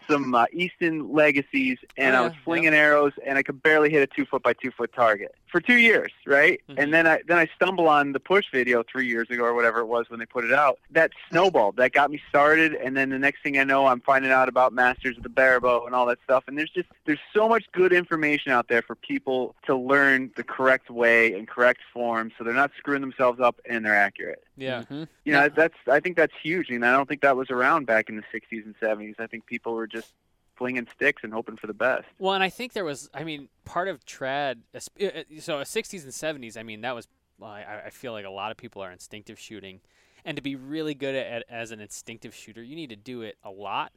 some 0.09 0.35
uh, 0.35 0.47
Easton 0.53 1.13
Legacies, 1.13 1.79
and 1.97 2.17
Oh, 2.17 2.19
I 2.19 2.23
was 2.23 2.33
yeah, 2.33 2.45
flinging 2.45 2.75
arrows, 2.75 3.13
and 3.25 3.39
I 3.39 3.43
could 3.43 3.63
barely 3.63 3.91
hit 3.91 4.03
a 4.03 4.07
two 4.07 4.25
foot 4.27 4.43
by 4.43 4.53
two 4.55 4.71
foot 4.71 4.93
target 4.93 5.35
for 5.51 5.61
two 5.61 5.77
years, 5.79 6.13
right? 6.27 6.61
Mhm. 6.69 6.79
And 6.83 6.95
then 6.95 7.07
I 7.07 7.21
then 7.27 7.39
I 7.39 7.49
stumble 7.55 7.89
on 7.89 8.13
the 8.13 8.21
push 8.21 8.47
video 8.53 8.83
three 8.83 9.07
years 9.07 9.29
ago 9.31 9.45
or 9.45 9.55
whatever 9.55 9.81
it 9.81 9.87
was 9.87 10.09
when 10.11 10.19
they 10.21 10.27
put 10.27 10.45
it 10.45 10.53
out. 10.53 10.79
That 10.91 11.13
snowballed. 11.31 11.77
That 11.77 11.93
got 11.93 12.11
me 12.11 12.21
started, 12.29 12.75
and 12.75 12.97
then 12.97 13.11
the 13.11 13.19
next 13.19 13.43
thing 13.43 13.59
I 13.59 13.65
know, 13.65 13.87
I'm 13.87 14.01
finding 14.01 14.31
out 14.31 14.49
about 14.49 14.73
Masters 14.73 15.17
of 15.17 15.23
the 15.23 15.29
Barebow 15.29 15.87
and 15.87 15.95
all 15.95 16.07
that 16.07 16.19
stuff. 16.25 16.45
And 16.47 16.59
there's 16.59 16.71
just 16.71 16.89
there's 17.05 17.21
so 17.35 17.49
much 17.49 17.65
good 17.73 17.93
information 17.93 18.53
out 18.53 18.69
there 18.69 18.83
for 18.83 18.95
people 18.95 19.55
to 19.67 19.75
learn 19.75 20.31
the 20.37 20.45
correct 20.45 20.91
way 20.91 21.33
and 21.33 21.49
correct 21.49 21.81
form, 21.93 22.31
so 22.37 22.45
they're 22.45 22.55
not 22.55 22.71
screwing 22.79 23.01
themselves 23.01 23.41
up 23.41 23.61
and 23.69 23.85
they're 23.85 23.95
accurate. 23.97 24.43
Yeah. 24.57 24.83
Mhm. 24.91 25.09
You 25.25 25.33
know, 25.33 25.43
Yeah. 25.43 25.49
that's 25.49 25.77
I 25.91 26.01
think 26.01 26.17
that's 26.17 26.35
huge, 26.43 26.71
and 26.71 26.85
I 26.85 26.93
don't 26.93 27.09
think 27.09 27.23
that 27.23 27.37
was 27.37 27.51
around 27.51 27.87
back 27.87 28.09
in 28.09 28.17
the 28.17 28.25
'60s 28.33 28.65
and 28.65 28.75
'70s. 28.81 29.15
I 29.19 29.27
think 29.27 29.47
people 29.47 29.75
were 29.75 29.87
just 29.87 30.13
flinging 30.59 30.87
sticks 30.95 31.23
and 31.25 31.33
hoping 31.33 31.57
for 31.57 31.67
the 31.69 31.73
best. 31.75 32.05
Well, 32.19 32.35
and 32.35 32.43
I 32.43 32.51
think 32.51 32.73
there 32.73 32.85
was, 32.85 33.09
I 33.15 33.25
mean, 33.25 33.49
part 33.65 33.89
of 33.89 34.05
trad, 34.05 34.57
es- 34.75 34.91
uh, 35.01 35.05
uh, 35.07 35.23
so 35.41 35.57
60s 35.59 36.03
and 36.03 36.13
70s, 36.43 36.57
I 36.59 36.63
mean, 36.65 36.81
that 36.83 36.95
was, 36.95 37.07
well, 37.39 37.51
I, 37.51 37.83
I 37.87 37.91
feel 37.91 38.13
like 38.13 38.25
a 38.25 38.31
lot 38.31 38.51
of 38.51 38.57
people 38.57 38.83
are 38.83 38.91
instinctive 38.91 39.39
shooting. 39.39 39.81
And 40.25 40.37
to 40.37 40.43
be 40.43 40.57
really 40.57 40.95
good 40.95 41.15
at, 41.15 41.27
at 41.27 41.45
as 41.49 41.71
an 41.71 41.81
instinctive 41.81 42.35
shooter, 42.35 42.63
you 42.63 42.75
need 42.77 42.91
to 42.91 42.97
do 42.97 43.23
it 43.23 43.37
a 43.45 43.51
lot 43.51 43.93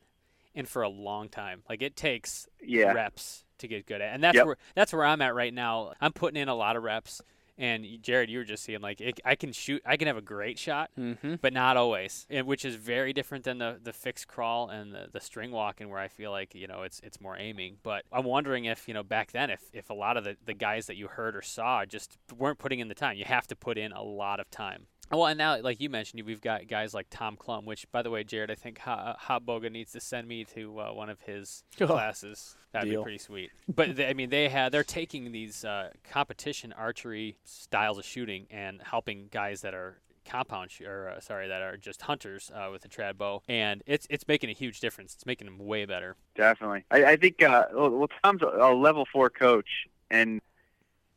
and 0.55 0.67
for 0.69 0.83
a 0.83 0.89
long 0.89 1.27
time. 1.29 1.63
Like 1.67 1.81
it 1.81 1.95
takes 1.95 2.47
Yeah. 2.61 2.93
reps 2.93 3.43
to 3.57 3.67
get 3.67 3.85
good 3.87 4.01
at. 4.01 4.13
And 4.13 4.23
that's 4.23 4.35
Yep. 4.35 4.45
where 4.45 4.57
that's 4.75 4.93
where 4.93 5.03
I'm 5.05 5.21
at 5.21 5.33
right 5.35 5.53
now. 5.53 5.93
I'm 5.99 6.13
putting 6.13 6.39
in 6.41 6.47
a 6.47 6.55
lot 6.55 6.75
of 6.75 6.83
reps. 6.83 7.21
And 7.61 7.85
Jared, 8.01 8.31
you 8.31 8.39
were 8.39 8.43
just 8.43 8.63
seeing 8.63 8.81
like 8.81 8.99
it, 8.99 9.19
I 9.23 9.35
can 9.35 9.53
shoot, 9.53 9.83
I 9.85 9.95
can 9.95 10.07
have 10.07 10.17
a 10.17 10.21
great 10.21 10.57
shot, 10.57 10.89
Mhm. 10.97 11.39
but 11.39 11.53
not 11.53 11.77
always, 11.77 12.25
and 12.27 12.47
which 12.47 12.65
is 12.65 12.73
very 12.75 13.13
different 13.13 13.43
than 13.43 13.59
the 13.59 13.79
the 13.81 13.93
fixed 13.93 14.27
crawl 14.27 14.67
and 14.69 14.91
the, 14.95 15.09
the 15.11 15.19
string 15.19 15.51
walking, 15.51 15.87
where 15.89 15.99
I 15.99 16.07
feel 16.07 16.31
like 16.31 16.55
you 16.55 16.65
know 16.65 16.81
it's 16.81 16.99
it's 17.01 17.21
more 17.21 17.37
aiming. 17.37 17.77
But 17.83 18.03
I'm 18.11 18.25
wondering 18.25 18.65
if 18.65 18.87
you 18.87 18.95
know 18.95 19.03
back 19.03 19.31
then, 19.31 19.51
if 19.51 19.61
if 19.73 19.91
a 19.91 19.93
lot 19.93 20.17
of 20.17 20.23
the 20.23 20.37
the 20.43 20.55
guys 20.55 20.87
that 20.87 20.95
you 20.95 21.07
heard 21.07 21.35
or 21.35 21.43
saw 21.43 21.85
just 21.85 22.17
weren't 22.35 22.57
putting 22.57 22.79
in 22.79 22.87
the 22.87 22.95
time. 22.95 23.15
You 23.15 23.25
have 23.25 23.45
to 23.47 23.55
put 23.55 23.77
in 23.77 23.91
a 23.91 24.01
lot 24.01 24.39
of 24.39 24.49
time. 24.49 24.87
Well, 25.11 25.25
and 25.27 25.37
now, 25.37 25.59
like 25.61 25.81
you 25.81 25.89
mentioned, 25.89 26.23
we've 26.25 26.41
got 26.41 26.67
guys 26.67 26.93
like 26.93 27.07
Tom 27.09 27.35
Clum, 27.35 27.65
which, 27.65 27.85
by 27.91 28.01
the 28.01 28.09
way, 28.09 28.23
Jared, 28.23 28.49
I 28.51 28.55
think 28.55 28.79
Ha- 28.79 29.15
Hot 29.19 29.45
Bowga 29.45 29.71
needs 29.71 29.91
to 29.91 29.99
send 29.99 30.27
me 30.27 30.45
to 30.55 30.79
uh, 30.79 30.93
one 30.93 31.09
of 31.09 31.19
his 31.21 31.63
Oh, 31.81 31.87
classes. 31.87 32.55
That'd 32.71 32.89
deal. 32.89 33.01
be 33.01 33.03
pretty 33.03 33.17
sweet. 33.17 33.51
But 33.67 33.97
they, 33.97 34.07
I 34.07 34.13
mean, 34.13 34.29
they 34.29 34.47
had 34.47 34.71
they're 34.71 34.83
taking 34.83 35.31
these 35.31 35.65
uh, 35.65 35.89
competition 36.09 36.71
archery 36.73 37.37
styles 37.43 37.97
of 37.97 38.05
shooting 38.05 38.47
and 38.49 38.81
helping 38.81 39.27
guys 39.31 39.61
that 39.61 39.73
are 39.73 39.99
compound 40.23 40.71
sh- 40.71 40.81
or 40.81 41.09
uh, 41.09 41.19
sorry 41.19 41.47
that 41.49 41.61
are 41.61 41.75
just 41.75 42.03
hunters 42.03 42.49
uh, 42.55 42.69
with 42.71 42.85
a 42.85 42.87
trad 42.87 43.17
bow, 43.17 43.41
and 43.49 43.83
it's 43.85 44.07
it's 44.09 44.25
making 44.27 44.49
a 44.49 44.53
huge 44.53 44.79
difference. 44.79 45.13
It's 45.15 45.25
making 45.25 45.45
them 45.47 45.57
way 45.57 45.83
better. 45.85 46.15
Definitely. 46.35 46.85
I, 46.91 47.03
I 47.05 47.15
think 47.17 47.41
uh, 47.43 47.65
well, 47.73 47.89
well, 47.89 48.07
Tom's 48.23 48.41
a, 48.43 48.45
a 48.47 48.73
level 48.73 49.05
four 49.11 49.29
coach, 49.29 49.67
and 50.09 50.39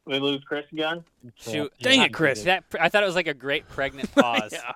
we 0.07 0.19
lose 0.19 0.43
Chris 0.45 0.65
again. 0.73 1.05
Shoot, 1.37 1.73
Dang 1.81 2.03
it, 2.03 2.13
Chris. 2.13 2.43
That 2.45 2.65
I 2.81 2.89
thought 2.89 3.03
it 3.03 3.07
was 3.07 3.15
like 3.15 3.27
a 3.29 3.35
great 3.35 3.69
pregnant 3.69 4.15
pause. 4.15 4.53
Yeah. 4.53 4.73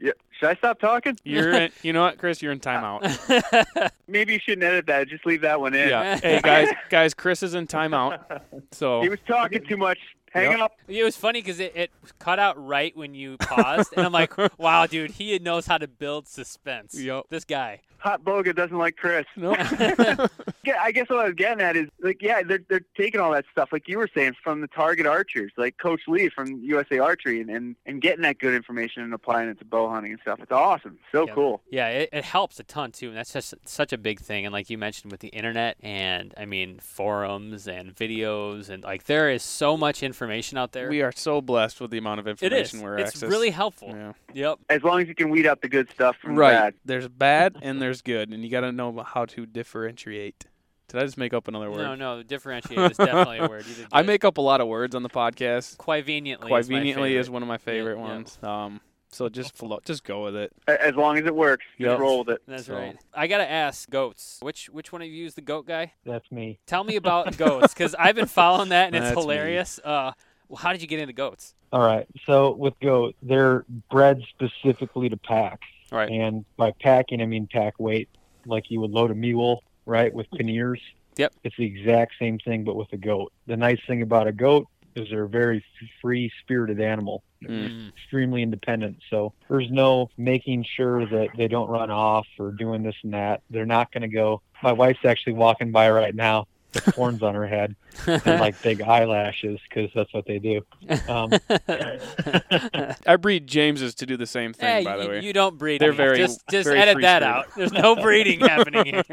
yeah, 0.00 0.12
should 0.38 0.48
I 0.48 0.54
stop 0.56 0.80
talking? 0.80 1.16
You're 1.24 1.52
in, 1.52 1.70
you 1.82 1.92
know 1.92 2.02
what, 2.02 2.18
Chris? 2.18 2.42
You're 2.42 2.52
in 2.52 2.60
timeout. 2.60 3.90
Maybe 4.08 4.34
you 4.34 4.40
shouldn't 4.40 4.64
edit 4.64 4.86
that. 4.86 5.08
Just 5.08 5.24
leave 5.26 5.42
that 5.42 5.60
one 5.60 5.74
in. 5.74 5.88
Yeah. 5.88 6.16
hey 6.22 6.40
guys, 6.42 6.68
guys, 6.90 7.14
Chris 7.14 7.42
is 7.42 7.54
in 7.54 7.66
timeout. 7.66 8.40
So 8.72 9.02
He 9.02 9.08
was 9.08 9.20
talking 9.26 9.64
too 9.64 9.76
much. 9.76 9.98
Hang 10.32 10.52
Yep. 10.52 10.60
up. 10.60 10.72
It 10.88 11.04
was 11.04 11.14
funny 11.14 11.40
because 11.42 11.60
it, 11.60 11.76
it 11.76 11.90
cut 12.18 12.38
out 12.38 12.56
right 12.64 12.96
when 12.96 13.12
you 13.14 13.36
paused, 13.36 13.92
and 13.94 14.06
I'm 14.06 14.12
like, 14.12 14.32
"Wow, 14.58 14.86
dude, 14.86 15.10
he 15.10 15.38
knows 15.38 15.66
how 15.66 15.76
to 15.76 15.86
build 15.86 16.26
suspense." 16.26 16.98
Yep. 16.98 17.26
This 17.28 17.44
guy. 17.44 17.80
Hot 18.02 18.24
Bowga 18.24 18.54
doesn't 18.54 18.76
like 18.78 18.96
Chris. 18.96 19.24
nope. 19.36 19.56
Yeah, 20.64 20.76
I 20.80 20.92
guess 20.92 21.08
what 21.08 21.18
I 21.18 21.24
was 21.24 21.34
getting 21.34 21.60
at 21.60 21.74
is 21.74 21.88
like, 22.00 22.22
yeah, 22.22 22.40
they're 22.44 22.60
they're 22.68 22.84
taking 22.96 23.20
all 23.20 23.32
that 23.32 23.44
stuff, 23.50 23.70
like 23.72 23.88
you 23.88 23.98
were 23.98 24.08
saying, 24.14 24.34
from 24.44 24.60
the 24.60 24.68
target 24.68 25.06
archers, 25.06 25.50
like 25.56 25.76
Coach 25.76 26.02
Lee 26.06 26.28
from 26.28 26.60
USA 26.62 27.00
Archery, 27.00 27.40
and 27.40 27.50
and, 27.50 27.74
and 27.84 28.00
getting 28.00 28.22
that 28.22 28.38
good 28.38 28.54
information 28.54 29.02
and 29.02 29.12
applying 29.12 29.48
it 29.48 29.58
to 29.58 29.64
bow 29.64 29.88
hunting 29.90 30.12
and 30.12 30.20
stuff. 30.20 30.38
It's 30.40 30.52
awesome. 30.52 30.98
So 31.10 31.26
Yep. 31.26 31.34
cool. 31.34 31.62
Yeah, 31.68 31.88
it, 31.88 32.10
it 32.12 32.24
helps 32.24 32.60
a 32.60 32.62
ton 32.62 32.92
too, 32.92 33.08
and 33.08 33.16
that's 33.16 33.32
just 33.32 33.54
such 33.64 33.92
a 33.92 33.98
big 33.98 34.20
thing. 34.20 34.46
And 34.46 34.52
like 34.52 34.70
you 34.70 34.78
mentioned 34.78 35.10
with 35.10 35.20
the 35.20 35.28
internet, 35.28 35.76
and 35.82 36.32
I 36.36 36.44
mean 36.44 36.78
forums 36.78 37.66
and 37.66 37.92
videos, 37.96 38.68
and 38.68 38.84
like 38.84 39.04
there 39.04 39.30
is 39.30 39.42
so 39.42 39.76
much 39.76 40.04
information 40.04 40.58
out 40.58 40.70
there. 40.70 40.88
we 40.88 41.02
are 41.02 41.10
so 41.12 41.40
blessed 41.40 41.80
with 41.80 41.90
the 41.90 41.98
amount 41.98 42.20
of 42.20 42.28
information 42.28 42.82
we're 42.82 42.98
It's 42.98 43.16
access. 43.16 43.28
really 43.28 43.50
helpful. 43.50 43.88
Yeah. 43.92 44.12
Yep. 44.32 44.58
As 44.68 44.82
long 44.84 45.00
as 45.02 45.08
you 45.08 45.14
can 45.16 45.28
weed 45.28 45.44
out 45.46 45.60
the 45.60 45.68
good 45.68 45.90
stuff 45.90 46.14
from 46.22 46.36
Right. 46.36 46.52
bad. 46.52 46.74
There's 46.84 47.08
bad 47.08 47.56
and 47.62 47.82
there's 47.82 47.91
good, 48.00 48.30
and 48.30 48.42
you 48.42 48.50
got 48.50 48.60
to 48.60 48.72
know 48.72 49.02
how 49.02 49.26
to 49.26 49.44
differentiate. 49.44 50.46
Did 50.88 51.00
I 51.00 51.04
just 51.04 51.18
make 51.18 51.34
up 51.34 51.48
another 51.48 51.70
word? 51.70 51.78
No, 51.78 51.94
no, 51.94 52.22
differentiate 52.22 52.92
is 52.92 52.96
definitely 52.96 53.38
a 53.38 53.48
word. 53.48 53.64
I 53.92 54.02
make 54.02 54.24
up 54.24 54.38
a 54.38 54.42
lot 54.42 54.60
of 54.60 54.68
words 54.68 54.94
on 54.94 55.02
the 55.02 55.08
podcast. 55.08 55.76
quite 55.78 56.00
conveniently. 56.04 56.48
Quite 56.48 56.60
is 56.60 56.68
conveniently 56.68 57.16
is 57.16 57.28
one 57.28 57.42
of 57.42 57.48
my 57.48 57.58
favorite 57.58 57.96
yeah. 57.96 58.02
ones. 58.02 58.38
Um, 58.42 58.80
so 59.10 59.28
just 59.28 59.54
flow, 59.54 59.78
just 59.84 60.04
go 60.04 60.24
with 60.24 60.36
it. 60.36 60.52
As 60.66 60.94
long 60.94 61.18
as 61.18 61.26
it 61.26 61.34
works, 61.34 61.64
Yep. 61.78 61.90
just 61.90 62.00
roll 62.00 62.18
with 62.20 62.30
it. 62.30 62.42
That's 62.46 62.66
So- 62.66 62.74
right. 62.74 62.96
I 63.14 63.26
gotta 63.26 63.50
ask 63.50 63.88
goats. 63.90 64.38
Which 64.40 64.70
which 64.70 64.90
one 64.92 65.02
of 65.02 65.08
you 65.08 65.26
is 65.26 65.34
the 65.34 65.42
goat 65.42 65.66
guy? 65.66 65.92
That's 66.04 66.30
me. 66.32 66.58
Tell 66.66 66.84
me 66.84 66.96
about 66.96 67.36
goats 67.38 67.74
because 67.74 67.94
I've 67.98 68.14
been 68.14 68.26
following 68.26 68.70
that 68.70 68.86
and 68.86 68.96
it's 68.96 69.04
That's 69.04 69.16
me. 69.16 69.22
hilarious. 69.22 69.78
Uh, 69.84 70.12
well, 70.48 70.56
how 70.58 70.72
did 70.72 70.80
you 70.82 70.88
get 70.88 70.98
into 70.98 71.12
goats? 71.12 71.54
All 71.72 71.80
right. 71.80 72.06
So 72.26 72.52
with 72.52 72.74
goats, 72.80 73.16
they're 73.22 73.64
bred 73.90 74.22
specifically 74.30 75.08
to 75.08 75.16
pack. 75.16 75.60
Right. 75.92 76.10
And 76.10 76.44
by 76.56 76.72
packing, 76.80 77.20
I 77.20 77.26
mean 77.26 77.46
pack 77.46 77.78
weight, 77.78 78.08
like 78.46 78.70
you 78.70 78.80
would 78.80 78.90
load 78.90 79.10
a 79.10 79.14
mule, 79.14 79.62
right, 79.86 80.12
with 80.12 80.26
panniers. 80.30 80.80
Yep. 81.16 81.34
It's 81.44 81.56
the 81.56 81.66
exact 81.66 82.14
same 82.18 82.38
thing, 82.38 82.64
but 82.64 82.74
with 82.74 82.92
a 82.92 82.96
goat. 82.96 83.32
The 83.46 83.56
nice 83.56 83.80
thing 83.86 84.00
about 84.02 84.26
a 84.26 84.32
goat 84.32 84.66
is 84.96 85.08
they're 85.10 85.24
a 85.24 85.28
very 85.28 85.64
free 86.00 86.30
spirited 86.40 86.80
animal, 86.80 87.22
Mm. 87.42 87.88
extremely 87.88 88.42
independent. 88.42 88.98
So 89.10 89.32
there's 89.48 89.70
no 89.70 90.08
making 90.16 90.64
sure 90.76 91.06
that 91.06 91.28
they 91.36 91.48
don't 91.48 91.68
run 91.68 91.90
off 91.90 92.26
or 92.38 92.52
doing 92.52 92.82
this 92.82 92.94
and 93.02 93.12
that. 93.14 93.42
They're 93.50 93.66
not 93.66 93.90
going 93.90 94.02
to 94.02 94.08
go. 94.08 94.42
My 94.62 94.72
wife's 94.72 95.04
actually 95.04 95.32
walking 95.34 95.72
by 95.72 95.90
right 95.90 96.14
now. 96.14 96.46
With 96.74 96.94
horns 96.94 97.22
on 97.22 97.34
her 97.34 97.46
head 97.46 97.74
and 98.06 98.24
like 98.40 98.60
big 98.62 98.80
eyelashes 98.82 99.58
because 99.68 99.90
that's 99.94 100.12
what 100.14 100.26
they 100.26 100.38
do. 100.38 100.60
Um, 101.08 101.30
I 103.06 103.16
breed 103.20 103.46
Jameses 103.46 103.94
to 103.96 104.06
do 104.06 104.16
the 104.16 104.26
same 104.26 104.52
thing, 104.52 104.68
Hey, 104.68 104.84
by 104.84 104.96
the 104.96 105.04
you, 105.04 105.08
way. 105.10 105.20
you 105.22 105.32
don't 105.32 105.58
breed. 105.58 105.80
They're 105.80 105.92
me. 105.92 105.96
very- 105.96 106.16
just 106.18 106.46
just 106.50 106.66
very 106.68 106.78
edit 106.78 106.98
that 107.02 107.22
free-spirited. 107.22 107.28
out. 107.28 107.56
There's 107.56 107.72
no 107.72 107.96
breeding 107.96 108.40
happening 108.48 108.86
here. 108.86 109.04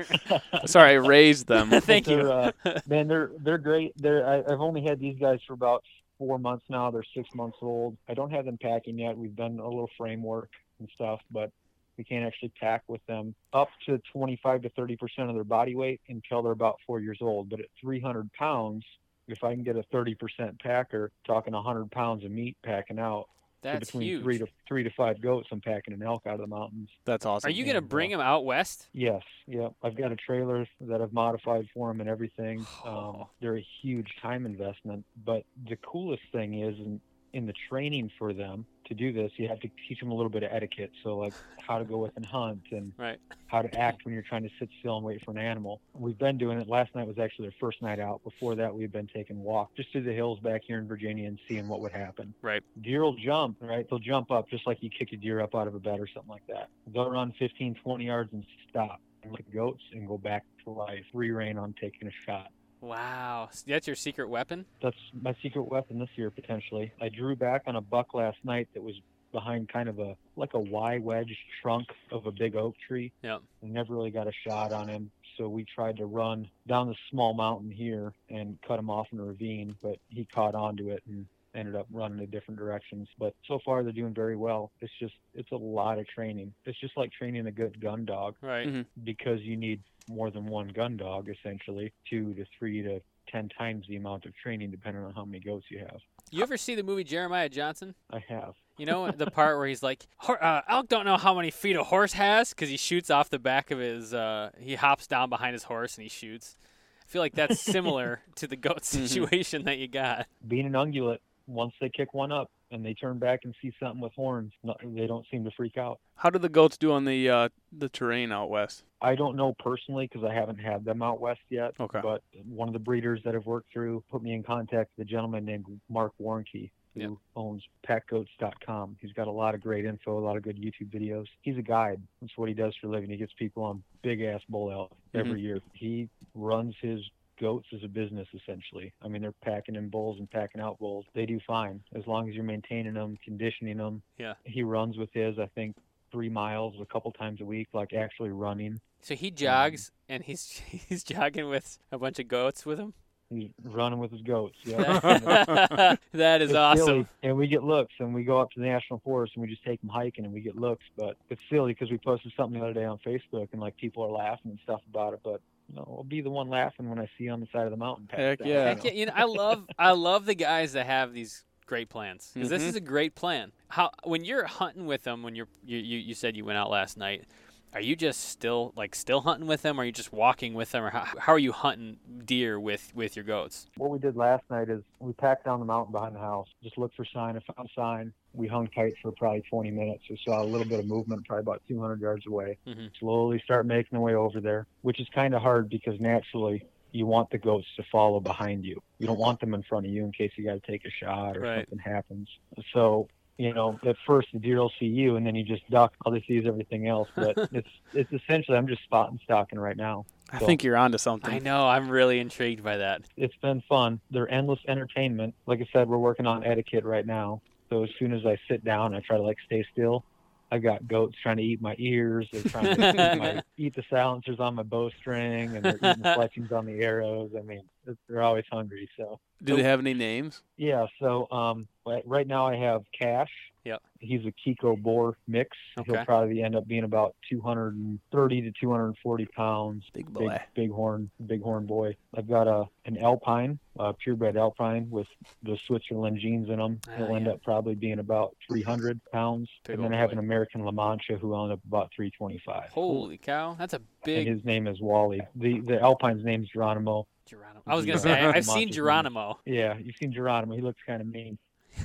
Sorry, 0.66 0.92
I 0.92 0.96
raised 0.96 1.48
them. 1.48 1.70
Thank 1.82 2.06
they're, 2.06 2.22
you. 2.22 2.32
Uh, 2.32 2.52
man, 2.88 3.08
they're 3.08 3.32
they're 3.40 3.58
great. 3.58 3.94
They're 3.98 4.26
I, 4.28 4.40
I've 4.40 4.62
only 4.62 4.84
had 4.84 5.00
these 5.00 5.18
guys 5.20 5.40
for 5.48 5.54
about 5.54 5.84
four 6.18 6.38
months 6.38 6.66
now. 6.70 6.92
They're 6.92 7.04
six 7.16 7.30
months 7.34 7.58
old. 7.62 7.98
I 8.08 8.14
don't 8.14 8.32
have 8.32 8.46
them 8.46 8.58
packing 8.62 9.00
yet. 9.00 9.18
We've 9.18 9.36
done 9.36 9.60
a 9.60 9.66
little 9.66 9.90
framework 9.98 10.50
and 10.80 10.90
stuff, 10.96 11.22
but 11.32 11.52
we 12.00 12.06
can't 12.06 12.26
actually 12.26 12.52
pack 12.58 12.82
with 12.88 13.06
them 13.08 13.36
up 13.52 13.68
to 13.86 14.02
25 14.14 14.62
to 14.64 14.70
30 14.70 14.96
percent 14.96 15.30
of 15.30 15.36
their 15.36 15.44
body 15.44 15.76
weight 15.76 16.00
until 16.08 16.42
they're 16.42 16.54
about 16.54 16.80
four 16.88 17.02
years 17.02 17.20
old. 17.22 17.50
But 17.50 17.60
at 17.60 17.66
300 17.82 18.32
pounds, 18.34 18.86
if 19.28 19.44
I 19.44 19.54
can 19.54 19.64
get 19.64 19.76
a 19.76 19.84
30 19.92 20.16
percent 20.16 20.60
packer, 20.60 21.12
talking 21.28 21.54
100 21.54 21.92
pounds 21.92 22.24
of 22.24 22.32
meat 22.32 22.56
packing 22.64 23.00
out, 23.00 23.28
so 23.62 23.70
That's 23.70 23.88
between 23.88 24.08
huge. 24.08 24.24
three 24.24 24.38
to 24.38 24.48
three 24.66 24.84
to 24.84 24.90
five 24.92 25.22
goats, 25.22 25.50
I'm 25.52 25.60
packing 25.60 25.94
an 25.94 26.02
elk 26.02 26.24
out 26.26 26.36
of 26.36 26.40
the 26.40 26.48
mountains. 26.48 26.88
That's 27.04 27.26
awesome. 27.26 27.50
Are 27.50 27.52
you 27.52 27.66
gonna 27.66 27.82
bring 27.82 28.14
uh, 28.14 28.18
them 28.18 28.26
out 28.26 28.46
west? 28.46 28.88
Yes, 28.94 29.24
yeah. 29.46 29.68
I've 29.84 29.98
got 29.98 30.14
a 30.14 30.16
trailer 30.16 30.66
that 30.80 31.02
I've 31.02 31.12
modified 31.12 31.68
for 31.74 31.90
them 31.90 32.00
and 32.00 32.10
everything. 32.10 32.66
Um, 32.86 33.26
they're 33.42 33.58
a 33.58 33.66
huge 33.82 34.08
time 34.22 34.46
investment, 34.46 35.06
but 35.26 35.44
the 35.68 35.76
coolest 35.76 36.24
thing 36.32 36.62
is 36.62 36.76
in, 36.80 37.02
in 37.34 37.46
the 37.46 37.54
training 37.70 38.12
for 38.18 38.34
them 38.34 38.66
to 38.88 38.94
do 38.96 39.14
this, 39.14 39.32
you 39.38 39.48
have 39.48 39.60
to 39.60 39.70
teach 39.88 40.00
them 40.00 40.12
a 40.12 40.14
little 40.16 40.30
bit 40.32 40.44
of 40.44 40.50
etiquette. 40.52 40.92
So, 41.04 41.18
like 41.18 41.34
how 41.68 41.78
to 41.78 41.86
go 41.86 41.98
with 42.00 42.12
and 42.16 42.26
hunt 42.26 42.62
and 42.72 42.92
Right. 42.98 43.20
how 43.48 43.62
to 43.62 43.76
act 43.80 44.04
when 44.06 44.14
you're 44.16 44.24
trying 44.24 44.42
to 44.44 44.50
sit 44.60 44.70
still 44.80 44.98
and 44.98 45.06
wait 45.06 45.24
for 45.24 45.30
an 45.32 45.38
animal. 45.38 45.82
We've 45.94 46.18
been 46.18 46.38
doing 46.40 46.60
it. 46.60 46.68
Last 46.68 46.96
night 46.96 47.06
was 47.08 47.20
actually 47.20 47.46
their 47.50 47.56
first 47.60 47.82
night 47.82 48.00
out. 48.00 48.24
Before 48.24 48.56
that, 48.56 48.74
we've 48.74 48.92
been 48.92 49.08
taking 49.14 49.44
walks 49.44 49.76
just 49.76 49.92
through 49.92 50.04
the 50.04 50.14
hills 50.14 50.40
back 50.40 50.62
here 50.66 50.80
in 50.80 50.88
Virginia 50.88 51.28
and 51.28 51.40
seeing 51.48 51.68
what 51.68 51.82
would 51.82 51.92
happen. 51.92 52.34
Right. 52.42 52.64
Deer 52.82 53.04
will 53.04 53.16
jump, 53.16 53.58
right? 53.62 53.86
They'll 53.90 54.00
jump 54.00 54.32
up 54.32 54.50
just 54.50 54.66
like 54.66 54.82
you 54.82 54.90
kick 54.90 55.14
a 55.14 55.18
deer 55.18 55.42
up 55.42 55.54
out 55.54 55.68
of 55.68 55.76
a 55.76 55.80
bed 55.80 56.00
or 56.00 56.08
something 56.08 56.32
like 56.32 56.48
that. 56.48 56.70
They'll 56.92 57.12
run 57.12 57.34
15, 57.38 57.76
20 57.84 58.04
yards 58.06 58.34
and 58.34 58.44
stop 58.70 59.00
and 59.22 59.32
look 59.32 59.42
goats 59.54 59.84
and 59.94 60.08
go 60.08 60.18
back 60.18 60.46
to 60.64 60.72
life. 60.72 61.04
Free 61.14 61.30
rein 61.32 61.58
on 61.60 61.76
taking 61.80 62.08
a 62.08 62.12
shot. 62.26 62.48
Wow. 62.82 63.50
That's 63.68 63.88
your 63.88 63.96
secret 63.96 64.30
weapon? 64.30 64.66
That's 64.82 64.98
my 65.22 65.36
secret 65.42 65.64
weapon 65.64 66.00
this 66.00 66.10
year 66.16 66.30
potentially. 66.32 66.92
I 67.02 67.10
drew 67.10 67.36
back 67.36 67.64
on 67.68 67.76
a 67.76 67.82
buck 67.82 68.14
last 68.14 68.38
night 68.44 68.70
that 68.74 68.84
was 68.84 68.96
behind 69.32 69.70
kind 69.70 69.90
of 69.90 70.00
a 70.00 70.16
like 70.36 70.54
a 70.54 70.60
Y 70.60 70.98
wedge 71.00 71.36
trunk 71.62 71.88
of 72.12 72.26
a 72.26 72.32
big 72.32 72.56
oak 72.56 72.76
tree. 72.88 73.12
Yeah, 73.22 73.40
never 73.62 73.94
really 73.94 74.12
got 74.12 74.28
a 74.28 74.32
shot 74.48 74.72
on 74.72 74.88
him, 74.88 75.12
so 75.38 75.48
we 75.48 75.66
tried 75.66 75.98
to 75.98 76.06
run 76.06 76.50
down 76.68 76.88
this 76.88 76.98
small 77.12 77.34
mountain 77.34 77.70
here 77.70 78.14
and 78.30 78.58
cut 78.68 78.80
him 78.80 78.90
off 78.90 79.08
in 79.12 79.20
a 79.20 79.24
ravine, 79.24 79.76
but 79.82 79.98
he 80.10 80.26
caught 80.26 80.56
onto 80.56 80.90
it 80.90 81.04
and 81.08 81.26
ended 81.60 81.76
up 81.76 81.88
running 81.92 82.20
in 82.20 82.30
different 82.30 82.60
directions. 82.60 83.08
But 83.20 83.36
so 83.48 83.60
far 83.66 83.84
they're 83.84 83.92
doing 83.92 84.14
very 84.14 84.36
well. 84.36 84.72
It's 84.82 84.92
just 85.00 85.14
it's 85.36 85.52
a 85.52 85.56
lot 85.58 86.00
of 86.00 86.08
training. 86.08 86.54
It's 86.66 86.80
just 86.80 86.96
like 86.98 87.12
training 87.12 87.46
a 87.48 87.52
good 87.52 87.80
gun 87.82 88.06
dog 88.06 88.36
Right. 88.42 88.68
Mhm. 88.68 88.86
because 89.04 89.42
you 89.42 89.56
need 89.58 89.82
more 90.10 90.32
than 90.32 90.46
one 90.48 90.70
gun 90.70 90.98
dog 90.98 91.30
essentially, 91.30 91.94
two 92.10 92.34
to 92.34 92.46
three 92.58 92.82
to 92.82 93.00
ten 93.32 93.48
times 93.50 93.86
the 93.88 93.96
amount 93.96 94.26
of 94.26 94.36
training 94.36 94.72
depending 94.72 95.04
on 95.04 95.14
how 95.14 95.24
many 95.26 95.40
goats 95.40 95.66
you 95.70 95.80
have. 95.80 96.00
You 96.32 96.42
ever 96.44 96.58
see 96.58 96.74
the 96.76 96.84
movie 96.84 97.04
Jeremiah 97.04 97.50
Johnson? 97.50 97.94
I 98.12 98.20
have. 98.28 98.56
You 98.78 98.86
know 98.86 99.12
the 99.12 99.30
part 99.30 99.58
where 99.58 99.68
he's 99.68 99.84
like, 99.84 100.08
"Hor- 100.18 100.42
uh, 100.44 100.62
"Elk 100.68 100.88
don't 100.88 101.04
know 101.06 101.18
how 101.18 101.34
many 101.36 101.52
feet 101.52 101.76
a 101.76 101.84
horse 101.84 102.14
has" 102.14 102.52
because 102.52 102.70
he 102.70 102.78
shoots 102.78 103.10
off 103.12 103.30
the 103.30 103.38
back 103.40 103.72
of 103.72 103.80
his. 103.80 104.14
Uh, 104.14 104.52
he 104.60 104.76
hops 104.76 105.06
down 105.06 105.30
behind 105.30 105.54
his 105.54 105.64
horse 105.64 105.98
and 105.98 106.04
he 106.04 106.10
shoots. 106.10 106.56
I 107.04 107.12
feel 107.12 107.22
like 107.22 107.34
that's 107.34 107.60
similar 107.60 108.22
to 108.36 108.48
the 108.48 108.56
goat 108.56 108.82
Mhm. 108.82 109.08
situation 109.08 109.64
that 109.66 109.80
you 109.80 109.88
got. 109.88 110.28
being 110.48 110.66
an 110.68 110.74
ungulate, 110.74 111.20
once 111.50 111.74
they 111.82 111.90
kick 111.90 112.14
one 112.14 112.32
up 112.32 112.50
and 112.72 112.86
they 112.86 112.94
turn 112.94 113.18
back 113.18 113.42
and 113.44 113.56
see 113.62 113.74
something 113.80 114.00
with 114.00 114.14
horns, 114.14 114.54
they 114.84 115.08
don't 115.08 115.26
seem 115.32 115.44
to 115.44 115.52
freak 115.52 115.78
out. 115.78 116.00
How 116.16 116.30
do 116.30 116.38
the 116.40 116.50
goats 116.50 116.78
do 116.78 116.92
on 116.92 117.06
the 117.06 117.30
uh, 117.30 117.50
the 117.78 117.90
terrain 117.90 118.32
out 118.32 118.50
west? 118.50 118.84
I 119.02 119.16
don't 119.16 119.36
know 119.36 119.56
personally 119.60 120.08
because 120.12 120.28
I 120.30 120.34
haven't 120.34 120.60
had 120.60 120.86
them 120.86 121.02
out 121.02 121.20
west 121.20 121.40
yet. 121.50 121.74
Okay. 121.80 122.00
But 122.02 122.22
one 122.48 122.68
of 122.70 122.74
the 122.74 122.80
breeders 122.80 123.22
that 123.26 123.36
I've 123.36 123.46
worked 123.46 123.72
through 123.74 124.04
put 124.12 124.22
me 124.22 124.34
in 124.34 124.44
contact 124.44 124.92
with 124.98 125.08
a 125.08 125.10
gentleman 125.10 125.46
named 125.46 125.66
Marc 125.90 126.14
Warnke 126.22 126.70
who 126.96 127.02
Yep. 127.02 127.12
owns 127.36 127.64
packgoats.com. 127.88 128.98
He's 129.00 129.14
got 129.14 129.28
a 129.28 129.32
lot 129.32 129.54
of 129.56 129.62
great 129.62 129.86
info, 129.86 130.18
a 130.18 130.20
lot 130.26 130.38
of 130.38 130.44
good 130.44 130.58
YouTube 130.58 130.90
videos. 130.90 131.26
He's 131.42 131.58
a 131.58 131.62
guide. 131.62 132.02
That's 132.22 132.36
what 132.36 132.50
he 132.50 132.56
does 132.56 132.76
for 132.82 132.88
a 132.88 132.90
living. 132.90 133.10
He 133.10 133.18
gets 133.18 133.32
people 133.38 133.64
on 133.64 133.84
big 134.02 134.22
ass 134.22 134.42
bull 134.50 134.72
elk 134.72 134.92
every 135.14 135.40
year. 135.42 135.60
He 135.74 136.10
runs 136.34 136.76
his 136.82 137.00
goats 137.40 137.68
as 137.74 137.84
a 137.84 137.88
business 137.88 138.28
essentially. 138.34 138.94
I 139.04 139.08
mean, 139.08 139.22
they're 139.22 139.32
packing 139.32 139.76
in 139.76 139.90
bulls 139.90 140.20
and 140.20 140.30
packing 140.30 140.62
out 140.62 140.80
bulls. 140.80 141.06
They 141.14 141.26
do 141.26 141.40
fine 141.46 141.82
as 141.96 142.06
long 142.08 142.30
as 142.30 142.36
you're 142.36 142.44
maintaining 142.44 142.94
them, 142.94 143.18
conditioning 143.24 143.78
them. 143.78 144.02
Yeah. 144.18 144.34
He 144.44 144.64
runs 144.64 144.98
with 144.98 145.10
his, 145.14 145.40
I 145.40 145.48
think, 145.56 145.76
three 146.12 146.30
miles 146.30 146.76
a 146.82 146.86
couple 146.86 147.12
times 147.12 147.42
a 147.42 147.46
week, 147.46 147.68
like 147.74 147.94
actually 147.94 148.30
running. 148.32 148.80
So 149.02 149.16
he 149.16 149.30
um, 149.30 149.36
jogs 149.36 149.92
and 150.08 150.24
he's 150.24 150.62
he's 150.68 151.04
jogging 151.04 151.50
with 151.50 151.80
a 151.92 151.98
bunch 151.98 152.20
of 152.20 152.28
goats 152.28 152.66
with 152.66 152.80
him. 152.80 152.94
He's 153.32 153.52
running 153.64 154.00
with 154.00 154.12
his 154.12 154.24
goats. 154.24 154.58
Yeah. 154.64 155.96
that 156.14 156.42
is 156.42 156.50
It's 156.50 156.58
awesome. 156.58 156.86
silly, 156.86 157.08
and 157.22 157.38
we 157.38 157.48
get 157.48 157.64
looks, 157.64 157.94
and 158.00 158.12
we 158.12 158.24
go 158.24 158.40
up 158.40 158.50
to 158.54 158.60
the 158.60 158.66
national 158.66 159.02
forest, 159.06 159.34
and 159.36 159.44
we 159.44 159.48
just 159.48 159.64
take 159.64 159.80
them 159.82 159.90
hiking, 159.90 160.26
and 160.26 160.34
we 160.34 160.42
get 160.42 160.56
looks. 160.56 160.84
But 160.98 161.16
it's 161.30 161.42
silly 161.48 161.74
because 161.74 161.92
we 161.92 162.00
posted 162.00 162.34
something 162.36 162.60
the 162.60 162.66
other 162.66 162.74
day 162.74 162.86
on 162.86 162.98
Facebook, 163.06 163.50
and 163.52 163.62
like 163.62 163.78
people 163.78 164.04
are 164.04 164.10
laughing 164.10 164.50
and 164.50 164.60
stuff 164.64 164.82
about 164.90 165.14
it. 165.14 165.20
But 165.24 165.42
you 165.70 165.76
know, 165.76 165.86
I'll 165.98 166.04
be 166.04 166.22
the 166.22 166.30
one 166.30 166.50
laughing 166.50 166.90
when 166.90 167.00
I 167.00 167.06
see 167.18 167.26
you 167.26 167.32
on 167.32 167.40
the 167.40 167.48
side 167.54 167.66
of 167.66 167.72
the 167.72 167.78
mountain. 167.78 168.08
passed 168.08 168.20
Heck 168.20 168.40
yeah. 168.42 168.46
you 168.48 168.54
Heck 168.54 168.78
know? 168.78 168.84
yeah, 168.86 168.92
you 168.92 169.06
know, 169.06 169.14
I 169.16 169.24
love 169.26 169.68
I 169.78 169.92
love 169.92 170.26
the 170.26 170.36
guys 170.36 170.74
that 170.74 170.86
have 170.86 171.14
these 171.14 171.44
great 171.66 171.90
plans 171.90 172.32
because 172.34 172.50
this 172.50 172.64
Mhm. 172.64 172.68
is 172.70 172.76
a 172.76 172.80
great 172.82 173.14
plan. 173.16 173.52
How 173.68 173.92
when 174.04 174.26
you're 174.26 174.46
hunting 174.46 174.86
with 174.88 175.04
them, 175.04 175.22
when 175.24 175.36
you're 175.36 175.48
you, 175.64 175.78
you 175.78 175.98
you 176.00 176.14
said 176.16 176.36
you 176.36 176.44
went 176.46 176.58
out 176.58 176.72
last 176.72 176.98
night, 176.98 177.26
are 177.74 177.82
you 177.82 177.96
just 177.96 178.22
still 178.22 178.74
like 178.76 178.96
still 178.96 179.22
hunting 179.22 179.48
with 179.48 179.62
them? 179.62 179.80
Or 179.80 179.84
are 179.84 179.86
you 179.86 179.92
just 179.92 180.12
walking 180.12 180.56
with 180.56 180.72
them, 180.72 180.84
or 180.84 180.90
how, 180.90 181.06
how 181.20 181.34
are 181.34 181.40
you 181.40 181.52
hunting 181.52 181.98
deer 182.26 182.60
with 182.60 182.92
with 182.96 183.16
your 183.16 183.26
goats? 183.26 183.68
What 183.78 183.92
we 183.92 184.00
did 184.00 184.16
last 184.16 184.44
night 184.50 184.70
is 184.70 184.82
we 185.00 185.14
packed 185.14 185.46
down 185.46 185.60
the 185.60 185.66
mountain 185.68 185.92
behind 185.92 186.16
the 186.16 186.20
house, 186.20 186.48
just 186.64 186.78
looked 186.80 186.96
for 186.96 187.06
sign. 187.06 187.38
I 187.38 187.54
found 187.54 187.70
a 187.70 187.74
sign. 187.80 188.14
We 188.34 188.48
hung 188.48 188.68
tight 188.68 188.94
for 189.02 189.12
probably 189.12 189.42
20 189.50 189.72
minutes. 189.72 190.04
We 190.10 190.20
saw 190.24 190.42
a 190.42 190.46
little 190.46 190.68
bit 190.68 190.80
of 190.80 190.86
movement, 190.86 191.26
probably 191.28 191.42
about 191.42 191.62
200 191.68 192.00
yards 192.00 192.26
away. 192.28 192.58
Mhm. 192.68 192.90
Slowly 193.00 193.40
start 193.44 193.66
making 193.66 193.98
the 193.98 194.00
way 194.02 194.14
over 194.14 194.40
there, 194.40 194.68
which 194.82 195.00
is 195.00 195.08
kind 195.10 195.34
of 195.34 195.42
hard 195.42 195.70
because 195.70 196.00
naturally 196.00 196.64
you 196.92 197.06
want 197.06 197.30
the 197.32 197.38
goats 197.38 197.68
to 197.76 197.84
follow 197.92 198.20
behind 198.20 198.66
you. 198.66 198.82
You 199.00 199.08
don't 199.08 199.20
want 199.20 199.40
them 199.40 199.54
in 199.54 199.64
front 199.64 199.86
of 199.86 199.92
you 199.92 200.04
in 200.06 200.12
case 200.12 200.32
you 200.36 200.44
got 200.46 200.62
to 200.64 200.72
take 200.72 200.86
a 200.86 200.90
shot 200.92 201.38
or 201.38 201.42
Right. 201.42 201.68
something 201.70 201.80
happens. 201.80 202.30
So, 202.74 203.08
you 203.38 203.54
know, 203.54 203.80
at 203.86 203.96
first 204.06 204.28
the 204.34 204.40
deer 204.40 204.58
will 204.60 204.72
see 204.80 204.88
you 204.88 205.16
and 205.16 205.26
then 205.26 205.34
you 205.36 205.44
just 205.44 205.68
duck. 205.70 205.94
All 206.06 206.12
they 206.12 206.22
see 206.28 206.38
is 206.38 206.46
everything 206.46 206.88
else. 206.88 207.08
But 207.16 207.34
it's 207.52 207.70
it's 207.94 208.12
essentially 208.14 208.58
I'm 208.58 208.68
just 208.68 208.84
spot 208.84 209.10
and 209.12 209.20
stalking 209.24 209.60
right 209.60 209.78
now. 209.78 210.06
I 210.32 210.40
So- 210.40 210.46
think 210.46 210.64
you're 210.64 210.78
onto 210.78 210.98
something. 211.00 211.34
I 211.34 211.40
know. 211.40 211.68
I'm 211.68 211.90
really 211.90 212.20
intrigued 212.20 212.64
by 212.64 212.78
that. 212.78 213.02
it's 213.18 213.36
been 213.38 213.62
fun. 213.68 214.00
They're 214.12 214.32
endless 214.32 214.60
entertainment. 214.68 215.34
Like 215.48 215.62
I 215.62 215.68
said, 215.74 215.90
we're 215.90 215.98
working 215.98 216.28
on 216.28 216.44
etiquette 216.44 216.86
right 216.86 217.06
now. 217.06 217.42
So 217.70 217.84
as 217.84 217.90
soon 218.00 218.14
as 218.14 218.26
I 218.26 218.38
sit 218.48 218.64
down, 218.64 218.96
I 218.96 219.00
try 219.02 219.18
to 219.18 219.24
like 219.24 219.38
stay 219.46 219.66
still. 219.72 220.04
I've 220.52 220.64
got 220.64 220.88
goats 220.88 221.16
trying 221.22 221.38
to 221.38 221.44
eat 221.44 221.62
my 221.62 221.76
ears. 221.78 222.28
They're 222.34 222.42
trying 222.44 222.76
to 222.76 222.90
eat, 222.90 223.20
my, 223.20 223.44
eat 223.58 223.76
the 223.76 223.84
silencers 223.88 224.40
on 224.40 224.56
my 224.56 224.64
bowstring, 224.64 225.56
and 225.56 225.64
they're 225.64 225.78
eating 225.78 226.02
the 226.02 226.12
fletchings 226.16 226.52
on 226.52 226.66
the 226.66 226.80
arrows. 226.82 227.32
I 227.38 227.42
mean, 227.42 227.62
they're 228.08 228.24
always 228.24 228.46
hungry. 228.52 228.90
So 228.98 229.20
Do 229.44 229.56
they 229.56 229.64
have 229.64 229.80
any 229.80 229.94
names? 229.94 230.42
yeah. 230.58 230.88
So 231.00 231.30
um, 231.30 231.68
right 231.86 232.26
now 232.26 232.48
I 232.48 232.56
have 232.56 232.82
Cash. 232.98 233.30
Yep. 233.66 233.82
He's 234.00 234.22
a 234.26 234.32
Kiko 234.32 234.82
Boer 234.82 235.18
mix. 235.28 235.56
Okay. 235.78 235.92
He'll 235.94 236.06
probably 236.06 236.42
end 236.44 236.56
up 236.56 236.68
being 236.68 236.84
about 236.86 237.16
230 237.30 238.42
to 238.42 238.52
240 238.52 239.26
pounds 239.28 239.86
Big 239.94 240.12
boy. 240.12 240.40
big 240.56 240.72
horn, 240.72 241.10
bighorn 241.20 241.66
bighorn 241.66 241.66
boy. 241.66 241.96
I've 242.16 242.28
got 242.30 242.48
a 242.48 242.66
an 242.86 242.98
alpine, 242.98 243.60
a 243.78 243.94
purebred 243.94 244.38
alpine 244.38 244.90
with 244.90 245.08
the 245.44 245.58
Switzerland 245.68 246.20
genes 246.20 246.50
in 246.50 246.58
them. 246.58 246.80
Ah, 246.88 246.92
He'll 246.98 247.16
end 247.16 247.26
yeah. 247.26 247.34
up 247.34 247.44
probably 247.44 247.76
being 247.76 248.00
about 248.00 248.36
300 248.48 249.00
pounds. 249.12 249.50
Big 249.66 249.76
and 249.76 249.84
then 249.84 249.94
I 249.94 249.98
have 250.00 250.10
boy. 250.10 250.14
an 250.14 250.20
American 250.20 250.64
La 250.64 250.72
Mancha 250.72 251.18
who 251.18 251.30
will 251.30 251.44
end 251.44 251.54
up 251.54 251.60
about 251.68 251.92
325. 251.96 252.70
Holy 252.72 253.18
cow, 253.18 253.56
that's 253.60 253.74
a 253.74 253.78
And 253.78 253.86
big 254.06 254.28
his 254.28 254.44
name 254.46 254.68
is 254.68 254.80
Wally. 254.82 255.22
The 255.36 255.60
the 255.60 255.82
alpine's 255.82 256.24
name's 256.24 256.48
Geronimo. 256.50 257.08
Geronimo. 257.26 257.62
I 257.68 257.76
was 257.76 257.86
gonna 257.86 258.00
say 258.00 258.12
I, 258.14 258.30
I've 258.30 258.34
Monsters 258.36 258.54
seen 258.54 258.66
name. 258.68 258.74
Geronimo. 258.74 259.40
Yeah, 259.46 259.78
you've 259.78 259.96
seen 259.98 260.12
Geronimo. 260.12 260.56
He 260.56 260.62
looks 260.62 260.82
kind 260.88 261.02
of 261.02 261.08
mean. 261.08 261.38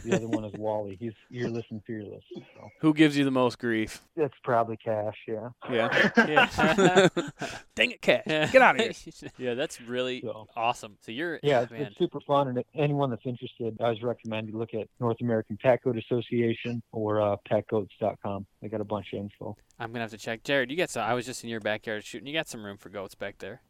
The 0.04 0.16
other 0.16 0.28
one 0.28 0.44
is 0.44 0.52
Wally. 0.54 0.96
He's 1.00 1.12
earless 1.32 1.64
and 1.70 1.82
fearless. 1.86 2.22
So 2.34 2.68
Who 2.80 2.94
gives 2.94 3.16
you 3.16 3.24
the 3.24 3.30
most 3.30 3.58
grief? 3.58 4.02
It's 4.16 4.34
probably 4.42 4.76
Cash. 4.76 5.16
Yeah. 5.28 5.48
Yeah. 5.70 6.10
Yeah. 6.16 7.08
Dang 7.74 7.90
it, 7.92 8.02
Cash. 8.02 8.24
Get 8.26 8.56
out 8.62 8.78
of 8.80 8.96
here. 8.96 9.30
yeah, 9.38 9.54
that's 9.54 9.80
really 9.80 10.20
So. 10.22 10.46
awesome. 10.56 10.96
So 11.00 11.12
you're 11.12 11.38
Yeah, 11.42 11.62
it's, 11.62 11.72
man. 11.72 11.82
it's 11.82 11.98
super 11.98 12.20
fun, 12.20 12.48
and 12.48 12.64
anyone 12.74 13.10
that's 13.10 13.26
interested, 13.26 13.76
I 13.80 13.84
always 13.84 14.02
recommend 14.02 14.48
you 14.48 14.56
look 14.58 14.74
at 14.74 14.88
North 15.00 15.20
American 15.20 15.56
Pack 15.56 15.84
Goat 15.84 15.96
Association 15.98 16.82
or 16.92 17.20
uh, 17.20 17.36
packgoats.com. 17.50 18.46
They 18.62 18.68
got 18.68 18.80
a 18.80 18.84
bunch 18.84 19.12
of 19.12 19.20
info. 19.20 19.56
I'm 19.78 19.90
gonna 19.90 20.00
have 20.02 20.10
to 20.10 20.18
check. 20.18 20.42
Jared, 20.44 20.70
you 20.70 20.76
got 20.76 20.90
some. 20.90 21.02
I 21.04 21.14
was 21.14 21.26
just 21.26 21.42
in 21.44 21.50
your 21.50 21.60
backyard 21.60 22.04
shooting. 22.04 22.26
You 22.26 22.32
got 22.34 22.48
some 22.48 22.64
room 22.64 22.76
for 22.78 22.88
goats 22.88 23.14
back 23.14 23.38
there. 23.38 23.60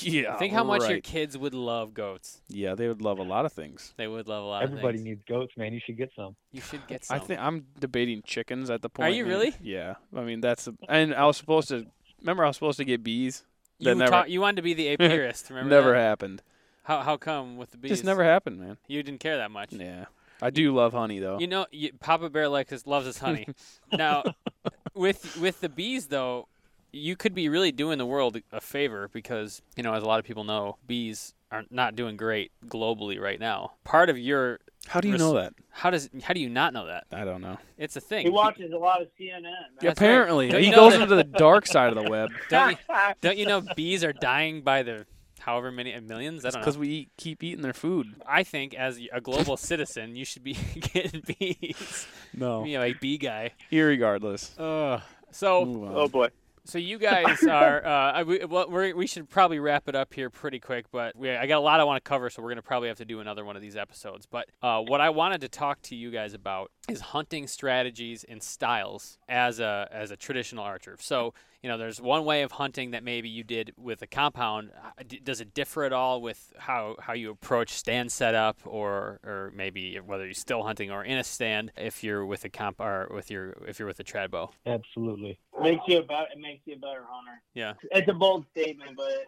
Yeah. 0.00 0.36
Think 0.36 0.52
how 0.52 0.64
much 0.64 0.88
your 0.88 1.00
kids 1.00 1.36
would 1.36 1.54
love 1.54 1.94
goats. 1.94 2.40
Yeah, 2.48 2.74
they 2.74 2.86
would 2.88 3.02
love 3.02 3.18
a 3.18 3.22
lot 3.22 3.44
of 3.44 3.52
things. 3.52 3.92
They 3.96 4.06
would 4.06 4.28
love 4.28 4.44
a 4.44 4.46
lot 4.46 4.62
Everybody 4.62 4.98
of 4.98 5.04
things. 5.04 5.08
Everybody 5.08 5.10
needs 5.10 5.22
goats, 5.28 5.56
man. 5.56 5.72
You 5.72 5.80
should 5.84 5.96
get 5.96 6.10
some. 6.14 6.36
You 6.52 6.60
should 6.60 6.86
get 6.86 7.04
some. 7.04 7.16
I 7.16 7.18
think 7.18 7.40
I'm 7.40 7.66
debating 7.78 8.22
chickens 8.24 8.70
at 8.70 8.82
the 8.82 8.88
point. 8.88 9.08
Are 9.08 9.10
you 9.16 9.24
man. 9.24 9.32
really? 9.32 9.54
Yeah. 9.60 9.94
I 10.16 10.22
mean, 10.22 10.40
that's 10.40 10.66
the, 10.66 10.74
and 10.88 11.14
I 11.14 11.24
was 11.26 11.36
supposed 11.36 11.68
to 11.68 11.86
remember 12.20 12.44
I 12.44 12.48
was 12.48 12.56
supposed 12.56 12.78
to 12.78 12.84
get 12.84 13.02
bees. 13.02 13.44
you, 13.78 13.94
never- 13.94 14.10
taught- 14.10 14.30
you 14.30 14.40
wanted 14.40 14.56
to 14.56 14.62
be 14.62 14.74
the 14.74 14.86
apiarist. 14.96 15.48
Remember 15.50 15.70
never 15.70 15.90
that? 15.92 15.98
happened. 15.98 16.42
How 16.84 17.00
how 17.00 17.16
come 17.16 17.56
with 17.56 17.70
the 17.70 17.78
bees? 17.78 17.90
Just 17.90 18.04
never 18.04 18.22
happened, 18.22 18.60
man. 18.60 18.76
You 18.86 19.02
didn't 19.02 19.20
care 19.20 19.38
that 19.38 19.50
much. 19.50 19.72
Yeah. 19.72 20.04
I 20.42 20.50
do 20.50 20.74
love 20.74 20.92
honey 20.92 21.18
though. 21.18 21.38
You 21.38 21.46
know, 21.46 21.66
you, 21.70 21.92
Papa 21.98 22.28
Bear 22.28 22.48
likes 22.48 22.70
his, 22.70 22.86
loves 22.86 23.06
his 23.06 23.18
honey. 23.18 23.46
now, 23.92 24.22
with 24.94 25.38
with 25.40 25.60
the 25.60 25.68
bees 25.70 26.08
though, 26.08 26.48
you 26.94 27.16
could 27.16 27.34
be 27.34 27.48
really 27.48 27.72
doing 27.72 27.98
the 27.98 28.06
world 28.06 28.38
a 28.52 28.60
favor 28.60 29.08
because 29.12 29.62
you 29.76 29.82
know, 29.82 29.92
as 29.94 30.02
a 30.02 30.06
lot 30.06 30.18
of 30.18 30.24
people 30.24 30.44
know, 30.44 30.76
bees 30.86 31.34
are 31.50 31.64
not 31.70 31.94
doing 31.96 32.16
great 32.16 32.50
globally 32.66 33.20
right 33.20 33.38
now. 33.40 33.72
Part 33.84 34.10
of 34.10 34.18
your 34.18 34.60
how 34.86 35.00
do 35.00 35.08
you 35.08 35.14
res- 35.14 35.20
know 35.20 35.34
that? 35.34 35.54
how 35.70 35.90
does 35.90 36.10
how 36.22 36.34
do 36.34 36.40
you 36.40 36.48
not 36.48 36.72
know 36.72 36.86
that? 36.86 37.04
I 37.12 37.24
don't 37.24 37.40
know. 37.40 37.58
It's 37.78 37.96
a 37.96 38.00
thing. 38.00 38.26
He 38.26 38.30
watches 38.30 38.72
a 38.72 38.76
lot 38.76 39.00
of 39.02 39.08
CNN. 39.18 39.42
Man. 39.42 39.42
Yeah, 39.44 39.50
That's 39.80 39.84
right. 39.84 39.92
apparently, 40.06 40.48
Don't 40.50 40.62
he 40.62 40.70
goes 40.70 40.92
that- 40.92 41.02
into 41.02 41.14
the 41.16 41.24
dark 41.24 41.66
side 41.66 41.96
of 41.96 42.02
the 42.02 42.10
web. 42.10 42.30
Don't 42.50 42.72
you, 42.72 42.76
don't 43.20 43.38
you 43.38 43.46
know 43.46 43.62
bees 43.76 44.04
are 44.04 44.12
dying 44.12 44.62
by 44.62 44.82
the 44.82 45.06
however 45.40 45.70
many 45.72 45.98
millions? 46.00 46.44
I 46.44 46.50
don't 46.50 46.60
know. 46.60 46.64
because 46.64 46.78
we 46.78 46.88
eat, 46.88 47.10
keep 47.16 47.42
eating 47.42 47.62
their 47.62 47.72
food. 47.74 48.06
I 48.26 48.42
think 48.44 48.74
as 48.74 48.98
a 49.12 49.20
global 49.20 49.56
citizen, 49.56 50.16
you 50.16 50.24
should 50.24 50.42
be 50.44 50.54
getting 50.92 51.22
bees. 51.38 52.06
No. 52.34 52.64
You 52.64 52.78
know, 52.78 52.84
a 52.84 52.92
bee 52.94 53.18
guy. 53.18 53.50
Irregardless. 53.72 54.58
Uh, 54.58 55.00
so 55.30 55.64
Move 55.64 55.84
on. 55.84 55.92
Oh 55.96 56.08
boy. 56.08 56.28
So 56.66 56.78
you 56.78 56.98
guys 56.98 57.42
are. 57.48 57.84
Uh, 57.84 58.24
we, 58.24 58.44
well, 58.44 58.68
we're, 58.68 58.94
we 58.94 59.06
should 59.06 59.28
probably 59.28 59.58
wrap 59.58 59.88
it 59.88 59.94
up 59.94 60.14
here 60.14 60.30
pretty 60.30 60.58
quick, 60.58 60.86
but 60.90 61.14
we, 61.16 61.30
I 61.30 61.46
got 61.46 61.58
a 61.58 61.60
lot 61.60 61.80
I 61.80 61.84
want 61.84 62.02
to 62.02 62.08
cover, 62.08 62.30
so 62.30 62.42
we're 62.42 62.50
gonna 62.50 62.62
probably 62.62 62.88
have 62.88 62.98
to 62.98 63.04
do 63.04 63.20
another 63.20 63.44
one 63.44 63.56
of 63.56 63.62
these 63.62 63.76
episodes. 63.76 64.26
But 64.26 64.48
uh, 64.62 64.80
what 64.80 65.00
I 65.00 65.10
wanted 65.10 65.42
to 65.42 65.48
talk 65.48 65.82
to 65.82 65.96
you 65.96 66.10
guys 66.10 66.34
about 66.34 66.70
is 66.88 67.00
hunting 67.00 67.46
strategies 67.46 68.24
and 68.24 68.42
styles 68.42 69.18
as 69.28 69.60
a 69.60 69.88
as 69.92 70.10
a 70.10 70.16
traditional 70.16 70.64
archer. 70.64 70.96
So 71.00 71.34
you 71.64 71.70
know, 71.70 71.78
there's 71.78 71.98
one 71.98 72.26
way 72.26 72.42
of 72.42 72.52
hunting 72.52 72.90
that 72.90 73.02
maybe 73.02 73.30
you 73.30 73.42
did 73.42 73.72
with 73.78 74.02
a 74.02 74.06
compound. 74.06 74.70
Uh, 74.76 75.02
Does 75.24 75.40
it 75.40 75.54
differ 75.54 75.84
at 75.84 75.94
all 75.94 76.20
with 76.20 76.52
how, 76.58 76.94
how 77.00 77.14
you 77.14 77.30
approach 77.30 77.70
stand 77.70 78.12
setup, 78.12 78.58
or 78.66 79.18
or 79.24 79.50
maybe 79.56 79.96
whether 79.96 80.26
you're 80.26 80.34
still 80.34 80.62
hunting 80.62 80.90
or 80.90 81.02
in 81.02 81.16
a 81.16 81.24
stand 81.24 81.72
if 81.78 82.04
you're 82.04 82.26
with 82.26 82.44
a 82.44 82.50
comp 82.50 82.80
or 82.80 83.10
with 83.14 83.30
your 83.30 83.56
if 83.66 83.78
you're 83.78 83.88
with 83.88 83.98
a 83.98 84.04
trad 84.04 84.30
bow? 84.30 84.50
Absolutely. 84.66 85.38
makes 85.62 85.82
you 85.88 86.00
a 86.00 86.02
better. 86.02 86.26
It 86.30 86.38
makes 86.38 86.60
you 86.66 86.74
a 86.74 86.78
better 86.78 87.02
hunter. 87.08 87.40
Yeah. 87.54 87.72
It's 87.92 88.10
a 88.10 88.12
bold 88.12 88.44
statement, 88.50 88.94
but 88.94 89.24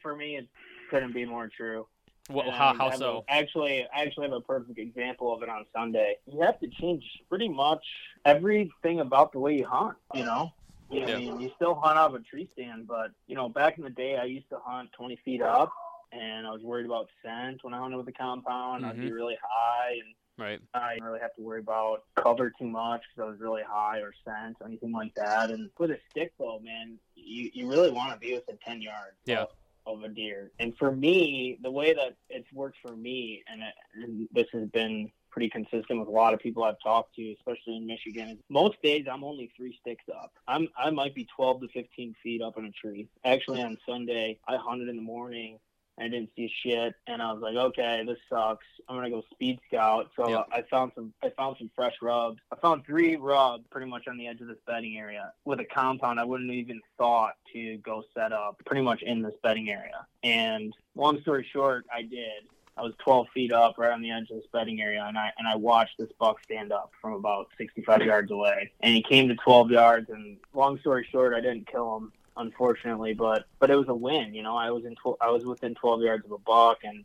for 0.00 0.14
me, 0.14 0.36
it 0.36 0.46
couldn't 0.90 1.12
be 1.12 1.24
more 1.24 1.48
true. 1.48 1.88
Well, 2.30 2.52
how 2.52 2.72
how 2.72 2.92
so? 2.92 3.24
a- 3.28 3.32
actually, 3.32 3.84
I 3.92 4.02
actually 4.02 4.28
have 4.28 4.36
a 4.36 4.40
perfect 4.40 4.78
example 4.78 5.34
of 5.34 5.42
it 5.42 5.48
on 5.48 5.64
Sunday. 5.74 6.18
You 6.32 6.40
have 6.42 6.60
to 6.60 6.68
change 6.68 7.02
pretty 7.28 7.48
much 7.48 7.84
everything 8.24 9.00
about 9.00 9.32
the 9.32 9.40
way 9.40 9.56
you 9.56 9.66
hunt. 9.66 9.96
You 10.14 10.22
know, 10.24 10.52
you, 10.90 11.06
Yeah. 11.06 11.14
I 11.16 11.18
mean, 11.18 11.40
you 11.40 11.50
still 11.56 11.74
hunt 11.74 11.98
off 11.98 12.14
a 12.14 12.20
tree 12.20 12.48
stand, 12.52 12.86
but 12.86 13.12
you 13.26 13.34
know, 13.36 13.48
back 13.48 13.78
in 13.78 13.84
the 13.84 13.90
day, 13.90 14.16
I 14.16 14.24
used 14.24 14.48
to 14.50 14.58
hunt 14.64 14.90
20 14.92 15.16
feet 15.24 15.42
up, 15.42 15.72
and 16.12 16.46
I 16.46 16.50
was 16.50 16.62
worried 16.62 16.86
about 16.86 17.08
scent 17.24 17.62
when 17.62 17.72
I 17.74 17.78
hunted 17.78 17.96
with 17.96 18.06
the 18.06 18.12
compound. 18.12 18.84
I'd 18.84 18.92
Mm-hmm. 18.94 19.02
be 19.02 19.12
really 19.12 19.38
high, 19.42 19.92
and 19.92 20.14
Right. 20.38 20.60
I 20.72 20.94
didn't 20.94 21.04
really 21.04 21.20
have 21.20 21.34
to 21.34 21.42
worry 21.42 21.60
about 21.60 22.04
cover 22.16 22.50
too 22.58 22.66
much 22.66 23.02
because 23.14 23.28
I 23.28 23.30
was 23.30 23.40
really 23.40 23.62
high 23.62 23.98
or 23.98 24.12
scent 24.24 24.56
or 24.60 24.66
anything 24.68 24.90
like 24.90 25.14
that. 25.16 25.50
And 25.50 25.68
with 25.78 25.90
a 25.90 25.98
stick 26.10 26.32
bow, 26.38 26.60
man, 26.60 26.98
you, 27.14 27.50
you 27.52 27.68
really 27.68 27.90
want 27.90 28.14
to 28.14 28.18
be 28.18 28.32
within 28.34 28.56
10 28.64 28.80
yards 28.80 29.16
Yeah. 29.26 29.42
of, 29.86 29.98
of 29.98 30.02
a 30.04 30.08
deer. 30.08 30.50
And 30.58 30.74
for 30.78 30.92
me, 30.92 31.58
the 31.62 31.70
way 31.70 31.92
that 31.92 32.16
it's 32.30 32.50
worked 32.54 32.78
for 32.80 32.96
me, 32.96 33.42
and, 33.52 33.60
it, 33.60 33.74
and 33.94 34.28
this 34.32 34.46
has 34.54 34.66
been 34.70 35.12
pretty 35.30 35.48
consistent 35.48 35.98
with 35.98 36.08
a 36.08 36.12
lot 36.12 36.34
of 36.34 36.40
people 36.40 36.64
I've 36.64 36.80
talked 36.82 37.14
to, 37.16 37.32
especially 37.32 37.76
in 37.76 37.86
Michigan, 37.86 38.38
most 38.48 38.80
days 38.82 39.06
I'm 39.10 39.24
only 39.24 39.50
three 39.56 39.76
sticks 39.80 40.04
up. 40.14 40.32
I'm 40.48 40.68
I 40.78 40.90
might 40.90 41.14
be 41.14 41.26
12 41.36 41.62
to 41.62 41.68
15 41.68 42.14
feet 42.22 42.42
up 42.42 42.58
in 42.58 42.64
a 42.66 42.70
tree. 42.70 43.08
Actually, 43.24 43.62
on 43.62 43.78
Sunday, 43.88 44.38
I 44.46 44.56
hunted 44.56 44.88
in 44.88 44.96
the 44.96 45.02
morning 45.02 45.58
and 45.98 46.06
I 46.06 46.08
didn't 46.08 46.30
see 46.34 46.50
shit, 46.62 46.94
and 47.06 47.20
I 47.20 47.32
was 47.32 47.42
like, 47.42 47.56
okay, 47.56 48.02
this 48.06 48.16
sucks. 48.28 48.64
I'm 48.88 48.96
gonna 48.96 49.10
go 49.10 49.22
speed 49.32 49.60
scout. 49.68 50.10
So 50.16 50.28
Yep. 50.28 50.48
I 50.52 50.62
found 50.62 50.92
some, 50.94 51.12
I 51.22 51.30
found 51.30 51.56
some 51.58 51.70
fresh 51.74 51.94
rubs. 52.00 52.38
I 52.50 52.56
found 52.56 52.84
three 52.86 53.16
rubs 53.16 53.64
pretty 53.70 53.86
much 53.86 54.08
on 54.08 54.16
the 54.16 54.26
edge 54.26 54.40
of 54.40 54.48
this 54.48 54.58
bedding 54.66 54.96
area. 54.96 55.32
With 55.44 55.60
a 55.60 55.64
compound, 55.64 56.18
I 56.18 56.24
wouldn't 56.24 56.50
even 56.50 56.80
thought 56.96 57.34
to 57.52 57.76
go 57.78 58.02
set 58.14 58.32
up 58.32 58.60
pretty 58.64 58.82
much 58.82 59.02
in 59.02 59.20
this 59.22 59.34
bedding 59.42 59.70
area. 59.70 60.06
And 60.22 60.74
long 60.94 61.20
story 61.20 61.46
short, 61.52 61.84
I 61.92 62.02
did. 62.02 62.44
I 62.76 62.82
was 62.82 62.94
12 62.98 63.28
feet 63.34 63.52
up, 63.52 63.76
right 63.78 63.92
on 63.92 64.00
the 64.00 64.10
edge 64.10 64.30
of 64.30 64.36
this 64.36 64.46
bedding 64.52 64.80
area, 64.80 65.04
and 65.06 65.18
I 65.18 65.32
and 65.38 65.46
I 65.46 65.56
watched 65.56 65.98
this 65.98 66.10
buck 66.18 66.42
stand 66.42 66.72
up 66.72 66.92
from 67.00 67.12
about 67.14 67.48
65 67.58 68.02
yards 68.02 68.30
away. 68.30 68.72
And 68.80 68.94
he 68.94 69.02
came 69.02 69.28
to 69.28 69.34
12 69.34 69.70
yards, 69.70 70.08
and 70.10 70.38
long 70.54 70.78
story 70.80 71.06
short, 71.10 71.34
I 71.34 71.40
didn't 71.40 71.66
kill 71.66 71.96
him 71.96 72.12
unfortunately, 72.36 73.12
but 73.14 73.46
but 73.58 73.70
it 73.70 73.76
was 73.76 73.88
a 73.88 73.94
win. 73.94 74.34
You 74.34 74.42
know, 74.42 74.56
I 74.56 74.70
was 74.70 74.84
in 74.84 74.94
tw- 74.94 75.20
I 75.20 75.30
was 75.30 75.44
within 75.44 75.74
12 75.74 76.02
yards 76.02 76.24
of 76.24 76.32
a 76.32 76.38
buck, 76.38 76.78
and 76.84 77.04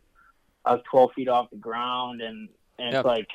I 0.64 0.72
was 0.74 0.82
12 0.90 1.12
feet 1.12 1.28
off 1.28 1.50
the 1.50 1.56
ground, 1.56 2.20
and 2.22 2.48
and 2.78 2.92
Yep. 2.92 2.94
it's 2.94 3.06
like 3.06 3.28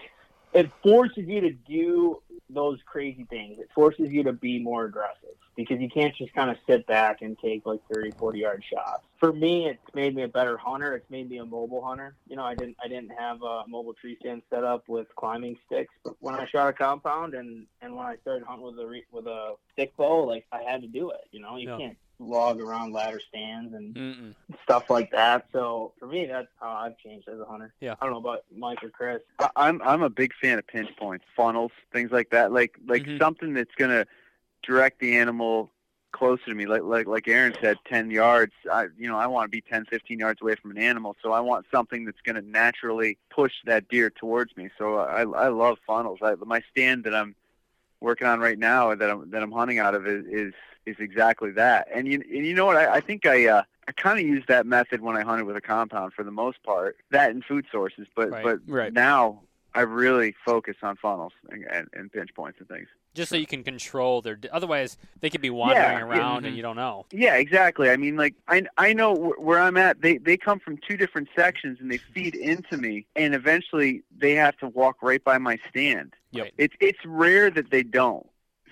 it 0.54 0.72
forces 0.84 1.26
you 1.28 1.42
to 1.42 1.52
do 1.52 2.22
those 2.50 2.80
crazy 2.86 3.26
things. 3.30 3.60
It 3.60 3.70
forces 3.74 4.10
you 4.12 4.24
to 4.24 4.34
be 4.34 4.60
more 4.60 4.86
aggressive 4.86 5.30
because 5.56 5.80
you 5.80 5.90
can't 5.90 6.16
just 6.16 6.34
kind 6.34 6.50
of 6.50 6.58
sit 6.68 6.86
back 6.88 7.22
and 7.22 7.38
take 7.40 7.66
like 7.66 7.80
30, 7.92 8.12
40 8.20 8.40
yard 8.40 8.64
shots. 8.70 9.04
For 9.20 9.32
me, 9.32 9.68
it's 9.68 9.80
made 9.94 10.16
me 10.16 10.24
a 10.24 10.28
better 10.28 10.58
hunter. 10.58 10.96
It's 10.96 11.10
made 11.10 11.30
me 11.30 11.38
a 11.38 11.46
mobile 11.46 11.84
hunter. 11.84 12.16
You 12.28 12.36
know, 12.36 12.44
I 12.44 12.56
didn't 12.56 12.76
I 12.84 12.88
didn't 12.88 13.12
have 13.18 13.42
a 13.42 13.64
mobile 13.68 13.94
tree 13.94 14.18
stand 14.20 14.42
set 14.50 14.64
up 14.64 14.88
with 14.90 15.08
climbing 15.16 15.58
sticks, 15.66 15.94
but 16.04 16.16
when 16.20 16.36
I 16.36 16.46
shot 16.48 16.68
a 16.70 16.74
compound 16.74 17.34
and 17.34 17.68
and 17.82 17.96
when 17.96 18.06
I 18.06 18.18
started 18.18 18.46
hunting 18.46 18.66
with 18.66 18.80
a 18.80 18.88
re- 18.88 19.06
with 19.12 19.28
a 19.28 19.54
stick 19.74 19.96
bow, 19.96 20.24
like 20.26 20.46
I 20.52 20.64
had 20.64 20.82
to 20.82 20.88
do 20.88 21.12
it. 21.12 21.22
You 21.32 21.40
know, 21.42 21.58
you 21.58 21.70
Yeah. 21.70 21.78
can't 21.78 21.98
log 22.22 22.62
around 22.62 22.94
ladder 22.94 23.20
stands 23.28 23.74
and 23.74 23.96
Mm-mm. 23.96 24.36
stuff 24.64 24.90
like 24.90 25.12
that. 25.12 25.48
So 25.52 25.94
for 26.00 26.08
me, 26.08 26.26
that's 26.28 26.48
how 26.60 26.70
I've 26.72 26.98
changed 26.98 27.28
as 27.28 27.40
a 27.40 27.46
hunter. 27.46 27.74
Yeah. 27.82 27.96
I 28.00 28.06
don't 28.06 28.14
know 28.14 28.20
about 28.20 28.44
Mike 28.56 28.84
or 28.84 28.90
Chris. 28.90 29.22
I- 29.40 29.50
I'm 29.56 29.82
I'm 29.82 30.04
a 30.04 30.10
big 30.10 30.34
fan 30.42 30.60
of 30.60 30.68
pinch 30.68 30.90
points, 30.98 31.26
funnels, 31.36 31.72
things 31.92 32.12
like 32.12 32.30
that. 32.30 32.52
Like 32.52 32.78
like 32.88 33.04
Mhm. 33.04 33.20
something 33.20 33.54
that's 33.54 33.74
gonna 33.76 34.06
direct 34.64 35.00
the 35.00 35.18
animal 35.18 35.70
closer 36.12 36.46
to 36.46 36.54
me. 36.54 36.66
Like 36.66 36.84
like 36.84 37.08
like 37.08 37.28
Aaron 37.28 37.56
said, 37.62 37.78
10 37.86 38.12
yards. 38.12 38.54
I 38.72 38.88
you 38.98 39.08
know 39.08 39.18
I 39.18 39.28
want 39.28 39.46
to 39.46 39.50
be 39.50 39.62
10, 39.62 39.86
15 39.86 40.20
yards 40.20 40.42
away 40.42 40.56
from 40.56 40.72
an 40.72 40.78
animal, 40.78 41.16
so 41.24 41.32
I 41.32 41.40
want 41.40 41.66
something 41.74 42.06
that's 42.06 42.22
gonna 42.24 42.42
naturally 42.42 43.18
push 43.30 43.54
that 43.66 43.88
deer 43.88 44.10
towards 44.10 44.56
me. 44.56 44.70
So 44.78 44.98
I 44.98 45.22
I 45.22 45.48
love 45.48 45.78
funnels. 45.88 46.20
I, 46.22 46.36
my 46.36 46.62
stand 46.70 47.04
that 47.06 47.16
I'm 47.16 47.36
working 48.02 48.28
on 48.28 48.40
right 48.40 48.60
now 48.60 48.94
that 48.94 49.10
I'm 49.10 49.30
that 49.32 49.42
I'm 49.42 49.52
hunting 49.52 49.80
out 49.80 49.96
of 49.96 50.06
is 50.08 50.26
is, 50.26 50.54
is 50.86 50.96
exactly 51.00 51.52
that. 51.52 51.88
And 51.94 52.08
you 52.08 52.16
and 52.16 52.46
you 52.46 52.54
know 52.54 52.66
what? 52.66 52.78
I, 52.78 52.96
I 52.96 53.00
think 53.02 53.26
I 53.26 53.48
uh, 53.48 53.64
I 53.88 53.92
kind 53.94 54.20
of 54.20 54.26
used 54.26 54.48
that 54.48 54.66
method 54.66 55.02
when 55.02 55.16
I 55.16 55.22
hunted 55.22 55.46
with 55.46 55.56
a 55.56 55.62
compound 55.62 56.14
for 56.14 56.24
the 56.24 56.32
most 56.32 56.62
part. 56.64 56.98
That 57.12 57.32
and 57.32 57.44
food 57.44 57.66
sources, 57.72 58.08
but 58.16 58.30
Right. 58.30 58.44
but 58.44 58.60
Right. 58.68 58.92
now 58.92 59.44
I 59.74 59.82
really 59.82 60.36
focus 60.46 60.76
on 60.84 60.98
funnels 60.98 61.34
and, 61.50 61.64
and, 61.72 61.88
and 61.94 62.12
pinch 62.12 62.30
points 62.36 62.60
and 62.60 62.68
things. 62.68 62.88
Just 63.14 63.30
so 63.30 63.36
you 63.36 63.46
can 63.46 63.64
control 63.64 64.22
their. 64.22 64.40
Otherwise, 64.52 64.98
they 65.20 65.30
could 65.30 65.42
be 65.42 65.50
wandering 65.50 65.82
Yeah, 65.82 66.02
around 66.02 66.44
mhm. 66.44 66.48
and 66.48 66.56
you 66.56 66.62
don't 66.62 66.78
know. 66.78 67.06
Yeah, 67.12 67.36
exactly. 67.36 67.90
I 67.90 67.98
mean, 67.98 68.16
like 68.16 68.36
I 68.48 68.64
I 68.78 68.94
know 68.94 69.14
where 69.38 69.60
I'm 69.60 69.76
at. 69.76 70.02
They 70.02 70.18
they 70.18 70.38
come 70.38 70.60
from 70.60 70.78
two 70.78 70.96
different 70.96 71.28
sections 71.36 71.80
and 71.82 71.92
they 71.92 71.98
feed 71.98 72.36
into 72.36 72.78
me, 72.78 73.06
and 73.16 73.36
eventually 73.36 74.04
they 74.18 74.34
have 74.36 74.58
to 74.60 74.68
walk 74.70 74.98
right 75.02 75.22
by 75.24 75.38
my 75.38 75.58
stand. 75.70 76.14
Yep. 76.32 76.52
It's 76.58 76.76
it's 76.80 77.00
rare 77.06 77.50
that 77.52 77.70
they 77.70 77.84
don't. 77.84 78.28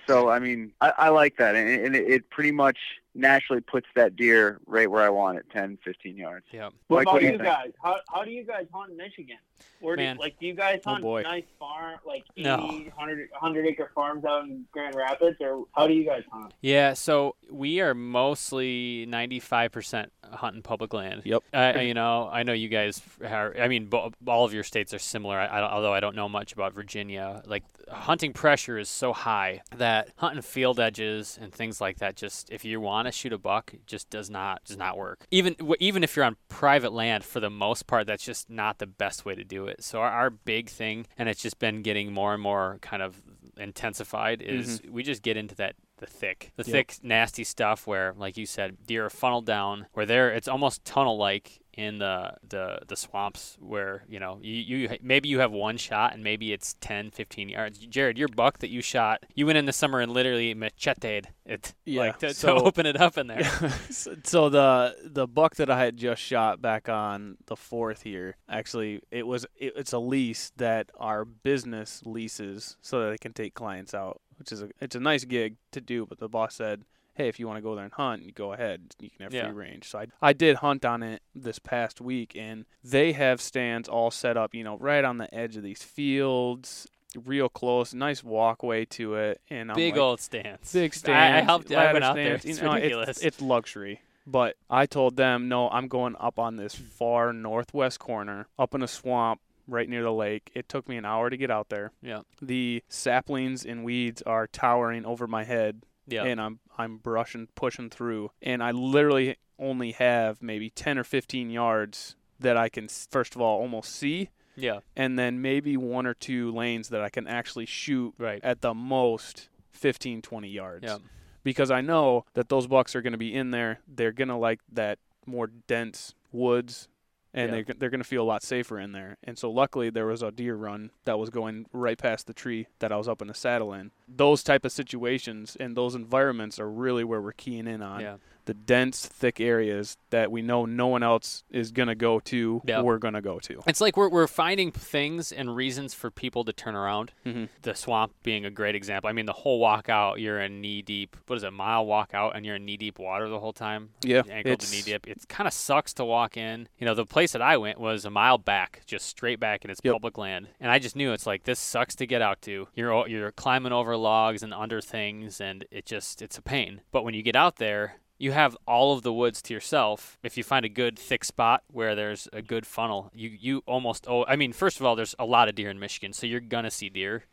So 0.07 0.29
I 0.29 0.39
mean, 0.39 0.71
I, 0.79 0.93
I 0.97 1.09
like 1.09 1.37
that, 1.37 1.55
and, 1.55 1.69
and 1.69 1.95
it, 1.95 2.09
it 2.09 2.29
pretty 2.29 2.51
much 2.51 2.77
naturally 3.19 3.61
puts 3.61 3.87
that 3.95 4.15
deer 4.15 4.59
right 4.65 4.89
where 4.89 5.03
I 5.03 5.09
want 5.09 5.37
it, 5.37 5.45
10, 5.53 5.77
15 5.83 6.17
yards. 6.17 6.45
Yeah. 6.51 6.69
What 6.87 6.97
Mike, 6.97 7.01
about 7.03 7.13
what 7.13 7.19
do 7.19 7.25
you, 7.25 7.31
you 7.33 7.37
think? 7.37 7.49
guys? 7.49 7.71
How 7.83 7.97
how 8.13 8.23
do 8.23 8.31
you 8.31 8.43
guys 8.43 8.65
hunt 8.73 8.91
in 8.91 8.97
Michigan? 8.97 9.37
Where 9.81 9.97
do 9.97 10.03
Man. 10.03 10.17
like 10.17 10.39
do 10.39 10.45
you 10.47 10.53
guys 10.53 10.79
Oh, 10.85 10.91
hunt 10.91 11.03
boy. 11.03 11.21
nice 11.23 11.43
farm 11.59 11.99
like 12.05 12.23
80, 12.37 12.43
No. 12.43 12.57
100, 12.95 13.29
100 13.31 13.65
acre 13.67 13.91
farms 13.93 14.23
out 14.23 14.45
in 14.45 14.65
Grand 14.71 14.95
Rapids 14.95 15.35
or 15.41 15.65
how 15.75 15.85
do 15.85 15.93
you 15.93 16.05
guys 16.05 16.23
hunt? 16.31 16.53
Yeah, 16.61 16.93
so 16.93 17.35
we 17.51 17.81
are 17.81 17.93
mostly 17.93 19.05
95% 19.09 20.07
hunting 20.31 20.61
public 20.61 20.93
land. 20.93 21.23
Yep. 21.25 21.43
I, 21.53 21.81
you 21.81 21.93
know, 21.93 22.29
I 22.31 22.43
know 22.43 22.53
you 22.53 22.69
guys 22.69 23.01
are, 23.21 23.53
I 23.59 23.67
mean, 23.67 23.89
all 24.27 24.45
of 24.45 24.53
your 24.53 24.63
states 24.63 24.93
are 24.93 24.99
similar, 24.99 25.37
I, 25.37 25.47
I 25.47 25.69
although 25.71 25.93
I 25.93 25.99
don't 25.99 26.15
know 26.15 26.29
much 26.29 26.53
about 26.53 26.73
Virginia. 26.73 27.41
Like, 27.45 27.63
hunting 27.89 28.31
pressure 28.33 28.77
is 28.77 28.87
so 28.87 29.11
high 29.11 29.61
that 29.75 30.09
hunting 30.17 30.41
field 30.41 30.79
edges 30.79 31.37
and 31.41 31.51
things 31.53 31.81
like 31.81 31.97
that 31.97 32.15
just, 32.15 32.49
if 32.49 32.63
you 32.63 32.79
want 32.79 33.07
to 33.11 33.17
shoot 33.17 33.33
a 33.33 33.37
buck, 33.37 33.73
just 33.85 34.09
does 34.09 34.29
not, 34.29 34.63
does 34.65 34.77
not 34.77 34.97
work. 34.97 35.25
Even, 35.31 35.55
even 35.79 36.03
if 36.03 36.15
you're 36.15 36.25
on 36.25 36.37
private 36.47 36.93
land, 36.93 37.23
for 37.23 37.39
the 37.39 37.49
most 37.49 37.87
part, 37.87 38.07
that's 38.07 38.23
just 38.23 38.49
not 38.49 38.77
the 38.77 38.87
best 38.87 39.25
way 39.25 39.35
to 39.35 39.43
do 39.43 39.67
it. 39.67 39.83
So 39.83 39.99
our, 39.99 40.09
our 40.09 40.29
big 40.29 40.69
thing, 40.69 41.07
and 41.17 41.29
it's 41.29 41.41
just 41.41 41.59
been 41.59 41.81
getting 41.81 42.13
more 42.13 42.33
and 42.33 42.41
more 42.41 42.77
kind 42.81 43.01
of 43.01 43.21
intensified, 43.57 44.41
is 44.41 44.81
mm-hmm. 44.81 44.93
we 44.93 45.03
just 45.03 45.21
get 45.21 45.37
into 45.37 45.55
that 45.55 45.75
the 45.97 46.05
thick, 46.05 46.53
the 46.55 46.63
Yep. 46.63 46.71
thick, 46.71 46.95
nasty 47.03 47.43
stuff 47.43 47.85
where, 47.85 48.13
like 48.15 48.37
you 48.37 48.45
said, 48.45 48.77
deer 48.87 49.07
are 49.07 49.09
funneled 49.09 49.45
down. 49.45 49.87
Where 49.91 50.05
they're, 50.05 50.31
it's 50.31 50.47
almost 50.47 50.85
tunnel-like 50.85 51.59
in 51.79 51.97
the 51.99 52.33
the 52.49 52.79
the 52.87 52.95
swamps 52.95 53.57
where 53.61 54.03
you 54.09 54.19
know 54.19 54.37
you, 54.41 54.53
you 54.53 54.97
maybe 55.01 55.29
you 55.29 55.39
have 55.39 55.51
one 55.51 55.77
shot 55.77 56.13
and 56.13 56.21
maybe 56.23 56.51
it's 56.51 56.75
10 56.81 57.11
15 57.11 57.47
yards 57.47 57.79
jared 57.79 58.17
your 58.17 58.27
buck 58.27 58.59
that 58.59 58.69
you 58.69 58.81
shot 58.81 59.23
you 59.33 59.45
went 59.45 59.57
in 59.57 59.65
the 59.65 59.71
summer 59.71 59.99
and 60.01 60.11
literally 60.11 60.53
macheted 60.53 61.29
it 61.45 61.73
Yeah, 61.85 62.01
like 62.01 62.19
to, 62.19 62.33
so- 62.33 62.55
to 62.59 62.63
open 62.69 62.85
it 62.85 62.99
up 62.99 63.17
in 63.17 63.27
there 63.27 63.43
so, 63.89 64.13
so 64.23 64.49
the 64.49 64.95
the 65.05 65.25
buck 65.25 65.55
that 65.55 65.69
I 65.69 65.79
had 65.79 65.95
just 65.95 66.21
shot 66.21 66.61
back 66.61 66.89
on 66.89 67.37
the 67.47 67.55
fourth 67.55 68.01
here, 68.03 68.35
actually, 68.49 69.01
it 69.09 69.25
was 69.25 69.45
it, 69.55 69.73
it's 69.75 69.93
a 69.93 69.99
lease 69.99 70.51
that 70.57 70.89
our 70.99 71.23
business 71.25 72.01
leases 72.05 72.77
so 72.81 73.01
that 73.01 73.09
they 73.11 73.17
can 73.17 73.33
take 73.33 73.53
clients 73.53 73.93
out, 73.93 74.21
which 74.37 74.51
is 74.51 74.61
a 74.61 74.69
it's 74.81 74.95
a 74.95 74.99
nice 74.99 75.23
gig 75.25 75.55
to 75.71 75.81
do. 75.81 76.05
But 76.05 76.19
the 76.19 76.27
boss 76.29 76.55
said, 76.55 76.83
"Hey, 77.19 77.27
if 77.27 77.39
you 77.39 77.47
want 77.47 77.57
to 77.57 77.61
go 77.61 77.75
there 77.75 77.83
and 77.83 77.93
hunt, 77.93 78.23
you 78.23 78.31
go 78.31 78.53
ahead. 78.53 78.95
You 78.99 79.09
can 79.09 79.23
have 79.23 79.33
Yeah. 79.33 79.45
free 79.45 79.53
range." 79.53 79.87
So 79.89 79.99
I 79.99 80.07
I 80.21 80.33
did 80.33 80.57
hunt 80.57 80.85
on 80.85 81.03
it 81.03 81.21
this 81.35 81.59
past 81.59 82.01
week, 82.01 82.35
and 82.35 82.65
they 82.83 83.11
have 83.11 83.39
stands 83.41 83.87
all 83.87 84.09
set 84.11 84.37
up, 84.37 84.55
you 84.55 84.63
know, 84.63 84.77
right 84.77 85.03
on 85.05 85.17
the 85.17 85.33
edge 85.33 85.55
of 85.57 85.63
these 85.63 85.83
fields. 85.83 86.87
Real 87.25 87.49
close, 87.49 87.91
nice 87.93 88.23
walkway 88.23 88.85
to 88.85 89.15
it, 89.15 89.41
and 89.49 89.71
I'm 89.71 89.75
big 89.75 89.93
like, 89.95 90.01
old 90.01 90.19
stands 90.19 90.71
big 90.73 90.91
I- 90.93 90.95
stands. 90.95 91.41
I, 91.41 91.41
helped 91.41 91.71
I 91.71 91.91
went 91.91 92.05
out 92.05 92.15
there 92.15 92.35
it's 92.35 92.45
you 92.45 92.61
know, 92.61 92.73
ridiculous 92.75 93.09
It's, 93.09 93.21
it's 93.23 93.41
luxury. 93.41 94.01
But 94.27 94.57
I 94.69 94.85
told 94.85 95.15
them, 95.15 95.49
no, 95.49 95.69
I'm 95.71 95.87
going 95.87 96.15
up 96.19 96.37
on 96.37 96.57
this 96.57 96.75
far 96.75 97.33
northwest 97.33 97.97
corner, 97.99 98.45
up 98.59 98.75
in 98.75 98.83
a 98.83 98.87
swamp 98.87 99.41
right 99.67 99.89
near 99.89 100.03
the 100.03 100.13
lake. 100.13 100.51
It 100.53 100.69
took 100.69 100.87
me 100.87 100.97
an 100.97 101.05
hour 101.05 101.31
to 101.31 101.37
get 101.37 101.49
out 101.49 101.69
there. 101.69 101.91
yeah 102.03 102.21
The 102.41 102.83
saplings 102.89 103.65
and 103.65 103.83
weeds 103.83 104.21
are 104.23 104.45
towering 104.45 105.03
over 105.03 105.25
my 105.25 105.45
head, 105.45 105.81
yeah 106.05 106.25
and 106.25 106.39
I'm 106.39 106.59
I'm 106.79 106.97
brushing, 106.97 107.49
pushing 107.55 107.89
through, 107.89 108.31
and 108.41 108.63
I 108.63 108.71
literally 108.71 109.37
only 109.59 109.91
have 109.91 110.41
maybe 110.41 110.69
10 110.69 110.97
or 110.97 111.03
15 111.03 111.49
yards 111.49 112.15
that 112.39 112.55
I 112.57 112.69
can 112.69 112.87
first 112.87 113.35
of 113.35 113.41
all 113.41 113.59
almost 113.59 113.93
see, 113.93 114.29
yeah. 114.55 114.79
And 114.95 115.17
then 115.17 115.41
maybe 115.41 115.77
one 115.77 116.05
or 116.05 116.13
two 116.13 116.51
lanes 116.51 116.89
that 116.89 117.01
I 117.01 117.09
can 117.09 117.27
actually 117.27 117.65
shoot 117.65 118.13
right. 118.17 118.41
at 118.43 118.61
the 118.61 118.73
most 118.73 119.49
15 119.71 120.21
20 120.21 120.49
yards. 120.49 120.83
Yeah. 120.85 120.97
Because 121.43 121.71
I 121.71 121.81
know 121.81 122.25
that 122.33 122.49
those 122.49 122.67
bucks 122.67 122.95
are 122.95 123.01
going 123.01 123.13
to 123.13 123.17
be 123.17 123.33
in 123.33 123.51
there. 123.51 123.79
They're 123.87 124.11
going 124.11 124.27
to 124.27 124.35
like 124.35 124.59
that 124.73 124.99
more 125.25 125.47
dense 125.47 126.13
woods, 126.31 126.89
and 127.33 127.51
Yeah. 127.51 127.61
they're 127.65 127.75
they're 127.77 127.89
going 127.89 128.01
to 128.01 128.07
feel 128.07 128.23
a 128.23 128.25
lot 128.25 128.43
safer 128.43 128.79
in 128.79 128.91
there. 128.91 129.17
And 129.23 129.37
so 129.37 129.51
luckily 129.51 129.89
there 129.89 130.05
was 130.07 130.21
a 130.21 130.31
deer 130.31 130.55
run 130.55 130.91
that 131.05 131.19
was 131.19 131.29
going 131.29 131.65
right 131.71 131.97
past 131.97 132.27
the 132.27 132.33
tree 132.33 132.67
that 132.79 132.91
I 132.91 132.97
was 132.97 133.07
up 133.07 133.21
in 133.21 133.27
the 133.27 133.33
saddle 133.33 133.73
in. 133.73 133.91
Those 134.07 134.43
type 134.43 134.65
of 134.65 134.71
situations 134.71 135.55
and 135.59 135.75
those 135.77 135.95
environments 135.95 136.59
are 136.59 136.69
really 136.69 137.03
where 137.03 137.21
we're 137.21 137.31
keying 137.33 137.67
in 137.67 137.81
on 137.81 138.01
yeah 138.01 138.15
the 138.49 138.55
dense, 138.55 139.05
thick 139.05 139.39
areas 139.39 139.95
that 140.09 140.31
we 140.31 140.41
know 140.41 140.65
no 140.65 140.87
one 140.87 141.03
else 141.03 141.43
is 141.51 141.71
going 141.71 141.87
to 141.87 141.93
go 141.93 142.19
to. 142.19 142.63
Yeah. 142.65 142.81
We're 142.81 142.97
going 142.97 143.13
to 143.13 143.21
go 143.21 143.37
to. 143.37 143.61
It's 143.67 143.79
like 143.79 143.95
we're, 143.95 144.09
we're 144.09 144.25
finding 144.25 144.71
things 144.71 145.31
and 145.31 145.55
reasons 145.55 145.93
for 145.93 146.09
people 146.09 146.43
to 146.45 146.51
turn 146.51 146.75
around. 146.75 147.11
Mhm. 147.27 147.49
The 147.61 147.75
swamp 147.75 148.13
being 148.23 148.45
a 148.45 148.49
great 148.49 148.73
example. 148.73 149.07
I 149.07 149.13
mean, 149.13 149.27
the 149.27 149.33
whole 149.33 149.59
walk 149.59 149.87
out, 149.87 150.19
you're 150.19 150.39
in 150.39 150.61
knee 150.61 150.81
deep. 150.81 151.15
What 151.27 151.35
is 151.35 151.43
it, 151.43 151.51
mile 151.53 151.85
walk 151.85 152.15
out, 152.15 152.35
and 152.35 152.43
you're 152.43 152.55
in 152.55 152.65
knee 152.65 152.77
deep 152.77 152.97
water 152.97 153.29
the 153.29 153.39
whole 153.39 153.53
time. 153.53 153.89
Yeah, 154.03 154.23
ankle 154.27 154.57
to 154.57 154.71
knee 154.71 154.81
deep. 154.81 155.07
It 155.07 155.27
kind 155.29 155.45
of 155.47 155.53
sucks 155.53 155.93
to 155.93 156.05
walk 156.05 156.35
in. 156.35 156.67
You 156.79 156.87
know, 156.87 156.95
the 156.95 157.05
place 157.05 157.33
that 157.33 157.43
I 157.43 157.57
went 157.57 157.79
was 157.79 158.03
a 158.03 158.09
mile 158.09 158.39
back, 158.39 158.81
just 158.87 159.05
straight 159.05 159.39
back, 159.39 159.63
and 159.63 159.69
it's 159.69 159.79
Yep. 159.83 159.93
public 159.93 160.17
land. 160.17 160.47
And 160.59 160.71
I 160.71 160.79
just 160.79 160.95
knew 160.95 161.13
it's 161.13 161.27
like 161.27 161.43
this 161.43 161.59
sucks 161.59 161.95
to 161.97 162.07
get 162.07 162.23
out 162.23 162.41
to. 162.43 162.67
You're 162.73 163.07
you're 163.07 163.31
climbing 163.31 163.73
over 163.73 163.95
logs 163.95 164.41
and 164.41 164.55
under 164.55 164.81
things, 164.81 165.39
and 165.39 165.65
it 165.69 165.85
just 165.85 166.23
it's 166.23 166.39
a 166.39 166.41
pain. 166.41 166.81
But 166.91 167.03
when 167.03 167.13
you 167.13 167.21
get 167.21 167.35
out 167.35 167.57
there. 167.57 167.97
You 168.19 168.33
have 168.33 168.55
all 168.67 168.93
of 168.93 169.01
the 169.01 169.11
woods 169.11 169.41
to 169.43 169.53
yourself. 169.53 170.19
If 170.21 170.37
you 170.37 170.43
find 170.43 170.65
a 170.65 170.69
good 170.69 170.99
thick 170.99 171.23
spot 171.23 171.63
where 171.71 171.95
there's 171.95 172.27
a 172.31 172.43
good 172.43 172.67
funnel, 172.67 173.09
you 173.13 173.29
you 173.29 173.63
almost 173.65 174.05
oh 174.07 174.25
I 174.27 174.35
mean 174.35 174.53
first 174.53 174.79
of 174.79 174.85
all 174.85 174.95
there's 174.95 175.15
a 175.17 175.25
lot 175.25 175.49
of 175.49 175.55
deer 175.55 175.71
in 175.71 175.79
Michigan, 175.79 176.13
so 176.13 176.27
you're 176.27 176.39
gonna 176.39 176.69
see 176.69 176.89
deer 176.89 177.23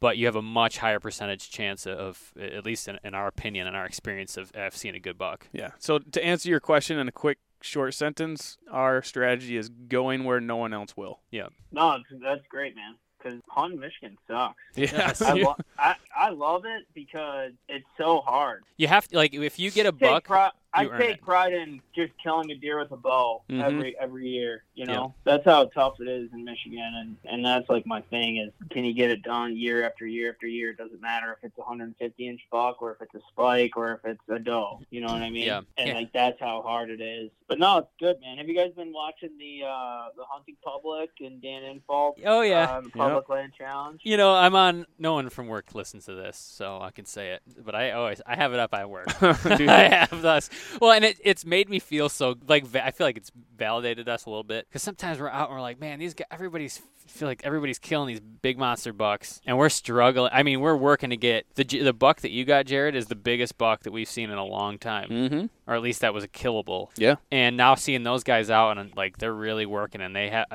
but 0.00 0.18
you 0.18 0.26
have 0.26 0.36
a 0.36 0.42
much 0.42 0.78
higher 0.78 1.00
percentage 1.00 1.48
chance 1.50 1.86
of, 1.86 2.34
at 2.38 2.66
least 2.66 2.88
in, 2.88 2.98
in 3.04 3.14
our 3.14 3.26
opinion 3.26 3.66
and 3.66 3.74
our 3.74 3.86
experience, 3.86 4.36
of, 4.36 4.52
of 4.52 4.76
seeing 4.76 4.94
a 4.94 5.00
good 5.00 5.16
buck. 5.16 5.48
Yeah. 5.52 5.70
So 5.78 5.98
to 5.98 6.22
answer 6.22 6.50
your 6.50 6.60
question 6.60 6.98
in 6.98 7.08
a 7.08 7.12
quick 7.12 7.38
short 7.62 7.94
sentence, 7.94 8.58
our 8.70 9.02
strategy 9.02 9.56
is 9.56 9.70
going 9.70 10.24
where 10.24 10.40
no 10.40 10.56
one 10.56 10.74
else 10.74 10.94
will. 10.94 11.20
Yeah. 11.30 11.46
No, 11.72 11.98
that's 12.22 12.46
great, 12.50 12.76
man. 12.76 12.96
Because 13.24 13.40
hunting 13.48 13.80
Michigan 13.80 14.18
sucks. 14.28 14.54
Yes. 14.76 15.22
I, 15.22 15.32
lo- 15.32 15.56
I 15.78 15.94
I 16.14 16.30
love 16.30 16.64
it 16.66 16.84
because 16.94 17.52
it's 17.68 17.86
so 17.96 18.20
hard. 18.20 18.64
You 18.76 18.86
have 18.88 19.08
to 19.08 19.16
like 19.16 19.32
if 19.34 19.58
you 19.58 19.70
get 19.70 19.86
a 19.86 19.92
Take 19.92 20.00
buck. 20.00 20.24
pri- 20.24 20.50
I 20.74 20.86
take 20.98 21.10
it. 21.16 21.22
pride 21.22 21.52
in 21.52 21.80
just 21.94 22.12
killing 22.22 22.50
a 22.50 22.54
deer 22.56 22.78
with 22.78 22.90
a 22.92 22.96
bow 22.96 23.42
Mhm. 23.48 23.62
every 23.62 23.98
every 23.98 24.28
year. 24.28 24.64
You 24.74 24.86
Yeah. 24.86 24.94
know, 24.94 25.14
that's 25.24 25.44
how 25.44 25.66
tough 25.66 26.00
it 26.00 26.08
is 26.08 26.32
in 26.32 26.44
Michigan, 26.44 26.92
and 26.96 27.16
and 27.24 27.44
that's 27.44 27.68
like 27.68 27.86
my 27.86 28.00
thing 28.02 28.36
is 28.38 28.52
can 28.70 28.84
you 28.84 28.92
get 28.92 29.10
it 29.10 29.22
done 29.22 29.56
year 29.56 29.84
after 29.86 30.06
year 30.06 30.32
after 30.32 30.46
year? 30.46 30.70
It 30.70 30.78
doesn't 30.78 31.00
matter 31.00 31.32
if 31.32 31.44
it's 31.44 31.58
a 31.58 31.62
150 31.62 32.28
inch 32.28 32.40
buck 32.50 32.82
or 32.82 32.92
if 32.92 33.02
it's 33.02 33.14
a 33.14 33.20
spike 33.30 33.76
or 33.76 33.92
if 33.94 34.04
it's 34.04 34.28
a 34.28 34.38
doe. 34.38 34.80
You 34.90 35.00
know 35.00 35.08
what 35.12 35.22
I 35.22 35.30
mean? 35.30 35.46
Yeah. 35.46 35.60
And 35.78 35.88
Yeah. 35.88 35.94
like 35.94 36.12
that's 36.12 36.40
how 36.40 36.62
hard 36.62 36.90
it 36.90 37.00
is. 37.00 37.30
But 37.46 37.58
no, 37.58 37.78
it's 37.78 37.88
good, 38.00 38.20
man. 38.20 38.38
Have 38.38 38.48
you 38.48 38.54
guys 38.56 38.72
been 38.72 38.92
watching 38.92 39.36
the 39.38 39.64
uh 39.66 40.08
the 40.16 40.24
hunting 40.24 40.56
public 40.64 41.10
and 41.20 41.40
Dan 41.40 41.62
Infalt? 41.62 42.14
Oh 42.24 42.40
yeah. 42.40 42.80
the 42.80 42.90
Public 42.90 43.28
Land 43.28 43.52
Challenge. 43.56 44.00
You 44.04 44.16
know, 44.16 44.34
I'm 44.34 44.54
on. 44.56 44.86
No 44.98 45.14
one 45.14 45.28
from 45.28 45.46
work 45.48 45.74
listens 45.74 46.06
to 46.06 46.14
this, 46.14 46.36
so 46.36 46.80
I 46.80 46.90
can 46.90 47.04
say 47.04 47.32
it. 47.32 47.42
But 47.64 47.74
I 47.74 47.90
always, 47.92 48.20
I 48.26 48.36
have 48.36 48.52
it 48.52 48.58
up 48.60 48.72
at 48.74 48.88
work. 48.88 49.06
I 49.22 49.88
have 49.88 50.22
thus. 50.22 50.48
Well, 50.80 50.92
and 50.92 51.04
it, 51.04 51.18
it's 51.22 51.44
made 51.44 51.68
me 51.68 51.78
feel 51.78 52.08
so 52.08 52.36
like 52.48 52.74
I 52.74 52.90
feel 52.90 53.06
like 53.06 53.16
it's 53.16 53.32
validated 53.56 54.08
us 54.08 54.26
a 54.26 54.30
little 54.30 54.44
bit 54.44 54.66
because 54.68 54.82
sometimes 54.82 55.18
we're 55.18 55.28
out 55.28 55.48
and 55.48 55.56
we're 55.56 55.62
like, 55.62 55.80
man, 55.80 55.98
these 55.98 56.14
guys, 56.14 56.26
everybody's 56.30 56.80
feel 57.06 57.28
like 57.28 57.42
everybody's 57.44 57.78
killing 57.78 58.08
these 58.08 58.20
big 58.20 58.58
monster 58.58 58.92
bucks, 58.92 59.40
and 59.46 59.56
we're 59.56 59.68
struggling. 59.68 60.30
I 60.32 60.42
mean, 60.42 60.60
we're 60.60 60.76
working 60.76 61.10
to 61.10 61.16
get 61.16 61.46
the 61.54 61.64
the 61.64 61.92
buck 61.92 62.20
that 62.20 62.30
you 62.30 62.44
got, 62.44 62.66
Jared, 62.66 62.94
is 62.94 63.06
the 63.06 63.14
biggest 63.14 63.58
buck 63.58 63.82
that 63.82 63.92
we've 63.92 64.08
seen 64.08 64.30
in 64.30 64.38
a 64.38 64.44
long 64.44 64.78
time, 64.78 65.08
mm-hmm. 65.08 65.46
or 65.66 65.74
at 65.74 65.82
least 65.82 66.00
that 66.00 66.14
was 66.14 66.24
a 66.24 66.28
killable. 66.28 66.88
Yeah. 66.96 67.16
And 67.30 67.56
now 67.56 67.74
seeing 67.74 68.02
those 68.02 68.24
guys 68.24 68.50
out 68.50 68.78
and 68.78 68.94
like 68.96 69.18
they're 69.18 69.34
really 69.34 69.66
working, 69.66 70.00
and 70.00 70.14
they 70.14 70.30
have. 70.30 70.46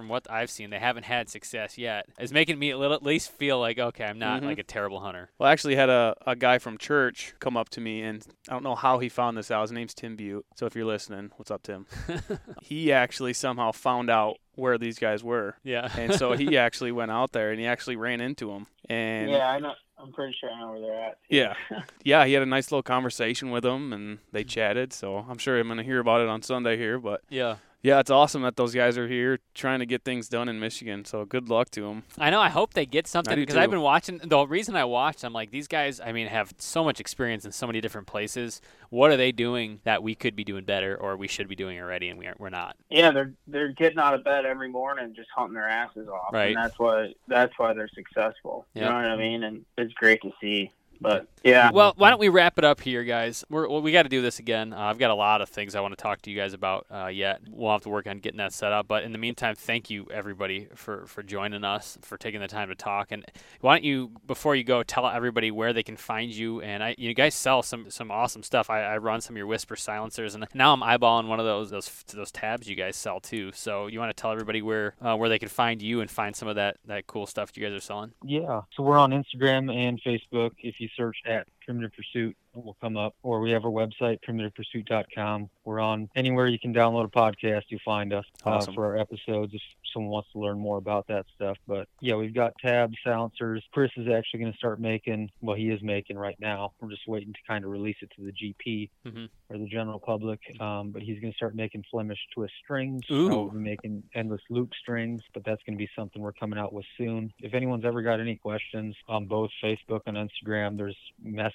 From 0.00 0.08
what 0.08 0.30
I've 0.30 0.48
seen, 0.50 0.70
they 0.70 0.78
haven't 0.78 1.02
had 1.04 1.28
success 1.28 1.76
yet. 1.76 2.06
Is 2.18 2.32
making 2.32 2.58
me 2.58 2.70
a 2.70 2.78
little, 2.78 2.96
at 2.96 3.02
least 3.02 3.32
feel 3.32 3.60
like 3.60 3.78
okay, 3.78 4.04
I'm 4.06 4.18
not 4.18 4.40
Mhm. 4.40 4.46
like 4.46 4.58
a 4.58 4.62
terrible 4.62 5.00
hunter. 5.00 5.28
Well, 5.38 5.50
I 5.50 5.52
actually 5.52 5.76
had 5.76 5.90
a, 5.90 6.16
a 6.26 6.34
guy 6.34 6.58
from 6.58 6.78
church 6.78 7.34
come 7.38 7.54
up 7.54 7.68
to 7.70 7.82
me, 7.82 8.00
and 8.00 8.26
I 8.48 8.52
don't 8.54 8.62
know 8.64 8.74
how 8.74 8.98
he 8.98 9.10
found 9.10 9.36
this 9.36 9.50
out. 9.50 9.60
His 9.60 9.72
name's 9.72 9.92
Tim 9.92 10.16
Butte. 10.16 10.46
So 10.56 10.64
if 10.64 10.74
you're 10.74 10.86
listening, 10.86 11.32
what's 11.36 11.50
up, 11.50 11.62
Tim? 11.64 11.84
he 12.62 12.90
actually 12.92 13.34
somehow 13.34 13.72
found 13.72 14.08
out 14.08 14.38
where 14.54 14.78
these 14.78 14.98
guys 14.98 15.22
were. 15.22 15.56
Yeah. 15.64 15.90
And 15.98 16.14
so 16.14 16.32
he 16.32 16.56
actually 16.56 16.92
went 16.92 17.10
out 17.10 17.32
there 17.32 17.50
and 17.50 17.60
he 17.60 17.66
actually 17.66 17.96
ran 17.96 18.22
into 18.22 18.46
them. 18.48 18.68
And 18.88 19.30
yeah, 19.30 19.50
I 19.50 19.58
know. 19.58 19.74
I'm 19.98 20.12
pretty 20.12 20.34
sure 20.40 20.50
I 20.50 20.58
know 20.60 20.70
where 20.72 20.80
they're 20.80 21.00
at. 21.08 21.18
Yeah. 21.28 21.54
yeah, 22.04 22.24
he 22.24 22.32
had 22.32 22.42
a 22.42 22.46
nice 22.46 22.70
little 22.72 22.82
conversation 22.82 23.50
with 23.50 23.64
them 23.64 23.92
and 23.92 24.18
they 24.32 24.44
chatted. 24.44 24.94
So 24.94 25.18
I'm 25.28 25.36
sure 25.36 25.58
I'm 25.58 25.66
going 25.68 25.76
to 25.76 25.84
hear 25.84 25.98
about 26.00 26.22
it 26.22 26.28
on 26.28 26.40
Sunday 26.40 26.78
here. 26.78 26.98
But 26.98 27.20
yeah. 27.28 27.56
Yeah, 27.82 27.98
it's 28.00 28.10
awesome 28.10 28.42
that 28.42 28.56
those 28.56 28.74
guys 28.74 28.98
are 28.98 29.08
here 29.08 29.38
trying 29.54 29.78
to 29.78 29.86
get 29.86 30.04
things 30.04 30.28
done 30.28 30.48
in 30.48 30.60
Michigan. 30.60 31.04
So 31.04 31.24
good 31.24 31.48
luck 31.48 31.70
to 31.70 31.82
them. 31.82 32.02
I 32.18 32.28
know. 32.30 32.40
I 32.40 32.50
hope 32.50 32.74
they 32.74 32.84
get 32.86 33.06
something 33.06 33.34
do 33.34 33.40
because 33.40 33.56
I've 33.56 33.70
been 33.70 33.80
watching. 33.80 34.18
The 34.22 34.46
reason 34.46 34.76
I 34.76 34.84
watched, 34.84 35.24
I'm 35.24 35.32
like, 35.32 35.50
these 35.50 35.66
guys. 35.66 36.00
I 36.00 36.12
mean, 36.12 36.26
have 36.26 36.52
so 36.58 36.84
much 36.84 37.00
experience 37.00 37.44
in 37.44 37.52
so 37.52 37.66
many 37.66 37.80
different 37.80 38.06
places. 38.06 38.60
What 38.90 39.10
are 39.10 39.16
they 39.16 39.32
doing 39.32 39.80
that 39.84 40.02
we 40.02 40.14
could 40.14 40.36
be 40.36 40.44
doing 40.44 40.64
better, 40.64 40.96
or 40.96 41.16
we 41.16 41.28
should 41.28 41.48
be 41.48 41.56
doing 41.56 41.78
already, 41.80 42.08
and 42.08 42.18
we 42.18 42.26
are, 42.26 42.34
we're 42.38 42.50
not? 42.50 42.76
Yeah, 42.90 43.12
they're 43.12 43.32
they're 43.46 43.72
getting 43.72 43.98
out 43.98 44.14
of 44.14 44.24
bed 44.24 44.44
every 44.44 44.68
morning, 44.68 45.14
just 45.14 45.30
hunting 45.34 45.54
their 45.54 45.68
asses 45.68 46.08
off, 46.08 46.32
Right. 46.34 46.54
and 46.54 46.56
that's 46.56 46.78
why 46.78 47.14
that's 47.28 47.58
why 47.58 47.72
they're 47.72 47.88
successful. 47.88 48.66
You 48.74 48.82
know 48.82 48.94
what 48.94 49.04
I 49.06 49.16
mean? 49.16 49.42
And 49.44 49.64
it's 49.78 49.94
great 49.94 50.20
to 50.22 50.30
see. 50.40 50.70
But 51.00 51.28
yeah, 51.42 51.70
Well, 51.70 51.94
why 51.96 52.10
don't 52.10 52.20
we 52.20 52.28
wrap 52.28 52.58
it 52.58 52.64
up 52.64 52.80
here, 52.80 53.02
guys? 53.04 53.44
We're, 53.48 53.68
well, 53.68 53.80
we 53.80 53.92
got 53.92 54.02
to 54.02 54.10
do 54.10 54.20
this 54.20 54.38
again. 54.38 54.74
Uh, 54.74 54.80
I've 54.80 54.98
got 54.98 55.10
a 55.10 55.14
lot 55.14 55.40
of 55.40 55.48
things 55.48 55.74
I 55.74 55.80
want 55.80 55.96
to 55.96 56.02
talk 56.02 56.20
to 56.22 56.30
you 56.30 56.36
guys 56.36 56.52
about 56.52 56.86
uh, 56.90 57.06
yet. 57.06 57.40
We'll 57.48 57.72
have 57.72 57.82
to 57.82 57.88
work 57.88 58.06
on 58.06 58.18
getting 58.18 58.38
that 58.38 58.52
set 58.52 58.72
up. 58.72 58.86
But 58.86 59.04
in 59.04 59.12
the 59.12 59.18
meantime, 59.18 59.54
thank 59.54 59.88
you 59.88 60.06
everybody 60.12 60.68
for 60.74 61.06
for 61.06 61.22
joining 61.22 61.64
us, 61.64 61.96
for 62.02 62.18
taking 62.18 62.40
the 62.40 62.48
time 62.48 62.68
to 62.68 62.74
talk. 62.74 63.12
And 63.12 63.24
why 63.60 63.76
don't 63.76 63.84
you, 63.84 64.10
before 64.26 64.54
you 64.54 64.64
go, 64.64 64.82
tell 64.82 65.08
everybody 65.08 65.50
where 65.50 65.72
they 65.72 65.82
can 65.82 65.96
find 65.96 66.30
you? 66.30 66.60
And 66.60 66.84
I, 66.84 66.94
you 66.98 67.14
guys 67.14 67.34
sell 67.34 67.62
some 67.62 67.90
some 67.90 68.10
awesome 68.10 68.42
stuff. 68.42 68.68
I, 68.68 68.82
I 68.82 68.98
run 68.98 69.22
some 69.22 69.34
of 69.34 69.38
your 69.38 69.46
Whisper 69.46 69.76
silencers, 69.76 70.34
and 70.34 70.46
now 70.52 70.74
I'm 70.74 70.82
eyeballing 70.82 71.28
one 71.28 71.40
of 71.40 71.46
those 71.46 71.70
those 71.70 72.04
those 72.14 72.30
tabs 72.30 72.68
you 72.68 72.76
guys 72.76 72.96
sell 72.96 73.20
too. 73.20 73.52
So 73.54 73.86
you 73.86 73.98
want 73.98 74.14
to 74.14 74.20
tell 74.20 74.32
everybody 74.32 74.60
where 74.60 74.94
uh, 75.00 75.16
where 75.16 75.30
they 75.30 75.38
can 75.38 75.48
find 75.48 75.80
you 75.80 76.02
and 76.02 76.10
find 76.10 76.36
some 76.36 76.48
of 76.48 76.56
that 76.56 76.76
that 76.84 77.06
cool 77.06 77.26
stuff 77.26 77.56
you 77.56 77.64
guys 77.64 77.72
are 77.72 77.80
selling? 77.80 78.12
Yeah. 78.22 78.62
So 78.76 78.82
we're 78.82 78.98
on 78.98 79.12
Instagram 79.12 79.74
and 79.74 79.98
Facebook. 80.02 80.50
If 80.62 80.74
you 80.78 80.89
search 80.96 81.16
at 81.26 81.46
Primitive 81.70 81.92
Pursuit 81.96 82.36
will 82.52 82.76
come 82.80 82.96
up, 82.96 83.14
or 83.22 83.38
we 83.38 83.52
have 83.52 83.64
our 83.64 83.70
website, 83.70 84.18
primitivepursuit.com. 84.28 85.48
We're 85.64 85.78
on 85.78 86.08
anywhere 86.16 86.48
you 86.48 86.58
can 86.58 86.74
download 86.74 87.04
a 87.04 87.08
podcast, 87.08 87.62
you 87.68 87.78
find 87.84 88.12
us 88.12 88.24
Awesome. 88.44 88.72
uh, 88.72 88.74
for 88.74 88.86
our 88.86 88.96
episodes 88.98 89.54
if 89.54 89.60
someone 89.92 90.10
wants 90.10 90.30
to 90.32 90.40
learn 90.40 90.58
more 90.58 90.76
about 90.78 91.06
that 91.08 91.26
stuff. 91.36 91.56
But 91.68 91.88
yeah, 92.00 92.16
we've 92.16 92.34
got 92.34 92.54
tabs, 92.60 92.96
silencers. 93.04 93.62
Chris 93.72 93.90
is 93.96 94.08
actually 94.08 94.40
going 94.40 94.52
to 94.52 94.58
start 94.58 94.80
making, 94.80 95.30
well, 95.40 95.54
he 95.56 95.70
is 95.70 95.80
making 95.82 96.18
right 96.18 96.36
now. 96.40 96.72
We're 96.80 96.90
just 96.90 97.06
waiting 97.06 97.32
to 97.32 97.38
kind 97.46 97.64
of 97.64 97.70
release 97.70 97.96
it 98.02 98.10
to 98.16 98.22
the 98.24 98.32
GP 98.32 98.90
Mhm. 99.06 99.28
or 99.48 99.58
the 99.58 99.66
general 99.66 100.00
public. 100.00 100.40
Um, 100.60 100.90
but 100.90 101.02
he's 101.02 101.20
going 101.20 101.32
to 101.32 101.36
start 101.36 101.54
making 101.54 101.84
Flemish 101.90 102.18
twist 102.34 102.54
strings. 102.64 103.02
Ooh. 103.12 103.26
Uh, 103.26 103.36
We'll 103.36 103.50
be 103.50 103.58
making 103.60 104.02
endless 104.14 104.42
loop 104.50 104.72
strings, 104.74 105.22
but 105.34 105.44
that's 105.44 105.62
going 105.64 105.76
to 105.76 105.82
be 105.84 105.88
something 105.96 106.20
we're 106.20 106.32
coming 106.32 106.58
out 106.58 106.72
with 106.72 106.84
soon. 106.98 107.32
If 107.38 107.54
anyone's 107.54 107.84
ever 107.84 108.02
got 108.02 108.18
any 108.20 108.34
questions 108.36 108.96
on 109.08 109.26
both 109.26 109.50
Facebook 109.62 110.00
and 110.06 110.16
Instagram, 110.16 110.76
there's 110.76 110.96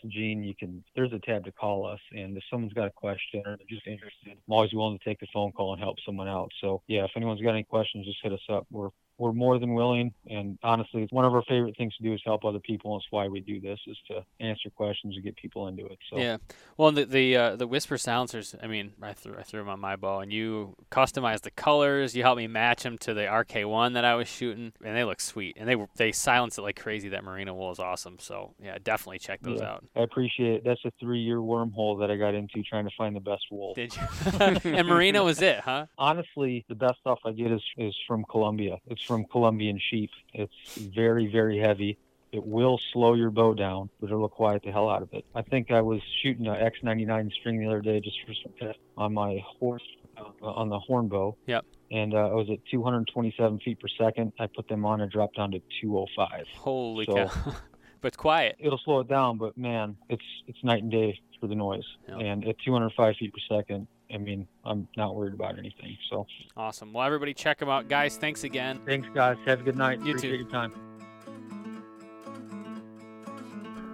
messaging. 0.05 0.45
You 0.45 0.53
can 0.57 0.83
there's 0.95 1.13
a 1.13 1.19
tab 1.19 1.45
to 1.45 1.51
call 1.51 1.85
us, 1.85 1.99
and 2.11 2.35
if 2.37 2.43
someone's 2.49 2.73
got 2.73 2.87
a 2.87 2.91
question 2.91 3.41
or 3.45 3.57
they're 3.57 3.67
just 3.69 3.87
interested, 3.87 4.31
I'm 4.31 4.53
always 4.53 4.73
willing 4.73 4.97
to 4.97 5.03
take 5.03 5.19
the 5.19 5.27
phone 5.33 5.51
call 5.51 5.73
and 5.73 5.81
help 5.81 5.97
someone 6.05 6.27
out. 6.27 6.49
So 6.61 6.81
yeah, 6.87 7.05
if 7.05 7.11
anyone's 7.15 7.41
got 7.41 7.51
any 7.51 7.63
questions, 7.63 8.05
just 8.05 8.19
hit 8.23 8.33
us 8.33 8.39
up. 8.49 8.65
We're 8.71 8.89
we're 9.17 9.31
more 9.33 9.59
than 9.59 9.73
willing, 9.73 10.13
and 10.29 10.57
honestly, 10.63 11.03
it's 11.03 11.11
one 11.13 11.25
of 11.25 11.33
our 11.33 11.43
favorite 11.47 11.75
things 11.77 11.95
to 11.97 12.03
do 12.03 12.13
is 12.13 12.21
help 12.25 12.43
other 12.45 12.59
people. 12.59 12.93
And 12.93 13.01
it's 13.01 13.07
why 13.11 13.27
we 13.27 13.39
do 13.39 13.59
this 13.61 13.79
is 13.87 13.97
to 14.09 14.25
answer 14.39 14.69
questions 14.69 15.15
and 15.15 15.23
get 15.23 15.35
people 15.37 15.67
into 15.67 15.85
it. 15.85 15.97
So 16.09 16.17
Yeah. 16.17 16.37
Well, 16.77 16.91
the 16.91 17.05
the 17.05 17.35
uh, 17.35 17.55
the 17.55 17.67
whisper 17.67 17.97
silencers. 17.97 18.55
I 18.61 18.67
mean, 18.67 18.93
I 19.01 19.13
threw 19.13 19.35
I 19.37 19.43
threw 19.43 19.61
them 19.61 19.69
on 19.69 19.79
my 19.79 19.95
bow, 19.95 20.19
and 20.19 20.31
you 20.33 20.75
customized 20.91 21.41
the 21.41 21.51
colors. 21.51 22.15
You 22.15 22.23
helped 22.23 22.37
me 22.37 22.47
match 22.47 22.83
them 22.83 22.97
to 22.99 23.13
the 23.13 23.21
RK1 23.21 23.93
that 23.93 24.03
I 24.05 24.15
was 24.15 24.27
shooting, 24.27 24.73
and 24.83 24.95
they 24.95 25.03
look 25.03 25.21
sweet. 25.21 25.55
And 25.59 25.69
they 25.69 25.77
they 25.95 26.11
silence 26.11 26.57
it 26.57 26.61
like 26.61 26.79
crazy. 26.79 27.09
That 27.09 27.23
merino 27.23 27.53
wool 27.53 27.71
is 27.71 27.79
awesome. 27.79 28.17
So 28.19 28.53
yeah, 28.61 28.77
definitely 28.83 29.19
check 29.19 29.41
those 29.41 29.59
Yeah. 29.61 29.71
out. 29.71 29.85
I 29.95 30.01
appreciate 30.01 30.55
it. 30.55 30.63
That's 30.65 30.83
a 30.85 30.91
three-year 30.99 31.37
wormhole 31.37 31.99
that 31.99 32.11
I 32.11 32.17
got 32.17 32.33
into 32.35 32.61
trying 32.63 32.85
to 32.85 32.91
find 32.97 33.15
the 33.15 33.19
best 33.21 33.45
wool. 33.51 33.73
Did 33.75 33.95
you? 33.95 34.01
and 34.73 34.87
merino 34.87 35.23
was 35.23 35.41
it, 35.41 35.59
huh? 35.61 35.85
honestly, 35.97 36.65
the 36.69 36.75
best 36.75 36.99
stuff 36.99 37.19
I 37.25 37.31
get 37.31 37.51
is, 37.51 37.61
is 37.77 37.95
from 38.07 38.25
Colombia. 38.29 38.77
It's 38.87 39.04
from 39.05 39.25
Colombian 39.25 39.79
sheep. 39.89 40.09
It's 40.33 40.75
very, 40.75 41.27
very 41.27 41.57
heavy. 41.59 41.97
It 42.31 42.45
will 42.45 42.79
slow 42.91 43.13
your 43.13 43.29
bow 43.31 43.53
down, 43.53 43.89
but 44.01 44.07
it'll 44.07 44.27
quiet 44.27 44.63
the 44.63 44.71
hell 44.71 44.89
out 44.89 45.01
of 45.01 45.13
it. 45.13 45.23
I 45.33 45.41
think 45.41 45.71
I 45.71 45.81
was 45.81 46.01
shooting 46.21 46.47
an 46.47 46.55
X99 46.55 47.31
string 47.33 47.59
the 47.61 47.67
other 47.67 47.81
day 47.81 48.01
just 48.01 48.17
for 48.25 48.73
on 48.97 49.13
my 49.13 49.41
horse, 49.59 49.83
uh, 50.17 50.45
on 50.45 50.67
the 50.69 50.79
horn 50.79 51.07
bow. 51.07 51.37
Yep. 51.47 51.65
And 51.91 52.13
uh, 52.13 52.29
I 52.29 52.33
was 52.33 52.49
at 52.49 52.59
227 52.69 53.59
feet 53.59 53.79
per 53.79 53.87
second. 53.87 54.33
I 54.39 54.47
put 54.47 54.67
them 54.67 54.85
on 54.85 55.01
and 55.01 55.09
dropped 55.11 55.37
down 55.37 55.51
to 55.51 55.61
205. 55.81 56.45
Holy 56.57 57.05
So- 57.05 57.27
cow! 57.27 57.55
but 58.01 58.17
quiet. 58.17 58.57
It'll 58.59 58.79
slow 58.79 58.99
it 58.99 59.07
down, 59.07 59.37
but 59.37 59.57
man, 59.57 59.95
it's 60.09 60.23
it's 60.47 60.61
night 60.63 60.83
and 60.83 60.91
day 60.91 61.17
for 61.39 61.47
the 61.47 61.55
noise. 61.55 61.85
Yep. 62.09 62.17
And 62.19 62.47
at 62.47 62.57
205 62.65 63.15
feet 63.15 63.33
per 63.33 63.55
second, 63.55 63.87
I 64.13 64.17
mean, 64.17 64.47
I'm 64.63 64.87
not 64.97 65.15
worried 65.15 65.33
about 65.33 65.57
anything. 65.57 65.97
So 66.09 66.25
Awesome. 66.55 66.93
Well, 66.93 67.05
everybody 67.05 67.33
check 67.33 67.59
them 67.59 67.69
out, 67.69 67.87
guys. 67.87 68.17
Thanks 68.17 68.43
again. 68.43 68.79
thanks, 68.85 69.07
guys. 69.13 69.37
Have 69.45 69.61
a 69.61 69.63
good 69.63 69.75
night. 69.77 69.99
You 69.99 70.05
too. 70.05 70.11
Appreciate 70.11 70.39
your 70.41 70.49
time. 70.49 70.73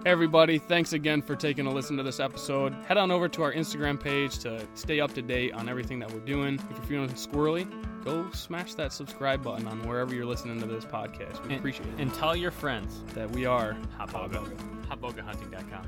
Everybody, 0.04 0.58
thanks 0.58 0.94
again 0.94 1.22
for 1.22 1.36
taking 1.36 1.64
a 1.66 1.70
listen 1.70 1.96
to 1.96 2.02
this 2.02 2.18
episode. 2.18 2.74
Head 2.86 2.96
on 2.96 3.12
over 3.12 3.28
to 3.28 3.42
our 3.44 3.52
Instagram 3.52 4.00
page 4.02 4.38
to 4.40 4.66
stay 4.74 4.98
up 4.98 5.14
to 5.14 5.22
date 5.22 5.52
on 5.52 5.68
everything 5.68 6.00
that 6.00 6.10
we're 6.12 6.18
doing. 6.20 6.54
If 6.56 6.76
you're 6.90 7.06
feeling 7.06 7.08
squirrely, 7.10 8.04
go 8.04 8.28
smash 8.32 8.74
that 8.74 8.92
subscribe 8.92 9.44
button 9.44 9.68
on 9.68 9.80
wherever 9.86 10.12
you're 10.12 10.26
listening 10.26 10.58
to 10.60 10.66
this 10.66 10.84
podcast. 10.84 11.40
We 11.44 11.50
And- 11.50 11.58
appreciate 11.60 11.86
it. 11.88 11.94
And 12.00 12.12
tell 12.12 12.34
your 12.34 12.50
friends. 12.50 13.04
that 13.14 13.30
we 13.30 13.46
are 13.46 13.76
Hotbowga. 13.96 14.44
Hotbowgahunting.com. 14.88 15.86